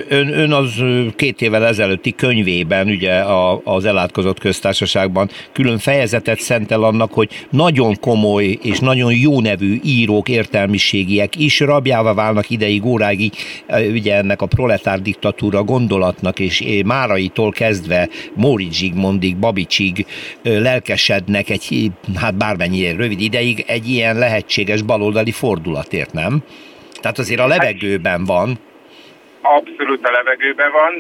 ön, 0.10 0.34
ön 0.34 0.52
az 0.52 0.84
két 1.16 1.42
évvel 1.42 1.66
ezelőtti 1.66 2.16
könyvében, 2.16 2.88
ugye 2.88 3.24
az 3.64 3.86
elátkozott 3.86 4.40
köztársaságban 4.40 5.30
külön 5.54 5.78
fejezetet 5.78 6.40
szentel 6.40 6.84
annak, 6.84 7.14
hogy 7.14 7.46
nagyon 7.50 8.00
komoly 8.00 8.58
és 8.62 8.80
nagyon 8.80 9.14
jó 9.14 9.42
nevű 9.42 9.80
írók, 9.84 10.30
értelmiségiek 10.30 11.36
is 11.36 11.60
rabjává 11.60 12.14
válnak 12.14 12.50
ideig, 12.50 12.86
óráig, 12.86 13.32
ugye 13.92 14.16
ennek 14.16 14.42
a 14.42 14.46
proletár 14.46 15.02
diktatúra 15.02 15.64
gondolatnak, 15.64 16.40
és 16.40 16.64
Máraitól 16.86 17.52
kezdve 17.52 18.10
Móri 18.34 18.68
Zsigmondig, 18.72 19.38
Babicsig 19.38 20.06
lelkesednek 20.44 21.50
egy, 21.50 21.92
hát 22.16 22.38
bármennyire 22.38 22.96
rövid 22.96 23.22
ideig 23.22 23.64
egy 23.68 23.90
ilyen 23.90 24.18
lehetséges 24.18 24.82
baloldali 24.82 25.32
fordulat 25.32 25.89
azért, 25.90 26.14
nem? 26.14 26.44
Tehát 27.02 27.18
azért 27.18 27.40
a 27.40 27.48
levegőben 27.48 28.26
van. 28.26 28.50
Abszolút 29.42 30.08
a 30.08 30.12
levegőben 30.12 30.72
van, 30.72 30.94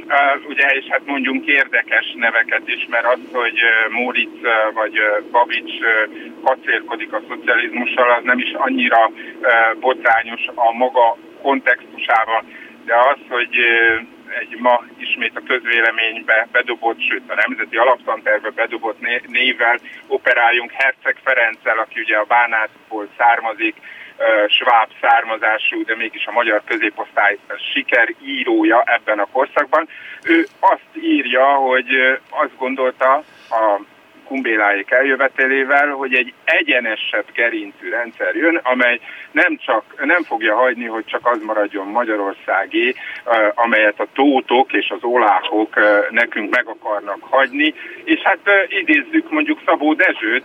ugye, 0.47 0.67
és 0.79 0.85
hát 0.89 1.05
mondjunk 1.05 1.45
érdekes 1.45 2.13
neveket 2.15 2.61
is, 2.65 2.87
mert 2.89 3.05
az, 3.05 3.19
hogy 3.31 3.59
Móricz 3.89 4.39
vagy 4.73 4.95
Babics 5.31 5.73
kacérkodik 6.43 7.13
a 7.13 7.21
szocializmussal, 7.27 8.11
az 8.11 8.23
nem 8.23 8.39
is 8.39 8.51
annyira 8.53 9.11
botrányos 9.79 10.41
a 10.55 10.71
maga 10.71 11.17
kontextusával, 11.41 12.43
de 12.85 12.95
az, 12.95 13.19
hogy 13.29 13.55
egy 14.39 14.57
ma 14.59 14.83
ismét 14.97 15.35
a 15.35 15.47
közvéleménybe 15.47 16.47
bedobott, 16.51 17.01
sőt 17.01 17.31
a 17.31 17.41
Nemzeti 17.47 17.77
Alaptantervbe 17.77 18.49
bedobott 18.49 18.99
névvel 19.27 19.79
operáljunk 20.07 20.71
Herceg 20.71 21.15
Ferenccel, 21.23 21.77
aki 21.77 21.99
ugye 21.99 22.17
a 22.17 22.29
Bánátból 22.35 23.07
származik, 23.17 23.75
sváb 24.47 24.89
származású, 25.01 25.83
de 25.83 25.95
mégis 25.95 26.25
a 26.25 26.31
magyar 26.31 26.61
középosztály 26.65 27.37
sikerírója 27.73 28.83
ebben 28.85 29.19
a 29.19 29.27
korszakban. 29.31 29.87
Ő 30.23 30.45
azt 30.59 30.89
írja, 31.01 31.45
hogy 31.45 32.19
azt 32.29 32.57
gondolta 32.57 33.23
a 33.49 33.79
kumbéláék 34.29 34.91
eljövetelével, 34.91 35.87
hogy 35.87 36.13
egy 36.13 36.33
egyenesebb 36.43 37.25
gerincű 37.33 37.89
rendszer 37.89 38.35
jön, 38.35 38.59
amely 38.63 38.99
nem 39.31 39.57
csak 39.57 39.83
nem 40.05 40.23
fogja 40.23 40.55
hagyni, 40.55 40.85
hogy 40.85 41.05
csak 41.05 41.27
az 41.27 41.41
maradjon 41.41 41.87
Magyarországi, 41.87 42.95
amelyet 43.53 43.99
a 43.99 44.07
tótok 44.13 44.73
és 44.73 44.89
az 44.89 45.03
oláhok 45.03 45.79
nekünk 46.09 46.55
meg 46.55 46.67
akarnak 46.67 47.21
hagyni, 47.21 47.73
és 48.03 48.19
hát 48.19 48.39
idézzük 48.67 49.31
mondjuk 49.31 49.61
Szabó 49.65 49.93
Dezsőt, 49.93 50.43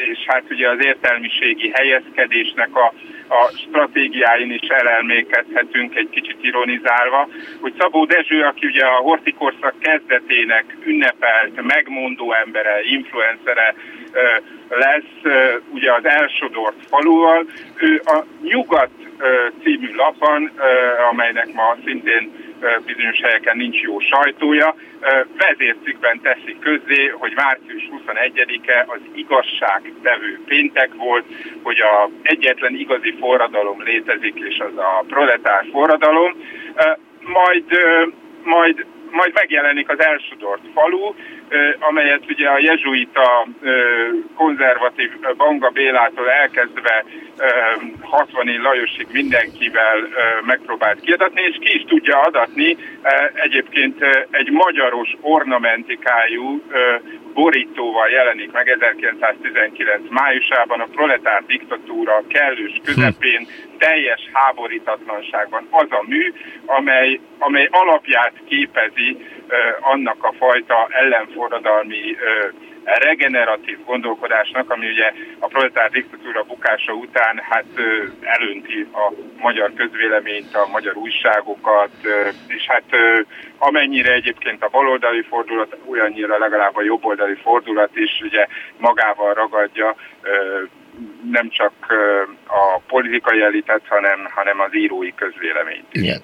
és 0.00 0.18
hát 0.26 0.42
ugye 0.50 0.68
az 0.68 0.84
értelmiségi 0.84 1.70
helyezkedésnek 1.74 2.76
a, 2.76 2.92
a 3.28 3.50
stratégiáin 3.66 4.52
is 4.52 4.68
elelmékedhetünk 4.68 5.96
egy 5.96 6.08
kicsit 6.10 6.36
ironizálva, 6.40 7.28
hogy 7.60 7.74
Szabó 7.78 8.04
Dezső, 8.04 8.42
aki 8.42 8.66
ugye 8.66 8.84
a 8.84 9.02
hortikorszak 9.02 9.74
kezdetének 9.78 10.76
ünnepelt, 10.84 11.62
megmondó 11.62 12.32
embere, 12.32 12.80
influencere 12.90 13.74
lesz 14.68 15.34
ugye 15.70 15.92
az 15.92 16.04
elsodort 16.04 16.76
faluval, 16.88 17.46
ő 17.76 18.00
a 18.04 18.24
Nyugat 18.42 18.90
című 19.62 19.94
lapon, 19.94 20.50
amelynek 21.10 21.52
ma 21.52 21.76
szintén 21.84 22.32
bizonyos 22.86 23.20
helyeken 23.20 23.56
nincs 23.56 23.80
jó 23.80 23.98
sajtója. 23.98 24.74
Vezércikben 25.36 26.20
teszik 26.20 26.58
közzé, 26.58 27.06
hogy 27.06 27.32
március 27.34 27.88
21-e 27.90 28.84
az 28.86 29.00
igazságtevő 29.14 30.40
péntek 30.46 30.94
volt, 30.94 31.24
hogy 31.62 31.80
a 31.80 32.10
egyetlen 32.22 32.74
igazi 32.74 33.14
forradalom 33.20 33.82
létezik, 33.82 34.38
és 34.38 34.58
az 34.58 34.76
a 34.76 35.04
proletár 35.08 35.64
forradalom. 35.72 36.32
Majd, 37.20 37.64
majd, 38.42 38.86
majd 39.10 39.32
megjelenik 39.34 39.88
az 39.88 40.00
elsodort 40.00 40.62
falu, 40.74 41.14
amelyet 41.78 42.22
ugye 42.28 42.48
a 42.48 42.58
jezsuita 42.58 43.46
konzervatív 44.36 45.10
Banga 45.36 45.68
Bélától 45.68 46.30
elkezdve 46.30 47.04
60 48.00 48.60
Lajosig 48.62 49.06
mindenkivel 49.12 50.08
megpróbált 50.44 51.00
kiadatni, 51.00 51.40
és 51.42 51.56
ki 51.60 51.74
is 51.74 51.84
tudja 51.84 52.20
adatni 52.20 52.76
egyébként 53.34 54.26
egy 54.30 54.50
magyaros 54.50 55.16
ornamentikájú 55.20 56.62
borítóval 57.34 58.08
jelenik 58.08 58.52
meg 58.52 58.68
1919 58.68 60.00
májusában 60.08 60.80
a 60.80 60.88
proletár 60.92 61.42
diktatúra 61.46 62.22
kellős 62.28 62.80
közepén, 62.84 63.46
teljes 63.78 64.30
háborítatlanságban 64.32 65.66
az 65.70 65.86
a 65.90 66.04
mű, 66.06 66.32
amely, 66.66 67.20
amely 67.38 67.68
alapját 67.70 68.32
képezi 68.48 69.16
annak 69.80 70.24
a 70.24 70.32
fajta 70.38 70.88
ellenforradalmi 70.90 72.16
regeneratív 72.84 73.78
gondolkodásnak, 73.84 74.70
ami 74.70 74.88
ugye 74.88 75.12
a 75.38 75.46
proletár 75.46 75.90
diktatúra 75.90 76.42
bukása 76.42 76.92
után 76.92 77.40
hát 77.48 77.64
elönti 78.20 78.86
a 78.92 79.12
magyar 79.38 79.72
közvéleményt, 79.74 80.54
a 80.54 80.68
magyar 80.72 80.96
újságokat, 80.96 81.90
és 82.46 82.66
hát 82.66 82.84
amennyire 83.58 84.12
egyébként 84.12 84.62
a 84.62 84.68
baloldali 84.68 85.22
fordulat, 85.22 85.76
olyannyira 85.86 86.38
legalább 86.38 86.76
a 86.76 86.82
jobboldali 86.82 87.34
fordulat 87.34 87.96
is 87.96 88.20
ugye 88.22 88.46
magával 88.78 89.34
ragadja 89.34 89.94
nem 91.30 91.48
csak 91.48 91.72
a 92.46 92.80
politikai 92.86 93.42
elitet, 93.42 93.82
hanem, 93.88 94.28
hanem 94.30 94.60
az 94.60 94.74
írói 94.74 95.14
közvéleményt. 95.14 95.86
Igen 95.90 96.22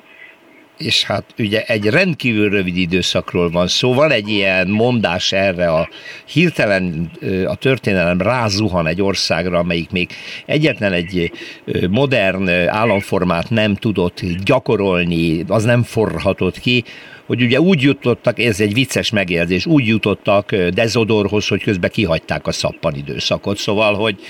és 0.79 1.05
hát 1.05 1.25
ugye 1.39 1.63
egy 1.63 1.87
rendkívül 1.87 2.51
rövid 2.51 2.77
időszakról 2.77 3.51
van 3.51 3.67
szó. 3.67 3.95
Van 3.95 4.11
egy 4.11 4.29
ilyen 4.29 4.69
mondás 4.69 5.33
erre, 5.33 5.69
a 5.69 5.89
hirtelen 6.25 7.11
a 7.47 7.55
történelem 7.55 8.21
rázuhan 8.21 8.87
egy 8.87 9.03
országra, 9.03 9.59
amelyik 9.59 9.91
még 9.91 10.11
egyetlen 10.47 10.93
egy 10.93 11.33
modern 11.91 12.49
államformát 12.69 13.51
nem 13.51 13.75
tudott 13.75 14.21
gyakorolni, 14.45 15.45
az 15.49 15.65
nem 15.65 15.83
forhatott 15.83 16.59
ki, 16.59 16.85
hogy 17.27 17.43
ugye 17.43 17.61
úgy 17.61 17.83
jutottak, 17.83 18.39
ez 18.39 18.61
egy 18.61 18.75
vicces 18.75 19.11
megjegyzés, 19.11 19.67
úgy 19.67 19.87
jutottak 19.87 20.55
Dezodorhoz, 20.55 21.49
hogy 21.49 21.63
közben 21.63 21.91
kihagyták 21.91 22.47
a 22.47 22.53
szappan 22.53 22.95
időszakot. 22.95 23.59
Szóval, 23.59 23.95
hogy, 23.95 24.21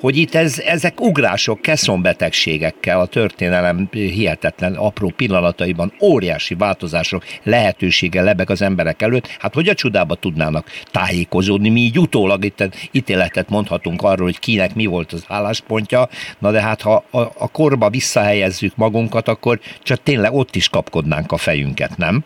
hogy 0.00 0.16
itt 0.16 0.34
ez, 0.34 0.58
ezek 0.58 1.00
ugrások, 1.00 1.60
keszonbetegségekkel 1.60 3.00
a 3.00 3.06
történelem 3.06 3.88
hihetetlen 3.92 4.74
apró 4.74 5.12
pillanataiban 5.16 5.92
óriási 6.00 6.54
változások 6.54 7.24
lehetősége 7.42 8.22
lebeg 8.22 8.50
az 8.50 8.62
emberek 8.62 9.02
előtt. 9.02 9.26
Hát 9.38 9.54
hogy 9.54 9.68
a 9.68 9.74
csodába 9.74 10.14
tudnának 10.14 10.70
tájékozódni? 10.90 11.68
Mi 11.68 11.80
így 11.80 11.98
utólag 11.98 12.44
itt 12.44 12.68
ítéletet 12.90 13.48
mondhatunk 13.48 14.02
arról, 14.02 14.26
hogy 14.26 14.38
kinek 14.38 14.74
mi 14.74 14.86
volt 14.86 15.12
az 15.12 15.24
álláspontja, 15.28 16.08
na 16.38 16.50
de 16.50 16.60
hát 16.60 16.82
ha 16.82 17.04
a, 17.10 17.18
a 17.18 17.50
korba 17.52 17.90
visszahelyezzük 17.90 18.76
magunkat, 18.76 19.28
akkor 19.28 19.60
csak 19.82 20.02
tényleg 20.02 20.32
ott 20.32 20.56
is 20.56 20.68
kapkodnánk 20.68 21.32
a 21.32 21.36
fejünket, 21.36 21.96
nem? 21.96 22.24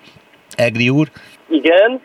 Egri 0.56 0.88
úr? 0.88 1.06
Igen, 1.48 2.00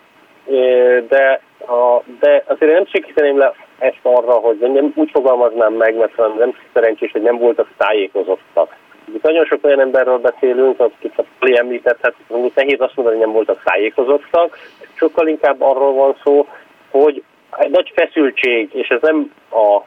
de, 1.08 1.40
a, 1.58 2.02
de 2.20 2.44
azért 2.46 2.72
nem 2.72 2.86
sikíteném 2.86 3.38
le 3.38 3.52
ezt 3.78 4.00
arra, 4.02 4.32
hogy 4.32 4.56
nem 4.58 4.92
úgy 4.94 5.10
fogalmaznám 5.10 5.72
meg, 5.72 5.96
mert 5.96 6.16
nem 6.16 6.54
szerencsés, 6.72 7.10
hogy 7.12 7.22
nem 7.22 7.38
voltak 7.38 7.68
tájékozottak. 7.76 8.76
Itt 9.14 9.22
nagyon 9.22 9.44
sok 9.44 9.64
olyan 9.64 9.80
emberről 9.80 10.18
beszélünk, 10.18 10.80
akik 10.80 11.12
a 11.16 11.24
Pali 11.38 11.58
említett, 11.58 11.98
hát 12.02 12.14
nehéz 12.54 12.80
azt 12.80 12.96
mondani, 12.96 13.16
hogy 13.16 13.26
nem 13.26 13.34
voltak 13.34 13.62
tájékozottak, 13.64 14.58
sokkal 14.94 15.28
inkább 15.28 15.60
arról 15.60 15.92
van 15.92 16.16
szó, 16.24 16.46
hogy 16.90 17.22
egy 17.56 17.70
nagy 17.70 17.92
feszültség, 17.94 18.70
és 18.72 18.88
ez 18.88 19.00
nem 19.00 19.32
a 19.50 19.82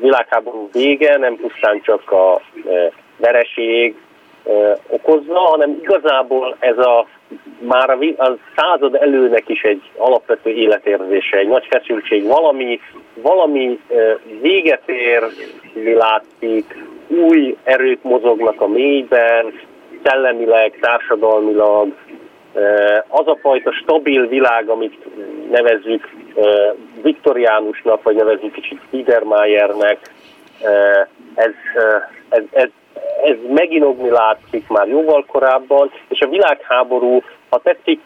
világháború 0.00 0.68
vége, 0.72 1.16
nem 1.16 1.36
pusztán 1.36 1.80
csak 1.82 2.10
a 2.10 2.40
vereség 3.16 3.94
okozza, 4.88 5.38
hanem 5.38 5.78
igazából 5.82 6.56
ez 6.58 6.78
a 6.78 7.06
már 7.58 7.90
a, 7.90 8.22
a 8.24 8.36
század 8.56 8.94
előnek 8.94 9.48
is 9.48 9.62
egy 9.62 9.82
alapvető 9.96 10.50
életérzése, 10.50 11.36
egy 11.36 11.48
nagy 11.48 11.66
feszültség, 11.70 12.26
valami, 12.26 12.80
valami 13.14 13.80
véget 14.40 14.88
ér, 14.88 15.22
látszik, 15.94 16.76
új 17.08 17.56
erők 17.62 18.02
mozognak 18.02 18.60
a 18.60 18.68
mélyben, 18.68 19.52
szellemileg, 20.02 20.78
társadalmilag, 20.80 21.92
az 23.08 23.26
a 23.26 23.38
fajta 23.40 23.72
stabil 23.72 24.26
világ, 24.26 24.68
amit 24.68 24.96
nevezzük 25.50 26.08
viktoriánusnak, 27.02 28.02
vagy 28.02 28.16
nevezzük 28.16 28.52
kicsit 28.52 28.80
Biedermeiernek, 28.90 29.98
ez, 31.34 31.52
ez, 32.28 32.42
ez, 32.50 32.68
ez 33.24 33.36
meginogni 33.48 34.10
látszik 34.10 34.68
már 34.68 34.88
jóval 34.88 35.24
korábban, 35.26 35.90
és 36.08 36.20
a 36.20 36.28
világháború, 36.28 37.22
ha 37.48 37.60
tetszik, 37.62 38.00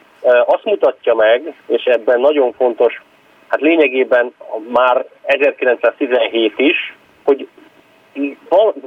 azt 0.46 0.64
mutatja 0.64 1.14
meg, 1.14 1.54
és 1.66 1.84
ebben 1.84 2.20
nagyon 2.20 2.52
fontos, 2.52 3.02
hát 3.48 3.60
lényegében 3.60 4.34
már 4.72 5.04
1917 5.22 6.52
is, 6.56 6.96
hogy 7.24 7.48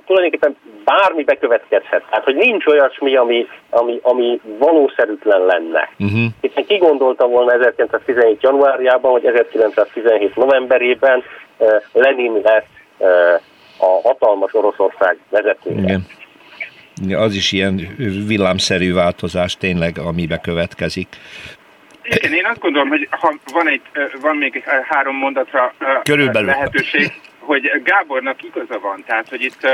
tulajdonképpen 0.05 0.57
bármi 0.83 1.23
bekövetkezhet. 1.23 2.03
Tehát, 2.09 2.23
hogy 2.23 2.35
nincs 2.35 2.65
olyasmi, 2.65 3.15
ami, 3.15 3.47
ami, 3.69 3.99
ami 4.01 4.41
valószerűtlen 4.57 5.45
lenne. 5.45 5.89
Uh-huh. 5.99 6.25
Hiszen 6.41 6.65
ki 6.65 6.77
gondolta 6.77 7.27
volna 7.27 7.51
1917. 7.51 8.41
januárjában, 8.41 9.11
vagy 9.11 9.25
1917. 9.25 10.35
novemberében 10.35 11.23
uh, 11.57 11.81
Lenin 11.93 12.39
lesz 12.43 12.63
uh, 12.97 13.07
a 13.77 14.01
hatalmas 14.03 14.53
Oroszország 14.53 15.17
vezetője. 15.29 15.79
Igen. 15.81 16.05
Az 17.19 17.35
is 17.35 17.51
ilyen 17.51 17.95
villámszerű 18.27 18.93
változás 18.93 19.57
tényleg, 19.57 19.97
ami 19.97 20.25
bekövetkezik. 20.27 21.07
Igen, 22.03 22.33
én 22.33 22.45
azt 22.45 22.59
gondolom, 22.59 22.87
hogy 22.87 23.07
ha 23.11 23.33
van, 23.53 23.69
egy, 23.69 23.81
van 24.21 24.35
még 24.35 24.63
három 24.63 25.15
mondatra 25.15 25.73
Körülbelül. 26.03 26.49
lehetőség, 26.49 27.11
hogy 27.39 27.71
Gábornak 27.83 28.43
igaza 28.43 28.79
van, 28.79 29.03
tehát 29.07 29.29
hogy 29.29 29.41
itt, 29.41 29.67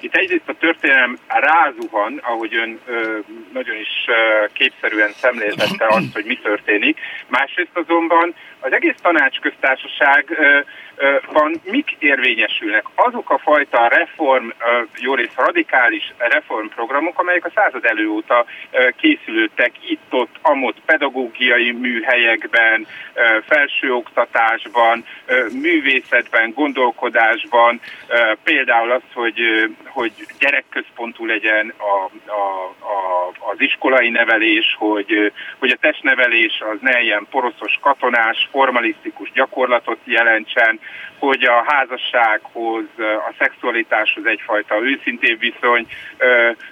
itt 0.00 0.16
egyrészt 0.16 0.48
a 0.48 0.54
történelem 0.58 1.18
rázuhan, 1.28 2.20
ahogy 2.22 2.54
ön 2.54 2.80
nagyon 3.52 3.76
is 3.76 4.04
képszerűen 4.52 5.10
szemléltette 5.12 5.86
azt, 5.88 6.12
hogy 6.12 6.24
mi 6.24 6.38
történik, 6.42 6.98
másrészt 7.26 7.76
azonban 7.84 8.34
az 8.64 8.72
egész 8.72 8.96
tanácsköztársaság 9.02 10.38
van, 11.32 11.60
mik 11.64 11.96
érvényesülnek? 11.98 12.84
Azok 12.94 13.30
a 13.30 13.38
fajta 13.38 13.88
reform, 13.88 14.48
jó 14.96 15.14
rész 15.14 15.34
radikális 15.36 16.12
reformprogramok, 16.18 17.18
amelyek 17.18 17.44
a 17.44 17.52
század 17.54 17.84
elő 17.84 18.08
óta 18.08 18.44
készülődtek 18.96 19.72
itt-ott, 19.88 20.36
amott 20.42 20.76
pedagógiai 20.86 21.72
műhelyekben, 21.72 22.86
felsőoktatásban, 23.46 25.04
művészetben, 25.52 26.52
gondolkodásban, 26.52 27.80
például 28.44 28.90
az, 28.90 29.02
hogy, 29.14 29.40
hogy 29.86 30.12
gyerekközpontú 30.38 31.26
legyen 31.26 31.72
a, 31.78 32.30
a, 32.30 32.64
a, 32.80 33.28
az 33.50 33.60
iskolai 33.60 34.10
nevelés, 34.10 34.76
hogy, 34.78 35.32
hogy 35.58 35.70
a 35.70 35.78
testnevelés 35.80 36.62
az 36.72 36.78
ne 36.80 37.00
ilyen 37.00 37.26
poroszos 37.30 37.78
katonás, 37.80 38.48
formalisztikus 38.54 39.30
gyakorlatot 39.32 39.98
jelentsen, 40.04 40.80
hogy 41.18 41.42
a 41.44 41.64
házassághoz, 41.66 42.84
a 42.98 43.32
szexualitáshoz 43.38 44.26
egyfajta 44.26 44.74
őszintébb 44.82 45.38
viszony 45.38 45.86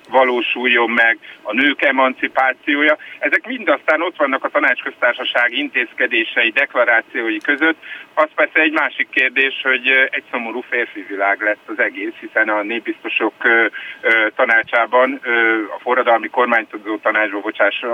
valósuljon 0.08 0.90
meg, 0.90 1.18
a 1.42 1.52
nők 1.52 1.82
emancipációja. 1.82 2.96
Ezek 3.18 3.46
mind 3.46 3.68
aztán 3.68 4.02
ott 4.02 4.16
vannak 4.16 4.44
a 4.44 4.48
tanácsköztársaság 4.48 5.52
intézkedései, 5.52 6.50
deklarációi 6.50 7.38
között. 7.38 7.78
Az 8.14 8.28
persze 8.34 8.60
egy 8.60 8.72
másik 8.72 9.08
kérdés, 9.10 9.60
hogy 9.62 9.86
egy 10.10 10.24
szomorú 10.30 10.60
férfi 10.60 11.04
világ 11.08 11.40
lett 11.40 11.64
az 11.66 11.78
egész, 11.78 12.14
hiszen 12.20 12.48
a 12.48 12.62
népbiztosok 12.62 13.34
tanácsában, 14.36 15.20
a 15.76 15.78
forradalmi 15.80 16.28
kormánytudó 16.28 16.96
tanácsban, 16.96 17.40
bocsáss, 17.40 17.84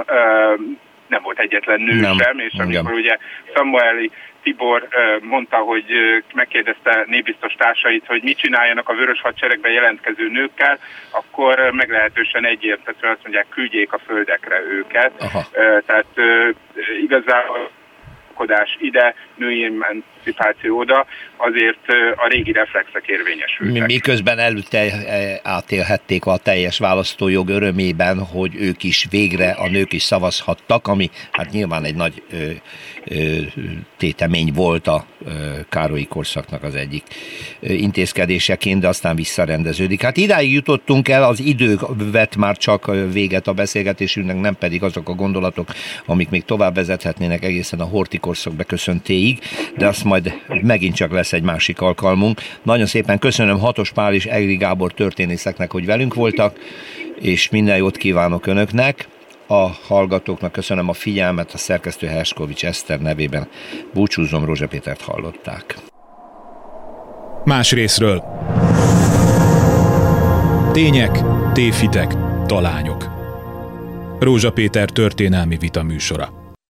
nem 1.08 1.22
volt 1.22 1.38
egyetlen 1.38 1.80
nő 1.80 2.00
nem. 2.00 2.16
sem, 2.18 2.38
és 2.38 2.52
amikor 2.52 2.92
Igen. 2.92 2.94
ugye 2.94 3.16
Samueli 3.54 4.10
Tibor 4.42 4.88
mondta, 5.20 5.56
hogy 5.56 5.84
megkérdezte 6.34 7.04
népbiztos 7.06 7.52
társait, 7.52 8.06
hogy 8.06 8.22
mit 8.22 8.38
csináljanak 8.38 8.88
a 8.88 8.94
vörös 8.94 9.20
hadseregben 9.20 9.72
jelentkező 9.72 10.28
nőkkel, 10.28 10.78
akkor 11.10 11.70
meglehetősen 11.70 12.46
egyértelműen 12.46 13.12
azt 13.12 13.22
mondják, 13.22 13.46
küldjék 13.48 13.92
a 13.92 13.98
földekre 13.98 14.62
őket. 14.62 15.12
Aha. 15.18 15.46
Tehát 15.86 16.06
igazából 17.00 17.70
ide, 18.80 19.14
női 19.36 19.64
emancipáció 19.64 20.78
oda, 20.78 21.06
azért 21.36 21.88
a 22.16 22.28
régi 22.28 22.52
reflexek 22.52 23.06
érvényesültek. 23.06 23.86
Miközben 23.86 24.38
előtte 24.38 24.78
e, 24.78 25.40
átélhették 25.42 26.26
a 26.26 26.36
teljes 26.36 26.78
választójog 26.78 27.48
örömében, 27.48 28.18
hogy 28.18 28.54
ők 28.54 28.82
is 28.84 29.06
végre, 29.10 29.50
a 29.50 29.68
nők 29.68 29.92
is 29.92 30.02
szavazhattak, 30.02 30.86
ami 30.86 31.10
hát 31.30 31.50
nyilván 31.50 31.84
egy 31.84 31.94
nagy 31.94 32.22
tétemény 33.96 34.52
volt 34.54 34.86
a 34.86 35.06
Károlyi 35.68 36.06
korszaknak 36.06 36.62
az 36.62 36.74
egyik 36.74 37.02
intézkedéseként, 37.60 38.80
de 38.80 38.88
aztán 38.88 39.16
visszarendeződik. 39.16 40.02
Hát 40.02 40.16
idáig 40.16 40.52
jutottunk 40.52 41.08
el, 41.08 41.24
az 41.24 41.40
idő 41.40 41.78
vett 42.12 42.36
már 42.36 42.56
csak 42.56 42.90
véget 43.12 43.46
a 43.46 43.52
beszélgetésünknek, 43.52 44.40
nem 44.40 44.56
pedig 44.56 44.82
azok 44.82 45.08
a 45.08 45.14
gondolatok, 45.14 45.68
amik 46.06 46.28
még 46.28 46.44
tovább 46.44 46.74
vezethetnének 46.74 47.44
egészen 47.44 47.80
a 47.80 47.84
horti 47.84 48.18
korszak 48.18 48.54
beköszöntéig, 48.54 49.38
de 49.76 49.86
azt 49.86 50.04
majd 50.04 50.32
megint 50.62 50.94
csak 50.94 51.12
lesz 51.12 51.32
egy 51.32 51.42
másik 51.42 51.80
alkalmunk. 51.80 52.40
Nagyon 52.62 52.86
szépen 52.86 53.18
köszönöm 53.18 53.58
Hatos 53.58 53.92
Pál 53.92 54.14
és 54.14 54.26
Egri 54.26 54.56
Gábor 54.56 54.92
történészeknek, 54.92 55.72
hogy 55.72 55.86
velünk 55.86 56.14
voltak, 56.14 56.58
és 57.20 57.48
minden 57.48 57.76
jót 57.76 57.96
kívánok 57.96 58.46
Önöknek. 58.46 59.08
A 59.50 59.68
hallgatóknak, 59.86 60.52
köszönöm 60.52 60.88
a 60.88 60.92
figyelmet, 60.92 61.52
a 61.52 61.58
szerkesztő 61.58 62.06
Herskovics 62.06 62.64
Eszter 62.64 63.00
nevében 63.00 63.48
búcsúzom, 63.92 64.44
Rózsa 64.44 64.68
Pétert 64.68 65.00
hallották. 65.00 65.78
Más 67.44 67.72
részről. 67.72 68.24
Tények, 70.72 71.22
tévhitek, 71.52 72.14
talányok. 72.46 73.08
Rózsa 74.18 74.52
Péter 74.52 74.90
történelmi 74.90 75.56
vita 75.56 75.82
műsora. 75.82 76.47